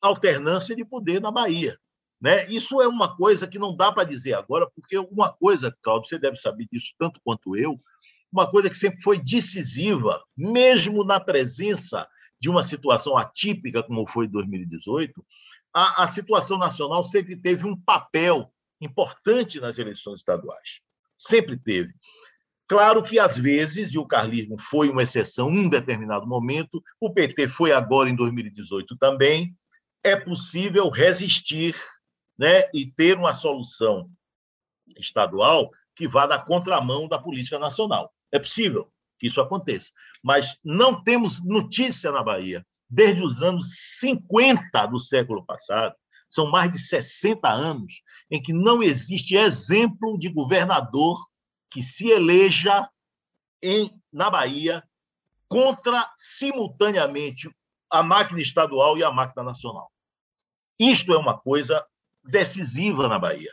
alternância 0.00 0.76
de 0.76 0.84
poder 0.84 1.20
na 1.20 1.32
Bahia. 1.32 1.76
Né? 2.20 2.46
Isso 2.46 2.80
é 2.80 2.88
uma 2.88 3.14
coisa 3.14 3.46
que 3.46 3.58
não 3.58 3.76
dá 3.76 3.92
para 3.92 4.04
dizer 4.04 4.34
agora, 4.34 4.68
porque 4.74 4.98
uma 4.98 5.32
coisa, 5.32 5.76
Claudio, 5.82 6.08
você 6.08 6.18
deve 6.18 6.36
saber 6.36 6.66
disso 6.70 6.92
tanto 6.98 7.20
quanto 7.22 7.56
eu, 7.56 7.78
uma 8.32 8.50
coisa 8.50 8.68
que 8.68 8.76
sempre 8.76 9.00
foi 9.02 9.18
decisiva, 9.18 10.22
mesmo 10.36 11.04
na 11.04 11.20
presença 11.20 12.06
de 12.40 12.50
uma 12.50 12.62
situação 12.62 13.16
atípica 13.16 13.82
como 13.82 14.06
foi 14.06 14.26
em 14.26 14.30
2018, 14.30 15.24
a, 15.72 16.04
a 16.04 16.06
situação 16.06 16.58
nacional 16.58 17.04
sempre 17.04 17.36
teve 17.36 17.66
um 17.66 17.78
papel 17.78 18.52
importante 18.80 19.60
nas 19.60 19.78
eleições 19.78 20.20
estaduais. 20.20 20.80
Sempre 21.18 21.58
teve. 21.58 21.94
Claro 22.68 23.02
que, 23.02 23.18
às 23.18 23.38
vezes, 23.38 23.94
e 23.94 23.98
o 23.98 24.06
carlismo 24.06 24.58
foi 24.58 24.88
uma 24.88 25.02
exceção 25.02 25.50
em 25.50 25.66
um 25.66 25.68
determinado 25.68 26.26
momento, 26.26 26.82
o 27.00 27.12
PT 27.12 27.48
foi 27.48 27.72
agora 27.72 28.10
em 28.10 28.16
2018 28.16 28.96
também, 28.96 29.56
é 30.02 30.16
possível 30.16 30.88
resistir 30.88 31.76
né, 32.38 32.64
e 32.72 32.86
ter 32.86 33.16
uma 33.16 33.34
solução 33.34 34.10
estadual 34.96 35.70
que 35.94 36.06
vá 36.06 36.26
na 36.26 36.38
contramão 36.38 37.08
da 37.08 37.18
política 37.18 37.58
nacional. 37.58 38.12
É 38.30 38.38
possível 38.38 38.92
que 39.18 39.26
isso 39.26 39.40
aconteça, 39.40 39.90
mas 40.22 40.58
não 40.62 41.02
temos 41.02 41.42
notícia 41.42 42.12
na 42.12 42.22
Bahia 42.22 42.66
desde 42.88 43.22
os 43.22 43.42
anos 43.42 43.96
50 43.98 44.86
do 44.86 44.98
século 44.98 45.44
passado. 45.44 45.94
São 46.28 46.50
mais 46.50 46.70
de 46.70 46.78
60 46.78 47.48
anos 47.48 48.02
em 48.30 48.42
que 48.42 48.52
não 48.52 48.82
existe 48.82 49.36
exemplo 49.36 50.18
de 50.18 50.28
governador 50.28 51.18
que 51.70 51.82
se 51.82 52.08
eleja 52.10 52.88
em, 53.62 53.90
na 54.12 54.28
Bahia 54.28 54.82
contra 55.48 56.12
simultaneamente 56.16 57.48
a 57.90 58.02
máquina 58.02 58.40
estadual 58.40 58.98
e 58.98 59.04
a 59.04 59.10
máquina 59.10 59.42
nacional. 59.42 59.90
Isto 60.78 61.12
é 61.12 61.18
uma 61.18 61.38
coisa 61.38 61.84
decisiva 62.28 63.08
na 63.08 63.18
Bahia. 63.18 63.52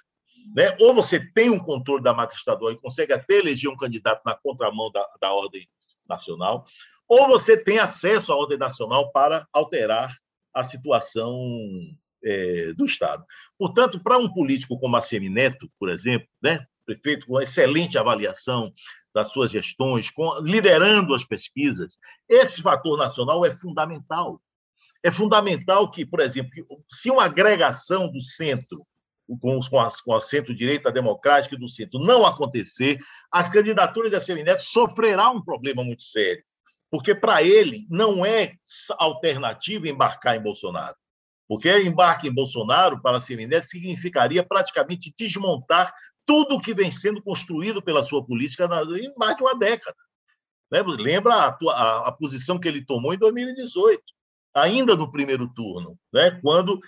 Né? 0.55 0.75
Ou 0.79 0.93
você 0.93 1.19
tem 1.19 1.49
um 1.49 1.59
controle 1.59 2.03
da 2.03 2.13
máquina 2.13 2.37
estadual 2.37 2.71
e 2.71 2.79
consegue 2.79 3.13
até 3.13 3.35
eleger 3.35 3.69
um 3.69 3.77
candidato 3.77 4.21
na 4.25 4.35
contramão 4.35 4.91
da, 4.91 5.05
da 5.19 5.33
ordem 5.33 5.67
nacional, 6.07 6.65
ou 7.07 7.27
você 7.27 7.57
tem 7.57 7.79
acesso 7.79 8.31
à 8.31 8.35
ordem 8.35 8.57
nacional 8.57 9.11
para 9.11 9.47
alterar 9.53 10.13
a 10.53 10.63
situação 10.63 11.35
é, 12.23 12.73
do 12.73 12.85
Estado. 12.85 13.23
Portanto, 13.57 14.01
para 14.01 14.17
um 14.17 14.31
político 14.31 14.79
como 14.79 14.95
a 14.95 15.01
Semineto, 15.01 15.69
por 15.79 15.89
exemplo, 15.89 16.27
né, 16.41 16.65
prefeito 16.85 17.25
com 17.25 17.41
excelente 17.41 17.97
avaliação 17.97 18.73
das 19.13 19.29
suas 19.29 19.51
gestões, 19.51 20.09
com, 20.09 20.39
liderando 20.39 21.13
as 21.13 21.23
pesquisas, 21.23 21.97
esse 22.27 22.61
fator 22.61 22.97
nacional 22.97 23.45
é 23.45 23.51
fundamental. 23.51 24.41
É 25.03 25.11
fundamental 25.11 25.91
que, 25.91 26.05
por 26.05 26.21
exemplo, 26.21 26.51
se 26.89 27.11
uma 27.11 27.25
agregação 27.25 28.09
do 28.09 28.21
centro 28.21 28.79
com, 29.39 29.59
com, 29.59 29.79
a, 29.79 29.89
com 30.03 30.15
a 30.15 30.21
centro-direita 30.21 30.91
democrática 30.91 31.57
do 31.57 31.67
centro 31.67 31.99
não 31.99 32.25
acontecer, 32.25 32.99
as 33.31 33.49
candidaturas 33.49 34.11
da 34.11 34.21
Semineto 34.21 34.63
sofrerá 34.63 35.29
um 35.29 35.41
problema 35.41 35.83
muito 35.83 36.03
sério, 36.03 36.43
porque 36.89 37.13
para 37.13 37.43
ele 37.43 37.85
não 37.89 38.25
é 38.25 38.53
alternativa 38.97 39.87
embarcar 39.87 40.35
em 40.35 40.41
Bolsonaro. 40.41 40.95
Porque 41.47 41.69
embarque 41.81 42.27
em 42.27 42.33
Bolsonaro 42.33 43.01
para 43.01 43.17
a 43.17 43.21
Semineto 43.21 43.67
significaria 43.67 44.43
praticamente 44.43 45.13
desmontar 45.17 45.93
tudo 46.25 46.61
que 46.61 46.73
vem 46.73 46.89
sendo 46.89 47.21
construído 47.21 47.81
pela 47.81 48.03
sua 48.03 48.25
política 48.25 48.63
em 48.97 49.13
mais 49.17 49.35
de 49.35 49.43
uma 49.43 49.57
década. 49.57 49.97
Né? 50.71 50.81
Lembra 50.81 51.33
a, 51.33 51.57
a, 51.69 52.07
a 52.07 52.11
posição 52.13 52.57
que 52.57 52.67
ele 52.67 52.85
tomou 52.85 53.13
em 53.13 53.17
2018 53.17 54.01
ainda 54.53 54.95
no 54.95 55.11
primeiro 55.11 55.47
turno, 55.47 55.97
né? 56.13 56.39
quando 56.41 56.79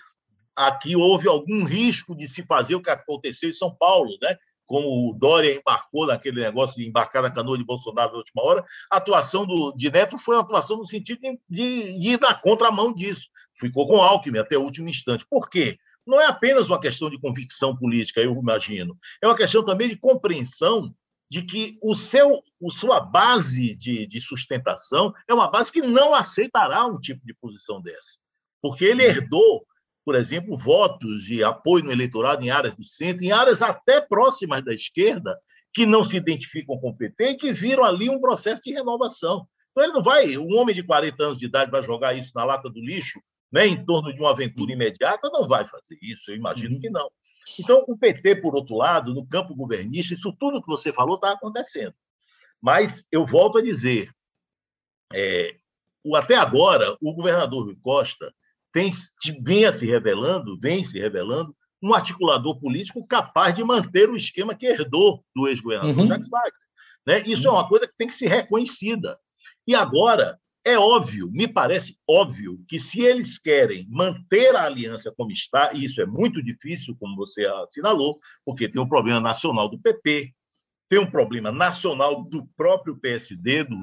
aqui 0.54 0.96
houve 0.96 1.28
algum 1.28 1.64
risco 1.64 2.14
de 2.14 2.26
se 2.26 2.42
fazer 2.44 2.74
o 2.74 2.82
que 2.82 2.90
aconteceu 2.90 3.50
em 3.50 3.54
São 3.54 3.74
Paulo, 3.74 4.16
né? 4.22 4.36
como 4.66 5.08
o 5.08 5.14
Dória 5.14 5.54
embarcou 5.54 6.06
naquele 6.06 6.42
negócio 6.42 6.76
de 6.76 6.86
embarcar 6.86 7.22
na 7.22 7.30
canoa 7.30 7.56
de 7.56 7.64
Bolsonaro 7.64 8.12
na 8.12 8.18
última 8.18 8.42
hora, 8.42 8.64
a 8.90 8.96
atuação 8.96 9.46
do, 9.46 9.72
de 9.72 9.90
Neto 9.90 10.18
foi 10.18 10.34
uma 10.34 10.42
atuação 10.42 10.76
no 10.76 10.86
sentido 10.86 11.20
de, 11.20 11.38
de, 11.48 11.62
ir 11.62 12.20
na 12.20 12.34
contramão 12.34 12.92
disso. 12.92 13.28
Ficou 13.54 13.86
com 13.86 14.02
Alckmin 14.02 14.38
até 14.38 14.58
o 14.58 14.62
último 14.62 14.88
instante. 14.88 15.24
Por 15.30 15.48
quê? 15.48 15.78
Não 16.04 16.20
é 16.20 16.26
apenas 16.26 16.68
uma 16.68 16.80
questão 16.80 17.08
de 17.08 17.18
convicção 17.18 17.76
política, 17.76 18.20
eu 18.20 18.32
imagino. 18.32 18.96
É 19.22 19.26
uma 19.26 19.36
questão 19.36 19.64
também 19.64 19.88
de 19.88 19.96
compreensão 19.96 20.94
de 21.30 21.42
que 21.42 21.78
o 21.82 21.94
seu, 21.94 22.42
o 22.60 22.70
sua 22.70 23.00
base 23.00 23.74
de, 23.74 24.06
de 24.06 24.20
sustentação 24.20 25.12
é 25.28 25.34
uma 25.34 25.50
base 25.50 25.72
que 25.72 25.82
não 25.82 26.14
aceitará 26.14 26.86
um 26.86 26.98
tipo 26.98 27.24
de 27.26 27.34
posição 27.34 27.80
dessa. 27.80 28.18
Porque 28.62 28.84
ele 28.84 29.04
uhum. 29.04 29.10
herdou, 29.10 29.66
por 30.04 30.14
exemplo, 30.14 30.56
votos 30.56 31.24
de 31.24 31.42
apoio 31.42 31.84
no 31.84 31.92
eleitorado 31.92 32.44
em 32.44 32.50
áreas 32.50 32.74
do 32.76 32.84
centro, 32.84 33.24
em 33.24 33.32
áreas 33.32 33.60
até 33.60 34.00
próximas 34.00 34.64
da 34.64 34.72
esquerda, 34.72 35.36
que 35.74 35.84
não 35.84 36.02
se 36.02 36.16
identificam 36.16 36.78
com 36.78 36.90
o 36.90 36.96
PT 36.96 37.30
e 37.30 37.36
que 37.36 37.52
viram 37.52 37.84
ali 37.84 38.08
um 38.08 38.20
processo 38.20 38.62
de 38.62 38.72
renovação. 38.72 39.46
Então, 39.72 39.84
ele 39.84 39.92
não 39.92 40.02
vai, 40.02 40.38
um 40.38 40.56
homem 40.56 40.74
de 40.74 40.82
40 40.82 41.22
anos 41.22 41.38
de 41.38 41.44
idade 41.44 41.70
vai 41.70 41.82
jogar 41.82 42.14
isso 42.14 42.32
na 42.34 42.44
lata 42.44 42.70
do 42.70 42.80
lixo, 42.80 43.20
né, 43.52 43.66
em 43.66 43.84
torno 43.84 44.12
de 44.12 44.18
uma 44.18 44.30
aventura 44.30 44.72
imediata, 44.72 45.28
não 45.30 45.46
vai 45.46 45.66
fazer 45.66 45.98
isso, 46.00 46.30
eu 46.30 46.36
imagino 46.36 46.76
uhum. 46.76 46.80
que 46.80 46.88
não. 46.88 47.10
Então, 47.60 47.84
o 47.86 47.96
PT, 47.96 48.36
por 48.36 48.54
outro 48.54 48.76
lado, 48.76 49.14
no 49.14 49.26
campo 49.26 49.54
governista, 49.54 50.14
isso 50.14 50.32
tudo 50.38 50.60
que 50.60 50.68
você 50.68 50.92
falou 50.92 51.14
está 51.14 51.32
acontecendo. 51.32 51.94
Mas 52.60 53.04
eu 53.10 53.24
volto 53.26 53.58
a 53.58 53.62
dizer, 53.62 54.10
é, 55.12 55.56
até 56.14 56.34
agora, 56.36 56.96
o 57.00 57.14
governador 57.14 57.64
Rui 57.64 57.76
Costa 57.80 58.32
tem, 58.72 58.90
vinha 59.42 59.72
se 59.72 59.86
revelando, 59.86 60.58
vem 60.58 60.84
se 60.84 60.98
revelando, 60.98 61.56
um 61.82 61.94
articulador 61.94 62.58
político 62.58 63.06
capaz 63.06 63.54
de 63.54 63.62
manter 63.62 64.08
o 64.08 64.16
esquema 64.16 64.54
que 64.54 64.66
herdou 64.66 65.24
do 65.34 65.46
ex-governador 65.46 65.96
uhum. 65.96 66.06
Jacques 66.06 66.28
Wagner. 66.28 66.52
Né? 67.06 67.22
Isso 67.26 67.48
uhum. 67.48 67.54
é 67.54 67.58
uma 67.58 67.68
coisa 67.68 67.86
que 67.86 67.94
tem 67.96 68.08
que 68.08 68.14
ser 68.14 68.28
reconhecida. 68.28 69.18
E 69.66 69.74
agora, 69.74 70.38
é 70.66 70.76
óbvio, 70.76 71.30
me 71.30 71.46
parece 71.46 71.96
óbvio, 72.10 72.60
que 72.68 72.80
se 72.80 73.00
eles 73.00 73.38
querem 73.38 73.86
manter 73.88 74.56
a 74.56 74.64
aliança 74.64 75.14
como 75.16 75.30
está, 75.30 75.72
e 75.72 75.84
isso 75.84 76.02
é 76.02 76.06
muito 76.06 76.42
difícil, 76.42 76.96
como 76.98 77.14
você 77.14 77.46
assinalou, 77.46 78.18
porque 78.44 78.68
tem 78.68 78.82
um 78.82 78.88
problema 78.88 79.20
nacional 79.20 79.68
do 79.68 79.78
PP, 79.78 80.34
tem 80.88 80.98
um 80.98 81.08
problema 81.08 81.52
nacional 81.52 82.24
do 82.24 82.44
próprio 82.56 82.96
PSD, 82.96 83.62
do, 83.62 83.80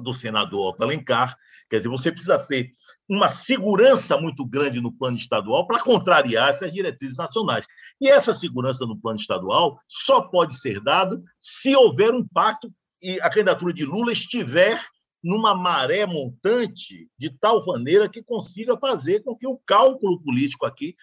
do 0.00 0.14
senador 0.14 0.70
Otto 0.70 0.82
Alencar, 0.82 1.36
quer 1.68 1.76
dizer, 1.76 1.90
você 1.90 2.10
precisa 2.10 2.38
ter 2.38 2.72
uma 3.06 3.28
segurança 3.28 4.18
muito 4.18 4.46
grande 4.46 4.80
no 4.80 4.90
plano 4.90 5.18
estadual 5.18 5.66
para 5.66 5.82
contrariar 5.82 6.52
essas 6.52 6.72
diretrizes 6.72 7.18
nacionais. 7.18 7.66
E 8.00 8.08
essa 8.08 8.32
segurança 8.32 8.86
no 8.86 8.98
plano 8.98 9.18
estadual 9.18 9.78
só 9.86 10.22
pode 10.22 10.56
ser 10.56 10.80
dado 10.80 11.22
se 11.38 11.76
houver 11.76 12.14
um 12.14 12.26
pacto 12.26 12.72
e 13.02 13.20
a 13.20 13.28
candidatura 13.28 13.74
de 13.74 13.84
Lula 13.84 14.10
estiver 14.10 14.80
numa 15.26 15.56
maré 15.56 16.06
montante 16.06 17.10
de 17.18 17.30
tal 17.30 17.60
maneira 17.66 18.08
que 18.08 18.22
consiga 18.22 18.76
fazer 18.76 19.24
com 19.24 19.36
que 19.36 19.44
o 19.44 19.58
cálculo 19.58 20.22
político 20.22 20.64
aqui 20.64 20.94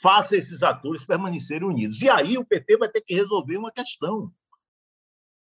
faça 0.00 0.38
esses 0.38 0.62
atores 0.62 1.04
permanecerem 1.04 1.68
unidos. 1.68 2.00
E 2.00 2.08
aí 2.08 2.38
o 2.38 2.46
PT 2.46 2.78
vai 2.78 2.88
ter 2.88 3.02
que 3.02 3.14
resolver 3.14 3.58
uma 3.58 3.70
questão. 3.70 4.32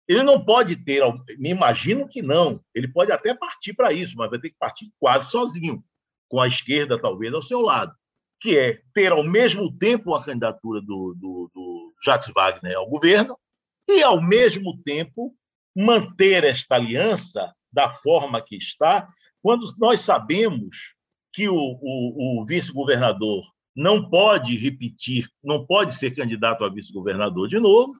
Ele 0.07 0.23
não 0.23 0.41
pode 0.41 0.77
ter, 0.77 1.03
me 1.37 1.49
imagino 1.49 2.07
que 2.07 2.21
não, 2.21 2.63
ele 2.73 2.87
pode 2.87 3.11
até 3.11 3.35
partir 3.35 3.73
para 3.73 3.91
isso, 3.91 4.15
mas 4.15 4.29
vai 4.29 4.39
ter 4.39 4.51
que 4.51 4.57
partir 4.57 4.89
quase 4.97 5.29
sozinho, 5.29 5.83
com 6.29 6.39
a 6.39 6.47
esquerda 6.47 6.97
talvez 6.99 7.33
ao 7.33 7.43
seu 7.43 7.59
lado, 7.59 7.93
que 8.39 8.57
é 8.57 8.81
ter 8.93 9.11
ao 9.11 9.21
mesmo 9.21 9.69
tempo 9.77 10.15
a 10.15 10.23
candidatura 10.23 10.79
do, 10.79 11.13
do, 11.13 11.51
do 11.53 11.93
Jacques 12.05 12.31
Wagner 12.33 12.77
ao 12.77 12.89
governo 12.89 13.37
e, 13.85 14.01
ao 14.01 14.21
mesmo 14.21 14.81
tempo, 14.81 15.35
manter 15.75 16.45
esta 16.45 16.75
aliança 16.75 17.53
da 17.77 17.89
forma 17.91 18.41
que 18.41 18.55
está, 18.55 19.07
quando 19.41 19.65
nós 19.77 20.01
sabemos 20.01 20.95
que 21.31 21.47
o, 21.47 21.55
o, 21.55 22.41
o 22.41 22.45
vice-governador 22.45 23.43
não 23.75 24.09
pode 24.09 24.57
repetir, 24.57 25.27
não 25.43 25.65
pode 25.65 25.93
ser 25.95 26.15
candidato 26.15 26.63
a 26.63 26.69
vice-governador 26.69 27.47
de 27.47 27.59
novo, 27.59 27.93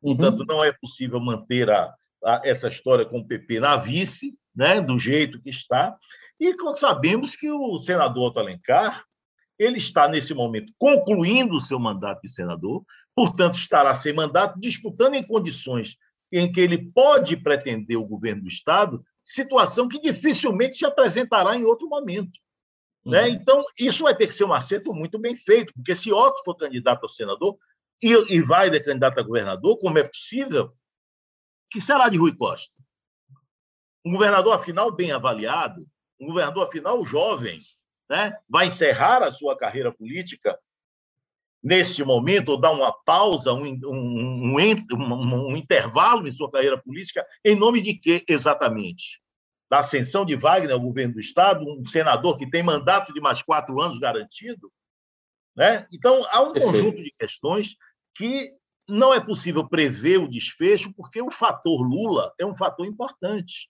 Portanto, 0.00 0.40
uhum. 0.40 0.46
não 0.46 0.64
é 0.64 0.72
possível 0.72 1.20
manter 1.20 1.70
a, 1.70 1.92
a, 2.24 2.40
essa 2.44 2.68
história 2.68 3.04
com 3.04 3.18
o 3.18 3.26
PP 3.26 3.60
na 3.60 3.76
vice, 3.76 4.34
né, 4.54 4.80
do 4.80 4.98
jeito 4.98 5.40
que 5.40 5.50
está. 5.50 5.96
E 6.40 6.54
sabemos 6.76 7.34
que 7.36 7.50
o 7.50 7.78
senador 7.78 8.28
Otto 8.28 8.38
Alencar 8.38 9.04
ele 9.58 9.78
está, 9.78 10.06
nesse 10.06 10.32
momento, 10.32 10.72
concluindo 10.78 11.56
o 11.56 11.60
seu 11.60 11.80
mandato 11.80 12.20
de 12.22 12.30
senador, 12.30 12.84
portanto, 13.12 13.54
estará 13.54 13.92
sem 13.96 14.12
mandato, 14.12 14.58
disputando 14.60 15.14
em 15.14 15.22
condições 15.26 15.96
em 16.30 16.50
que 16.50 16.60
ele 16.60 16.78
pode 16.92 17.36
pretender 17.36 17.98
o 17.98 18.06
governo 18.06 18.42
do 18.42 18.48
Estado, 18.48 19.02
situação 19.28 19.86
que 19.86 20.00
dificilmente 20.00 20.76
se 20.78 20.86
apresentará 20.86 21.54
em 21.54 21.62
outro 21.62 21.86
momento. 21.86 22.40
Né? 23.04 23.24
Uhum. 23.24 23.24
Né? 23.24 23.28
Então, 23.28 23.62
isso 23.78 24.04
vai 24.04 24.16
ter 24.16 24.26
que 24.26 24.32
ser 24.32 24.44
um 24.44 24.54
acerto 24.54 24.94
muito 24.94 25.18
bem 25.18 25.36
feito, 25.36 25.72
porque 25.74 25.94
se 25.94 26.10
Otto 26.10 26.42
for 26.42 26.56
candidato 26.56 27.04
a 27.04 27.08
senador, 27.10 27.58
e, 28.02 28.12
e 28.34 28.40
vai 28.40 28.70
de 28.70 28.80
candidato 28.80 29.20
a 29.20 29.22
governador, 29.22 29.78
como 29.78 29.98
é 29.98 30.04
possível, 30.04 30.72
que 31.70 31.78
será 31.78 32.08
de 32.08 32.16
Rui 32.16 32.34
Costa? 32.34 32.72
Um 34.02 34.12
governador, 34.12 34.54
afinal, 34.54 34.90
bem 34.90 35.12
avaliado, 35.12 35.86
um 36.18 36.28
governador, 36.28 36.66
afinal, 36.66 37.04
jovem, 37.04 37.58
né? 38.08 38.34
vai 38.48 38.68
encerrar 38.68 39.22
a 39.22 39.30
sua 39.30 39.58
carreira 39.58 39.92
política 39.92 40.58
neste 41.62 42.04
momento, 42.04 42.50
ou 42.50 42.60
dar 42.60 42.70
uma 42.70 42.92
pausa, 43.04 43.52
um, 43.52 43.64
um, 43.66 44.56
um, 44.56 45.50
um 45.50 45.56
intervalo 45.56 46.26
em 46.26 46.32
sua 46.32 46.50
carreira 46.50 46.78
política, 46.78 47.26
em 47.44 47.56
nome 47.56 47.80
de 47.80 47.94
quê 47.94 48.24
exatamente? 48.28 49.20
Da 49.70 49.80
ascensão 49.80 50.24
de 50.24 50.36
Wagner 50.36 50.72
ao 50.72 50.80
governo 50.80 51.14
do 51.14 51.20
Estado, 51.20 51.64
um 51.64 51.84
senador 51.86 52.38
que 52.38 52.48
tem 52.48 52.62
mandato 52.62 53.12
de 53.12 53.20
mais 53.20 53.42
quatro 53.42 53.80
anos 53.80 53.98
garantido? 53.98 54.72
Né? 55.56 55.86
Então, 55.92 56.24
há 56.30 56.40
um 56.40 56.52
Perfeito. 56.52 56.72
conjunto 56.72 56.98
de 56.98 57.16
questões 57.18 57.76
que 58.14 58.50
não 58.88 59.12
é 59.12 59.20
possível 59.20 59.68
prever 59.68 60.18
o 60.18 60.28
desfecho, 60.28 60.92
porque 60.94 61.20
o 61.20 61.30
fator 61.30 61.82
Lula 61.82 62.32
é 62.38 62.46
um 62.46 62.54
fator 62.54 62.86
importante. 62.86 63.68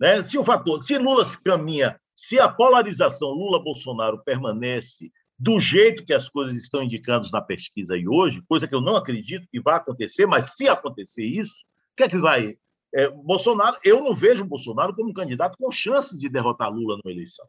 Né? 0.00 0.24
Se 0.24 0.38
o 0.38 0.44
fator, 0.44 0.82
se 0.82 0.96
Lula 0.96 1.26
caminha, 1.44 2.00
se 2.14 2.38
a 2.38 2.48
polarização 2.48 3.28
Lula-Bolsonaro 3.28 4.22
permanece 4.24 5.12
do 5.42 5.58
jeito 5.58 6.04
que 6.04 6.14
as 6.14 6.28
coisas 6.28 6.56
estão 6.56 6.84
indicando 6.84 7.28
na 7.32 7.42
pesquisa 7.42 7.94
aí 7.94 8.06
hoje, 8.06 8.44
coisa 8.48 8.68
que 8.68 8.74
eu 8.74 8.80
não 8.80 8.94
acredito 8.94 9.48
que 9.50 9.60
vai 9.60 9.74
acontecer, 9.74 10.24
mas 10.24 10.54
se 10.54 10.68
acontecer 10.68 11.24
isso, 11.24 11.64
o 11.92 11.96
que 11.96 12.04
é 12.04 12.08
que 12.08 12.18
vai? 12.18 12.56
É, 12.94 13.08
Bolsonaro, 13.08 13.76
eu 13.84 14.04
não 14.04 14.14
vejo 14.14 14.44
o 14.44 14.46
Bolsonaro 14.46 14.94
como 14.94 15.10
um 15.10 15.12
candidato 15.12 15.58
com 15.58 15.68
chances 15.72 16.20
de 16.20 16.28
derrotar 16.28 16.70
Lula 16.70 16.96
numa 16.96 17.12
eleição. 17.12 17.44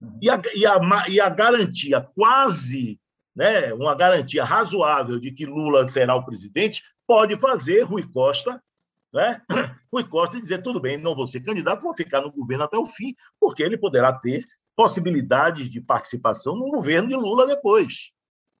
Uhum. 0.00 0.20
E 0.22 0.30
a, 0.30 0.40
e, 0.54 0.64
a, 0.64 1.08
e 1.08 1.20
a 1.20 1.28
garantia 1.28 2.00
quase 2.00 3.00
né, 3.34 3.74
uma 3.74 3.96
garantia 3.96 4.44
razoável 4.44 5.18
de 5.18 5.32
que 5.32 5.44
Lula 5.44 5.88
será 5.88 6.14
o 6.14 6.24
presidente, 6.24 6.80
pode 7.08 7.34
fazer 7.40 7.82
Rui 7.82 8.06
Costa, 8.06 8.62
né, 9.12 9.42
Rui 9.92 10.04
Costa 10.04 10.40
dizer 10.40 10.62
tudo 10.62 10.80
bem, 10.80 10.96
não 10.96 11.16
vou 11.16 11.26
ser 11.26 11.40
candidato, 11.40 11.82
vou 11.82 11.94
ficar 11.94 12.20
no 12.20 12.30
governo 12.30 12.62
até 12.62 12.78
o 12.78 12.86
fim, 12.86 13.16
porque 13.40 13.64
ele 13.64 13.76
poderá 13.76 14.12
ter 14.12 14.44
possibilidades 14.80 15.70
de 15.70 15.78
participação 15.78 16.56
no 16.56 16.70
governo 16.70 17.06
de 17.06 17.14
Lula 17.14 17.46
depois. 17.46 18.12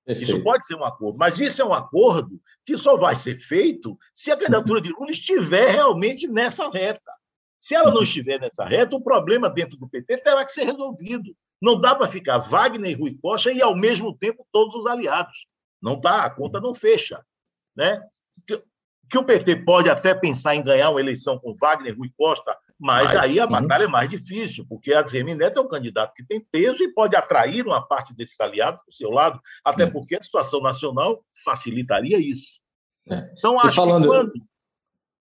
Perfeito. 0.04 0.28
Isso 0.28 0.44
pode 0.44 0.66
ser 0.66 0.74
um 0.74 0.84
acordo, 0.84 1.16
mas 1.18 1.40
isso 1.40 1.62
é 1.62 1.64
um 1.64 1.72
acordo 1.72 2.38
que 2.66 2.76
só 2.76 2.94
vai 2.98 3.16
ser 3.16 3.40
feito 3.40 3.98
se 4.12 4.30
a 4.30 4.36
candidatura 4.36 4.82
de 4.82 4.90
Lula 4.90 5.10
estiver 5.10 5.70
realmente 5.70 6.28
nessa 6.28 6.68
reta. 6.68 7.10
Se 7.58 7.74
ela 7.74 7.90
não 7.90 8.02
estiver 8.02 8.38
nessa 8.38 8.66
reta, 8.66 8.96
o 8.96 9.00
problema 9.00 9.48
dentro 9.48 9.78
do 9.78 9.88
PT 9.88 10.18
terá 10.18 10.44
que 10.44 10.52
ser 10.52 10.64
resolvido. 10.64 11.34
Não 11.58 11.80
dá 11.80 11.94
para 11.94 12.06
ficar 12.06 12.36
Wagner 12.36 12.90
e 12.90 12.94
Rui 12.94 13.16
Costa 13.22 13.50
e, 13.50 13.62
ao 13.62 13.74
mesmo 13.74 14.14
tempo, 14.14 14.46
todos 14.52 14.74
os 14.74 14.84
aliados. 14.84 15.46
Não 15.80 15.98
dá, 15.98 16.24
a 16.24 16.30
conta 16.30 16.60
não 16.60 16.74
fecha. 16.74 17.24
Né? 17.74 17.98
Que, 18.46 18.62
que 19.10 19.16
o 19.16 19.24
PT 19.24 19.64
pode 19.64 19.88
até 19.88 20.14
pensar 20.14 20.54
em 20.54 20.62
ganhar 20.62 20.90
uma 20.90 21.00
eleição 21.00 21.38
com 21.38 21.54
Wagner 21.54 21.94
e 21.94 21.96
Rui 21.96 22.10
Costa, 22.14 22.54
mas, 22.80 23.12
mas 23.12 23.16
aí 23.16 23.38
a 23.38 23.44
uhum. 23.44 23.50
batalha 23.50 23.84
é 23.84 23.88
mais 23.88 24.08
difícil, 24.08 24.64
porque 24.66 24.94
a 24.94 25.02
Neto 25.02 25.58
é 25.58 25.62
um 25.62 25.68
candidato 25.68 26.14
que 26.14 26.24
tem 26.24 26.40
peso 26.40 26.82
e 26.82 26.92
pode 26.92 27.14
atrair 27.14 27.66
uma 27.66 27.86
parte 27.86 28.14
desses 28.14 28.40
aliados 28.40 28.80
para 28.82 28.90
o 28.90 28.94
seu 28.94 29.10
lado, 29.10 29.38
até 29.62 29.82
é. 29.82 29.90
porque 29.90 30.16
a 30.16 30.22
situação 30.22 30.62
nacional 30.62 31.22
facilitaria 31.44 32.18
isso. 32.18 32.58
É. 33.10 33.30
Então, 33.36 33.60
acho 33.60 33.76
falando... 33.76 34.02
que 34.02 34.08
quando, 34.08 34.32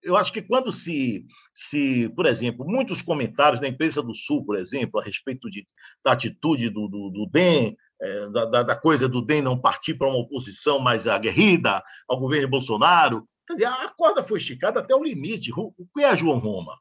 eu 0.01 0.16
acho 0.16 0.32
que 0.32 0.41
quando 0.41 0.72
se, 0.72 1.26
se, 1.53 2.07
por 2.16 2.26
exemplo, 2.26 2.66
muitos 2.66 3.01
comentários 3.01 3.60
da 3.60 3.68
imprensa 3.68 4.01
do 4.01 4.16
Sul, 4.16 4.45
por 4.45 4.57
exemplo, 4.57 4.99
a 4.99 5.03
respeito 5.03 5.49
de, 5.49 5.68
da 6.03 6.14
atitude 6.14 6.70
do, 6.70 6.88
do, 6.88 7.10
do 7.10 7.26
DEM, 7.30 7.76
é, 8.01 8.30
da, 8.30 8.64
da, 8.64 8.76
coisa 8.76 9.10
do 9.10 9.22
DEM 9.22 9.41
não 9.41 9.60
partir 9.60 9.95
para 9.95 10.07
uma 10.07 10.20
oposição 10.20 10.80
mais 10.80 11.05
aguerrida 11.07 11.84
ao 12.07 12.18
governo 12.18 12.47
Bolsonaro, 12.47 13.28
quer 13.45 13.55
dizer, 13.55 13.66
a 13.66 13.89
corda 13.89 14.24
foi 14.24 14.38
esticada 14.38 14.80
até 14.80 14.95
o 14.95 15.03
limite. 15.03 15.51
O, 15.51 15.74
o 15.78 15.88
que 15.93 16.05
é 16.05 16.16
João 16.16 16.39
Roma? 16.39 16.78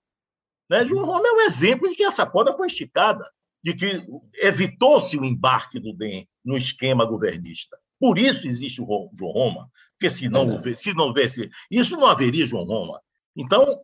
Né? 0.68 0.86
João 0.86 1.06
Roma 1.06 1.26
é 1.26 1.32
um 1.32 1.40
exemplo 1.40 1.88
de 1.88 1.94
que 1.94 2.04
essa 2.04 2.26
corda 2.26 2.56
foi 2.56 2.66
esticada, 2.66 3.24
de 3.62 3.74
que 3.74 4.06
evitou-se 4.34 5.16
o 5.16 5.24
embarque 5.24 5.78
do 5.80 5.92
DEM 5.92 6.28
no 6.44 6.56
esquema 6.56 7.04
governista. 7.04 7.78
Por 7.98 8.18
isso 8.18 8.46
existe 8.46 8.80
o 8.80 9.10
João 9.14 9.32
Roma, 9.32 9.70
porque 9.92 10.10
se 10.10 10.28
não, 10.28 10.62
se 10.76 10.94
não 10.94 11.06
houvesse 11.06 11.50
isso, 11.70 11.96
não 11.96 12.06
haveria 12.06 12.46
João 12.46 12.64
Roma. 12.64 13.00
Então, 13.36 13.82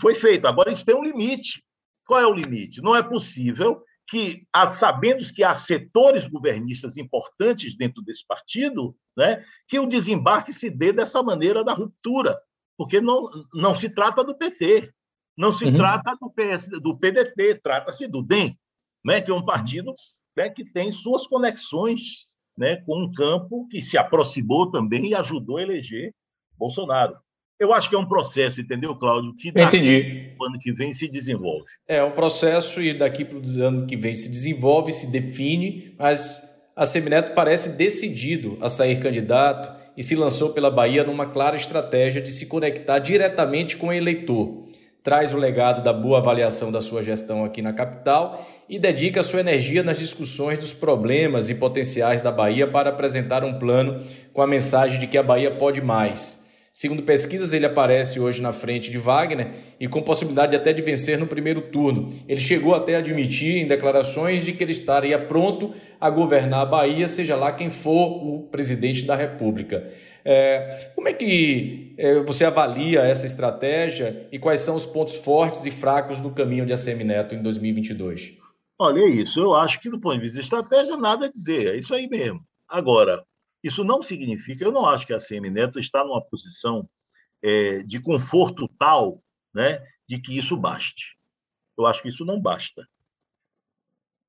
foi 0.00 0.14
feito. 0.14 0.46
Agora, 0.46 0.72
isso 0.72 0.84
tem 0.84 0.94
um 0.94 1.04
limite. 1.04 1.62
Qual 2.06 2.20
é 2.20 2.26
o 2.26 2.34
limite? 2.34 2.80
Não 2.80 2.96
é 2.96 3.02
possível 3.02 3.82
que, 4.08 4.44
sabendo 4.74 5.22
que 5.32 5.44
há 5.44 5.54
setores 5.54 6.26
governistas 6.26 6.96
importantes 6.96 7.76
dentro 7.76 8.02
desse 8.02 8.26
partido, 8.26 8.96
né, 9.16 9.44
que 9.68 9.78
o 9.78 9.86
desembarque 9.86 10.52
se 10.52 10.68
dê 10.68 10.92
dessa 10.92 11.22
maneira 11.22 11.62
da 11.62 11.72
ruptura, 11.72 12.36
porque 12.76 13.00
não, 13.00 13.30
não 13.54 13.76
se 13.76 13.88
trata 13.88 14.24
do 14.24 14.36
PT, 14.36 14.92
não 15.40 15.52
se 15.52 15.64
uhum. 15.64 15.74
trata 15.74 16.14
do, 16.20 16.30
PS, 16.30 16.68
do 16.68 16.94
PDT, 16.98 17.60
trata-se 17.62 18.06
do 18.06 18.22
DEM, 18.22 18.54
né, 19.02 19.22
que 19.22 19.30
é 19.30 19.34
um 19.34 19.42
partido 19.42 19.90
né, 20.36 20.50
que 20.50 20.62
tem 20.70 20.92
suas 20.92 21.26
conexões 21.26 22.28
né, 22.58 22.76
com 22.84 23.04
um 23.04 23.10
campo 23.10 23.66
que 23.68 23.80
se 23.80 23.96
aproximou 23.96 24.70
também 24.70 25.08
e 25.08 25.14
ajudou 25.14 25.56
a 25.56 25.62
eleger 25.62 26.12
Bolsonaro. 26.58 27.16
Eu 27.58 27.72
acho 27.72 27.88
que 27.88 27.94
é 27.94 27.98
um 27.98 28.06
processo, 28.06 28.60
entendeu, 28.60 28.94
Cláudio? 28.94 29.34
Que 29.34 29.50
daqui 29.50 29.78
Entendi. 29.78 30.36
ano 30.40 30.58
que 30.58 30.72
vem 30.72 30.92
se 30.92 31.08
desenvolve. 31.08 31.64
É 31.88 32.04
um 32.04 32.10
processo 32.10 32.82
e 32.82 32.92
daqui 32.92 33.24
para 33.24 33.38
o 33.38 33.62
ano 33.62 33.86
que 33.86 33.96
vem 33.96 34.14
se 34.14 34.30
desenvolve, 34.30 34.92
se 34.92 35.10
define, 35.10 35.94
mas 35.98 36.42
a 36.76 36.84
Semineto 36.84 37.34
parece 37.34 37.76
decidido 37.76 38.58
a 38.60 38.68
sair 38.68 39.00
candidato 39.00 39.78
e 39.96 40.02
se 40.02 40.14
lançou 40.14 40.50
pela 40.50 40.70
Bahia 40.70 41.04
numa 41.04 41.26
clara 41.26 41.56
estratégia 41.56 42.22
de 42.22 42.30
se 42.30 42.46
conectar 42.46 42.98
diretamente 42.98 43.76
com 43.76 43.88
o 43.88 43.92
eleitor. 43.92 44.69
Traz 45.02 45.32
o 45.32 45.38
legado 45.38 45.82
da 45.82 45.94
boa 45.94 46.18
avaliação 46.18 46.70
da 46.70 46.82
sua 46.82 47.02
gestão 47.02 47.42
aqui 47.42 47.62
na 47.62 47.72
capital 47.72 48.46
e 48.68 48.78
dedica 48.78 49.22
sua 49.22 49.40
energia 49.40 49.82
nas 49.82 49.98
discussões 49.98 50.58
dos 50.58 50.74
problemas 50.74 51.48
e 51.48 51.54
potenciais 51.54 52.20
da 52.20 52.30
Bahia 52.30 52.66
para 52.66 52.90
apresentar 52.90 53.42
um 53.42 53.58
plano 53.58 54.02
com 54.34 54.42
a 54.42 54.46
mensagem 54.46 54.98
de 54.98 55.06
que 55.06 55.16
a 55.16 55.22
Bahia 55.22 55.50
pode 55.52 55.80
mais. 55.80 56.49
Segundo 56.72 57.02
pesquisas, 57.02 57.52
ele 57.52 57.66
aparece 57.66 58.20
hoje 58.20 58.40
na 58.40 58.52
frente 58.52 58.92
de 58.92 58.98
Wagner 58.98 59.50
e 59.78 59.88
com 59.88 60.00
possibilidade 60.02 60.54
até 60.54 60.72
de 60.72 60.80
vencer 60.80 61.18
no 61.18 61.26
primeiro 61.26 61.60
turno. 61.60 62.10
Ele 62.28 62.40
chegou 62.40 62.74
até 62.74 62.94
a 62.94 62.98
admitir 62.98 63.56
em 63.56 63.66
declarações 63.66 64.44
de 64.44 64.52
que 64.52 64.62
ele 64.62 64.70
estaria 64.70 65.18
pronto 65.18 65.74
a 66.00 66.08
governar 66.08 66.60
a 66.60 66.64
Bahia, 66.64 67.08
seja 67.08 67.34
lá 67.34 67.50
quem 67.50 67.70
for 67.70 68.24
o 68.24 68.48
presidente 68.50 69.04
da 69.04 69.16
República. 69.16 69.90
É, 70.24 70.92
como 70.94 71.08
é 71.08 71.12
que 71.12 71.94
é, 71.98 72.20
você 72.20 72.44
avalia 72.44 73.00
essa 73.00 73.26
estratégia 73.26 74.28
e 74.30 74.38
quais 74.38 74.60
são 74.60 74.76
os 74.76 74.86
pontos 74.86 75.16
fortes 75.16 75.66
e 75.66 75.72
fracos 75.72 76.20
do 76.20 76.30
caminho 76.30 76.64
de 76.64 76.72
ACM 76.72 77.02
Neto 77.02 77.34
em 77.34 77.42
2022? 77.42 78.34
Olha, 78.78 79.00
é 79.00 79.08
isso. 79.08 79.40
Eu 79.40 79.54
acho 79.54 79.80
que, 79.80 79.90
do 79.90 80.00
ponto 80.00 80.14
de 80.14 80.20
vista 80.20 80.38
de 80.38 80.44
estratégia, 80.44 80.96
nada 80.96 81.26
a 81.26 81.32
dizer. 81.32 81.74
É 81.74 81.76
isso 81.76 81.92
aí 81.92 82.08
mesmo. 82.08 82.40
Agora, 82.68 83.24
isso 83.62 83.84
não 83.84 84.02
significa, 84.02 84.64
eu 84.64 84.72
não 84.72 84.86
acho 84.86 85.06
que 85.06 85.12
a 85.12 85.18
CM 85.18 85.50
Neto 85.50 85.78
está 85.78 86.04
numa 86.04 86.22
posição 86.22 86.88
é, 87.42 87.82
de 87.82 88.00
conforto 88.00 88.68
tal 88.78 89.22
né, 89.52 89.84
de 90.08 90.20
que 90.20 90.36
isso 90.36 90.56
baste. 90.56 91.18
Eu 91.76 91.86
acho 91.86 92.02
que 92.02 92.08
isso 92.08 92.24
não 92.24 92.40
basta. 92.40 92.88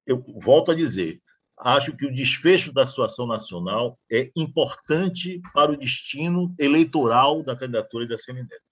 Eu 0.05 0.23
volto 0.41 0.71
a 0.71 0.75
dizer, 0.75 1.21
acho 1.57 1.95
que 1.95 2.05
o 2.05 2.13
desfecho 2.13 2.73
da 2.73 2.87
situação 2.87 3.27
nacional 3.27 3.99
é 4.11 4.31
importante 4.35 5.41
para 5.53 5.71
o 5.71 5.77
destino 5.77 6.53
eleitoral 6.57 7.43
da 7.43 7.55
candidatura 7.55 8.07
da 8.07 8.17
CM 8.17 8.41
Neto. 8.41 8.63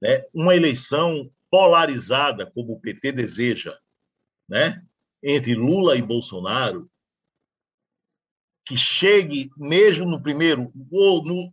Né? 0.00 0.24
Uma 0.32 0.54
eleição 0.54 1.30
polarizada, 1.50 2.50
como 2.50 2.74
o 2.74 2.80
PT 2.80 3.12
deseja, 3.12 3.76
né? 4.48 4.84
entre 5.22 5.54
Lula 5.54 5.96
e 5.96 6.02
Bolsonaro, 6.02 6.88
que 8.68 8.76
chegue 8.76 9.50
mesmo 9.56 10.04
no 10.04 10.22
primeiro 10.22 10.70
ou 10.92 11.24
no 11.24 11.52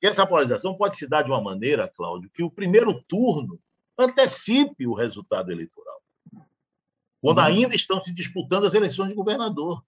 essa 0.00 0.26
polarização 0.26 0.76
pode 0.76 0.96
se 0.96 1.08
dar 1.08 1.22
de 1.22 1.30
uma 1.30 1.40
maneira, 1.40 1.88
Cláudio, 1.88 2.30
que 2.30 2.42
o 2.42 2.50
primeiro 2.50 3.02
turno 3.08 3.58
antecipe 3.98 4.86
o 4.86 4.94
resultado 4.94 5.50
eleitoral, 5.50 6.00
quando 7.20 7.38
uhum. 7.38 7.44
ainda 7.44 7.74
estão 7.74 8.02
se 8.02 8.12
disputando 8.12 8.66
as 8.66 8.74
eleições 8.74 9.08
de 9.08 9.14
governador, 9.14 9.82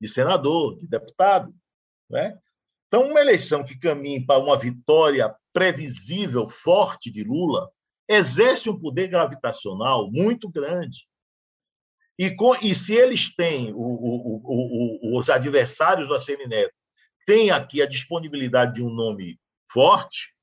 de 0.00 0.08
senador, 0.08 0.78
de 0.78 0.86
deputado, 0.86 1.52
né? 2.08 2.38
Então, 2.86 3.08
uma 3.08 3.20
eleição 3.20 3.64
que 3.64 3.76
caminhe 3.76 4.24
para 4.24 4.38
uma 4.38 4.56
vitória 4.56 5.34
previsível, 5.52 6.48
forte 6.48 7.10
de 7.10 7.24
Lula, 7.24 7.68
exerce 8.08 8.70
um 8.70 8.78
poder 8.78 9.08
gravitacional 9.08 10.10
muito 10.10 10.48
grande. 10.48 11.08
E, 12.18 12.30
com, 12.30 12.54
e 12.62 12.74
se 12.74 12.94
eles 12.94 13.34
têm, 13.34 13.72
o, 13.72 13.78
o, 13.78 14.40
o, 14.44 15.18
os 15.18 15.28
adversários 15.28 16.06
do 16.06 16.14
ACM 16.14 16.46
Neto, 16.46 16.74
têm 17.26 17.50
aqui 17.50 17.82
a 17.82 17.86
disponibilidade 17.86 18.74
de 18.74 18.82
um 18.82 18.90
nome 18.90 19.38
forte, 19.70 20.34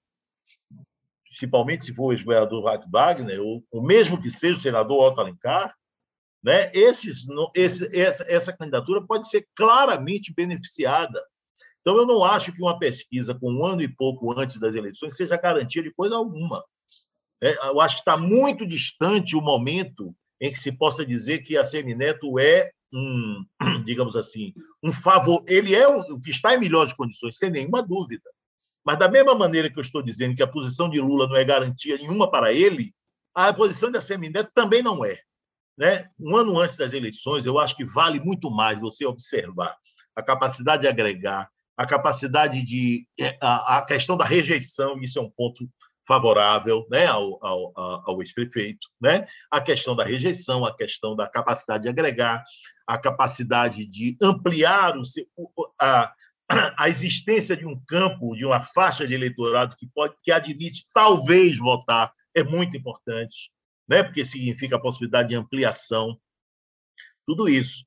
principalmente 1.24 1.86
se 1.86 1.94
for 1.94 2.08
o 2.08 2.12
ex-governador 2.12 2.64
Wagner, 2.92 3.42
ou, 3.42 3.64
ou 3.72 3.82
mesmo 3.82 4.22
que 4.22 4.30
seja 4.30 4.58
o 4.58 4.62
senador 4.62 5.02
Otto 5.02 5.22
Alencar, 5.22 5.74
né, 6.44 6.72
esses, 6.74 7.26
esse, 7.56 7.98
essa, 7.98 8.26
essa 8.28 8.54
candidatura 8.54 9.02
pode 9.02 9.30
ser 9.30 9.48
claramente 9.56 10.34
beneficiada. 10.34 11.24
Então, 11.80 11.96
eu 11.98 12.06
não 12.06 12.24
acho 12.24 12.52
que 12.52 12.62
uma 12.62 12.78
pesquisa 12.78 13.34
com 13.34 13.52
um 13.52 13.66
ano 13.66 13.82
e 13.82 13.88
pouco 13.88 14.38
antes 14.38 14.60
das 14.60 14.76
eleições 14.76 15.16
seja 15.16 15.38
garantia 15.38 15.82
de 15.82 15.94
coisa 15.94 16.16
alguma. 16.16 16.64
É, 17.42 17.56
eu 17.68 17.80
acho 17.80 17.98
que 17.98 18.02
está 18.02 18.18
muito 18.18 18.68
distante 18.68 19.36
o 19.36 19.42
momento 19.42 20.16
em 20.42 20.52
que 20.52 20.60
se 20.60 20.72
possa 20.72 21.06
dizer 21.06 21.44
que 21.44 21.56
a 21.56 21.64
Semineto 21.64 22.40
é 22.40 22.72
um, 22.92 23.46
digamos 23.86 24.16
assim, 24.16 24.54
um 24.84 24.92
favor. 24.92 25.46
Ele 25.48 25.76
é 25.76 25.88
o 25.88 26.20
que 26.20 26.32
está 26.32 26.56
em 26.56 26.60
melhores 26.60 26.92
condições, 26.92 27.38
sem 27.38 27.52
nenhuma 27.52 27.84
dúvida. 27.84 28.28
Mas, 28.84 28.98
da 28.98 29.08
mesma 29.08 29.36
maneira 29.36 29.70
que 29.70 29.78
eu 29.78 29.84
estou 29.84 30.02
dizendo 30.02 30.36
que 30.36 30.42
a 30.42 30.48
posição 30.48 30.90
de 30.90 31.00
Lula 31.00 31.28
não 31.28 31.36
é 31.36 31.44
garantia 31.44 31.96
nenhuma 31.98 32.30
para 32.30 32.52
ele, 32.52 32.92
a 33.36 33.54
posição 33.54 33.92
da 33.92 34.02
Semineto 34.02 34.52
também 34.56 34.82
não 34.82 35.06
é. 35.06 35.20
Né? 35.78 36.10
Um 36.20 36.36
ano 36.36 36.60
antes 36.60 36.76
das 36.76 36.92
eleições, 36.92 37.46
eu 37.46 37.60
acho 37.60 37.76
que 37.76 37.86
vale 37.86 38.20
muito 38.20 38.50
mais 38.50 38.80
você 38.80 39.06
observar 39.06 39.78
a 40.16 40.24
capacidade 40.24 40.82
de 40.82 40.88
agregar, 40.88 41.50
a 41.78 41.86
capacidade 41.86 42.62
de. 42.64 43.08
É, 43.20 43.38
a, 43.40 43.78
a 43.78 43.86
questão 43.86 44.18
da 44.18 44.26
rejeição, 44.26 45.00
isso 45.02 45.20
é 45.20 45.22
um 45.22 45.30
ponto 45.30 45.70
favorável 46.08 46.86
né, 46.90 47.06
ao, 47.06 47.44
ao, 47.46 47.74
ao 48.10 48.22
ex-prefeito, 48.22 48.88
né? 49.00 49.28
a 49.50 49.62
questão 49.62 49.96
da 49.96 50.04
rejeição, 50.04 50.66
a 50.66 50.76
questão 50.76 51.16
da 51.16 51.28
capacidade 51.28 51.84
de 51.84 51.90
agregar, 51.90 52.44
a 52.88 52.98
capacidade 52.98 53.86
de 53.86 54.18
ampliar 54.22 54.96
o, 54.98 55.04
a, 55.80 56.14
a 56.78 56.90
existência 56.90 57.56
de 57.56 57.66
um 57.66 57.80
campo, 57.86 58.36
de 58.36 58.46
uma 58.46 58.60
faixa 58.60 59.06
de 59.06 59.14
eleitorado 59.14 59.76
que 59.78 59.88
pode 59.88 60.16
que 60.24 60.32
admite 60.32 60.88
talvez 60.94 61.58
votar 61.58 62.12
é 62.34 62.44
muito 62.44 62.76
importante, 62.76 63.52
né? 63.88 64.04
porque 64.04 64.26
significa 64.26 64.76
a 64.76 64.82
possibilidade 64.82 65.30
de 65.30 65.36
ampliação. 65.36 66.20
Tudo 67.26 67.48
isso. 67.48 67.86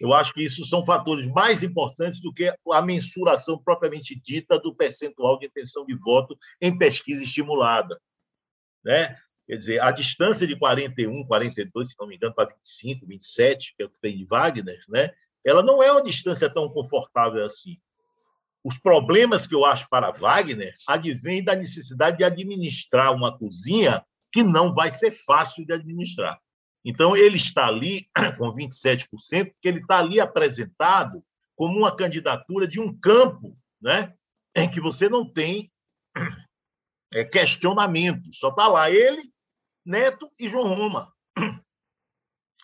Eu 0.00 0.12
acho 0.12 0.32
que 0.32 0.42
isso 0.42 0.64
são 0.64 0.84
fatores 0.84 1.26
mais 1.26 1.62
importantes 1.62 2.20
do 2.20 2.32
que 2.32 2.52
a 2.72 2.82
mensuração 2.82 3.58
propriamente 3.58 4.18
dita 4.18 4.58
do 4.58 4.74
percentual 4.74 5.38
de 5.38 5.46
intenção 5.46 5.84
de 5.84 5.96
voto 5.96 6.36
em 6.60 6.76
pesquisa 6.76 7.22
estimulada. 7.22 8.00
Né? 8.84 9.16
Quer 9.46 9.56
dizer, 9.56 9.80
a 9.80 9.90
distância 9.90 10.46
de 10.46 10.58
41, 10.58 11.24
42, 11.24 11.90
se 11.90 11.96
não 11.98 12.06
me 12.06 12.16
engano, 12.16 12.34
para 12.34 12.48
25, 12.48 13.06
27, 13.06 13.74
que 13.76 13.82
é 13.82 13.86
o 13.86 13.90
que 13.90 14.00
tem 14.00 14.16
de 14.16 14.24
Wagner, 14.24 14.78
né? 14.88 15.10
ela 15.44 15.62
não 15.62 15.82
é 15.82 15.92
uma 15.92 16.02
distância 16.02 16.52
tão 16.52 16.68
confortável 16.68 17.44
assim. 17.46 17.78
Os 18.64 18.78
problemas 18.80 19.46
que 19.46 19.54
eu 19.54 19.64
acho 19.64 19.88
para 19.88 20.10
Wagner 20.10 20.74
advêm 20.88 21.42
da 21.44 21.54
necessidade 21.54 22.18
de 22.18 22.24
administrar 22.24 23.14
uma 23.14 23.36
cozinha 23.38 24.04
que 24.32 24.42
não 24.42 24.74
vai 24.74 24.90
ser 24.90 25.12
fácil 25.12 25.64
de 25.64 25.72
administrar. 25.72 26.40
Então, 26.88 27.16
ele 27.16 27.36
está 27.36 27.66
ali 27.66 28.08
com 28.38 28.54
27%, 28.54 29.08
porque 29.08 29.66
ele 29.66 29.80
está 29.80 29.98
ali 29.98 30.20
apresentado 30.20 31.20
como 31.56 31.76
uma 31.76 31.94
candidatura 31.94 32.68
de 32.68 32.78
um 32.78 32.96
campo 32.96 33.58
né, 33.82 34.14
em 34.54 34.70
que 34.70 34.80
você 34.80 35.08
não 35.08 35.28
tem 35.28 35.72
é, 37.12 37.24
questionamento. 37.24 38.32
Só 38.32 38.50
está 38.50 38.68
lá 38.68 38.88
ele, 38.88 39.32
Neto 39.84 40.30
e 40.38 40.48
João 40.48 40.72
Roma. 40.72 41.12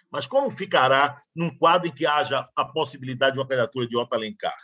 Mas 0.09 0.25
como 0.29 0.53
ficará 0.53 1.21
num 1.35 1.51
quadro 1.59 1.89
em 1.89 1.93
que 1.93 2.07
haja 2.07 2.49
a 2.55 2.65
possibilidade 2.65 3.33
de 3.35 3.41
uma 3.41 3.49
candidatura 3.49 3.89
de 3.89 3.97
Otto 3.97 4.15
Alencar? 4.15 4.57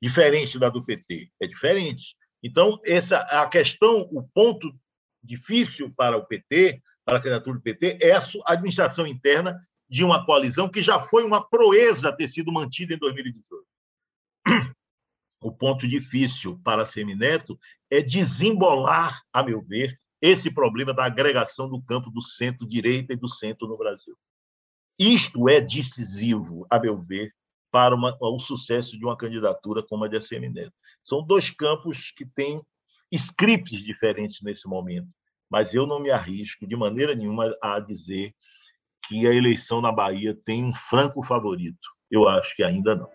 Diferente 0.00 0.60
da 0.60 0.68
do 0.68 0.84
PT. 0.84 1.32
É 1.42 1.46
diferente. 1.48 2.14
Então, 2.40 2.80
essa 2.84 3.18
a 3.22 3.48
questão, 3.48 4.02
o 4.12 4.22
ponto 4.22 4.72
difícil 5.24 5.92
para 5.92 6.16
o 6.16 6.24
PT 6.24 6.80
para 7.08 7.16
a 7.16 7.20
candidatura 7.22 7.56
do 7.56 7.62
PT 7.62 7.98
é 8.02 8.12
a 8.12 8.22
administração 8.44 9.06
interna 9.06 9.66
de 9.88 10.04
uma 10.04 10.26
coalizão 10.26 10.68
que 10.68 10.82
já 10.82 11.00
foi 11.00 11.24
uma 11.24 11.42
proeza 11.42 12.12
ter 12.12 12.28
sido 12.28 12.52
mantida 12.52 12.92
em 12.92 12.98
2018. 12.98 13.66
O 15.40 15.50
ponto 15.50 15.88
difícil 15.88 16.60
para 16.62 16.84
Semineto 16.84 17.58
é 17.90 18.02
desembolar, 18.02 19.22
a 19.32 19.42
meu 19.42 19.62
ver, 19.62 19.98
esse 20.20 20.50
problema 20.50 20.92
da 20.92 21.06
agregação 21.06 21.66
do 21.66 21.80
campo 21.80 22.10
do 22.10 22.20
centro-direita 22.20 23.14
e 23.14 23.16
do 23.16 23.26
centro 23.26 23.66
no 23.66 23.78
Brasil. 23.78 24.14
Isto 24.98 25.48
é 25.48 25.62
decisivo, 25.62 26.66
a 26.68 26.78
meu 26.78 27.00
ver, 27.00 27.32
para 27.70 27.94
uma, 27.94 28.14
o 28.20 28.38
sucesso 28.38 28.98
de 28.98 29.04
uma 29.06 29.16
candidatura 29.16 29.82
como 29.82 30.04
a 30.04 30.08
de 30.08 30.20
Semineto. 30.20 30.74
São 31.02 31.24
dois 31.24 31.50
campos 31.50 32.10
que 32.10 32.26
têm 32.26 32.60
scripts 33.10 33.82
diferentes 33.82 34.42
nesse 34.42 34.68
momento 34.68 35.08
mas 35.50 35.74
eu 35.74 35.86
não 35.86 36.00
me 36.00 36.10
arrisco 36.10 36.66
de 36.66 36.76
maneira 36.76 37.14
nenhuma 37.14 37.54
a 37.62 37.80
dizer 37.80 38.34
que 39.06 39.26
a 39.26 39.34
eleição 39.34 39.80
na 39.80 39.90
Bahia 39.90 40.36
tem 40.44 40.64
um 40.64 40.72
franco 40.72 41.22
favorito. 41.22 41.88
Eu 42.10 42.28
acho 42.28 42.54
que 42.54 42.62
ainda 42.62 42.94
não. 42.94 43.08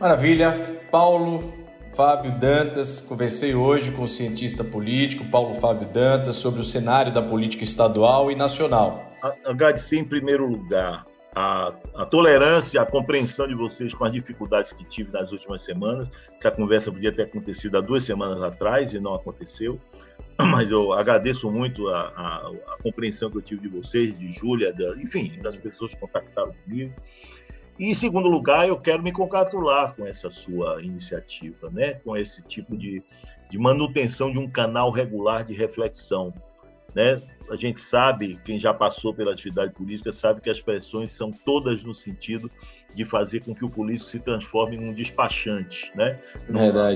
Maravilha. 0.00 0.78
Paulo 0.90 1.52
Fábio 1.94 2.38
Dantas, 2.38 3.00
conversei 3.00 3.54
hoje 3.54 3.92
com 3.92 4.02
o 4.02 4.08
cientista 4.08 4.64
político 4.64 5.24
Paulo 5.26 5.54
Fábio 5.60 5.88
Dantas 5.88 6.36
sobre 6.36 6.60
o 6.60 6.64
cenário 6.64 7.12
da 7.12 7.20
política 7.20 7.64
estadual 7.64 8.30
e 8.30 8.34
nacional. 8.34 9.08
Agradecer 9.44 9.98
em 9.98 10.04
primeiro 10.04 10.46
lugar 10.46 11.04
a, 11.34 11.72
a, 11.94 12.06
tolerância, 12.06 12.80
a 12.80 12.86
compreensão 12.86 13.46
de 13.46 13.54
vocês 13.54 13.94
com 13.94 14.04
as 14.04 14.12
dificuldades 14.12 14.72
que 14.72 14.84
tive 14.84 15.12
nas 15.12 15.30
últimas 15.32 15.62
semanas. 15.62 16.08
Essa 16.36 16.50
conversa 16.50 16.90
podia 16.90 17.12
ter 17.12 17.22
acontecido 17.22 17.78
há 17.78 17.80
duas 17.80 18.04
semanas 18.04 18.42
atrás 18.42 18.92
e 18.92 19.00
não 19.00 19.14
aconteceu. 19.14 19.80
mas 20.38 20.70
eu 20.70 20.92
agradeço 20.92 21.50
muito 21.50 21.88
a, 21.88 22.12
a, 22.16 22.36
a, 22.74 22.82
compreensão 22.82 23.30
que 23.30 23.38
eu 23.38 23.42
tive 23.42 23.62
de 23.62 23.68
vocês, 23.68 24.16
de 24.18 24.30
Júlia, 24.32 24.74
enfim, 24.96 25.38
das 25.42 25.56
pessoas 25.56 25.94
que 25.94 26.00
contactaram 26.00 26.52
comigo. 26.64 26.94
E, 27.78 27.90
em 27.90 27.94
segundo 27.94 28.28
lugar, 28.28 28.68
eu 28.68 28.76
quero 28.76 29.02
me 29.02 29.12
congratular 29.12 29.94
com 29.94 30.04
essa 30.04 30.30
sua 30.30 30.82
iniciativa, 30.82 31.70
né? 31.70 31.94
com 31.94 32.16
esse 32.16 32.42
tipo 32.42 32.76
de, 32.76 33.02
de 33.48 33.58
manutenção 33.58 34.32
de 34.32 34.38
um 34.38 34.50
canal 34.50 34.90
regular 34.90 35.44
de 35.44 35.54
reflexão. 35.54 36.34
Né? 36.94 37.20
A 37.50 37.56
gente 37.56 37.80
sabe, 37.80 38.38
quem 38.44 38.58
já 38.58 38.74
passou 38.74 39.14
pela 39.14 39.32
atividade 39.32 39.72
política, 39.72 40.12
sabe 40.12 40.40
que 40.40 40.50
as 40.50 40.60
pressões 40.60 41.10
são 41.10 41.30
todas 41.30 41.82
no 41.82 41.94
sentido 41.94 42.50
de 42.94 43.04
fazer 43.04 43.40
com 43.40 43.54
que 43.54 43.64
o 43.64 43.70
político 43.70 44.08
se 44.08 44.18
transforme 44.18 44.76
em 44.76 44.88
um 44.88 44.92
despachante, 44.92 45.92
né? 45.94 46.18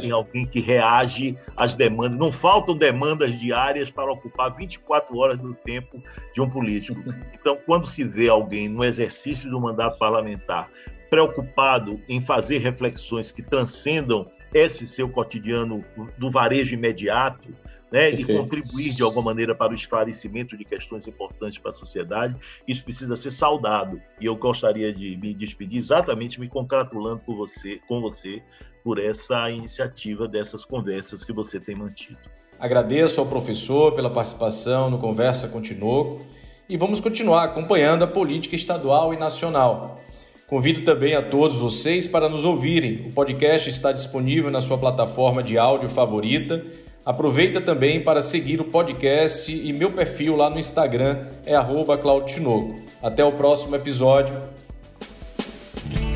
Em 0.07 0.11
alguém 0.11 0.47
que 0.47 0.59
reage 0.61 1.37
às 1.57 1.75
demandas. 1.75 2.19
Não 2.19 2.33
faltam 2.33 2.77
demandas 2.77 3.39
diárias 3.39 3.91
para 3.91 4.11
ocupar 4.13 4.55
24 4.57 5.17
horas 5.17 5.39
do 5.39 5.55
tempo 5.55 6.03
de 6.35 6.41
um 6.41 6.49
político. 6.49 7.01
Então, 7.43 7.59
quando 7.67 7.89
se 7.89 8.05
vê 8.05 8.29
alguém 8.29 8.69
no 8.69 8.85
exercício 8.85 9.51
do 9.51 9.61
mandato 9.61 9.99
parlamentar 9.99 10.71
preocupado 11.11 12.01
em 12.09 12.21
fazer 12.21 12.59
reflexões 12.59 13.33
que 13.33 13.43
transcendam 13.43 14.25
esse 14.55 14.87
seu 14.87 15.09
cotidiano 15.09 15.85
do 16.17 16.31
varejo 16.31 16.75
imediato, 16.75 17.53
né, 17.93 18.11
de 18.11 18.25
contribuir 18.25 18.95
de 18.95 19.03
alguma 19.03 19.27
maneira 19.27 19.55
para 19.55 19.73
o 19.73 19.75
esclarecimento 19.75 20.57
de 20.57 20.65
questões 20.65 21.07
importantes 21.07 21.59
para 21.59 21.71
a 21.71 21.75
sociedade, 21.75 22.35
isso 22.67 22.83
precisa 22.83 23.15
ser 23.17 23.31
saudado. 23.31 24.01
E 24.19 24.25
eu 24.25 24.35
gostaria 24.35 24.91
de 24.93 25.17
me 25.19 25.35
despedir 25.35 25.79
exatamente 25.79 26.41
me 26.41 26.49
congratulando 26.49 27.21
por 27.21 27.37
você, 27.37 27.79
com 27.87 28.01
você 28.01 28.43
por 28.83 28.99
essa 28.99 29.51
iniciativa 29.51 30.27
dessas 30.27 30.65
conversas 30.65 31.23
que 31.23 31.33
você 31.33 31.61
tem 31.61 31.77
mantido. 31.77 32.19
Agradeço 32.59 33.21
ao 33.21 33.27
professor 33.27 33.93
pela 33.93 34.09
participação 34.09 34.89
no 34.89 34.99
Conversa 34.99 35.49
Continuou 35.49 36.21
e 36.69 36.77
vamos 36.77 37.01
continuar 37.01 37.45
acompanhando 37.45 38.05
a 38.05 38.07
política 38.07 38.57
estadual 38.57 39.13
e 39.13 39.19
nacional. 39.19 40.01
Convido 40.47 40.83
também 40.83 41.15
a 41.15 41.23
todos 41.23 41.57
vocês 41.57 42.07
para 42.07 42.29
nos 42.29 42.45
ouvirem. 42.45 43.07
O 43.09 43.13
podcast 43.13 43.69
está 43.69 43.91
disponível 43.91 44.51
na 44.51 44.61
sua 44.61 44.79
plataforma 44.79 45.43
de 45.43 45.59
áudio 45.59 45.89
favorita 45.89 46.65
Aproveita 47.05 47.61
também 47.61 48.03
para 48.03 48.23
seguir 48.23 48.61
o 48.61 48.65
podcast 48.65 49.53
e 49.53 49.73
meu 49.73 49.91
perfil 49.91 50.37
lá 50.37 50.49
no 50.49 50.59
Instagram 50.59 51.27
é 51.45 51.55
@clauditinoco. 52.01 52.77
Até 53.03 53.25
o 53.25 53.33
próximo 53.33 53.75
episódio. 53.75 54.41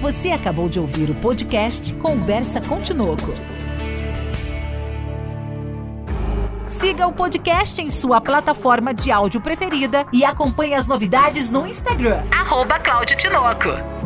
Você 0.00 0.30
acabou 0.30 0.68
de 0.68 0.78
ouvir 0.78 1.10
o 1.10 1.14
podcast 1.16 1.92
Conversa 1.94 2.60
com 2.60 2.78
Tinoco. 2.78 3.32
Siga 6.68 7.08
o 7.08 7.12
podcast 7.12 7.82
em 7.82 7.90
sua 7.90 8.20
plataforma 8.20 8.94
de 8.94 9.10
áudio 9.10 9.40
preferida 9.40 10.06
e 10.12 10.24
acompanhe 10.24 10.74
as 10.74 10.86
novidades 10.86 11.50
no 11.50 11.66
Instagram, 11.66 12.22
arroba 12.30 12.78
Tinoco. 13.16 14.05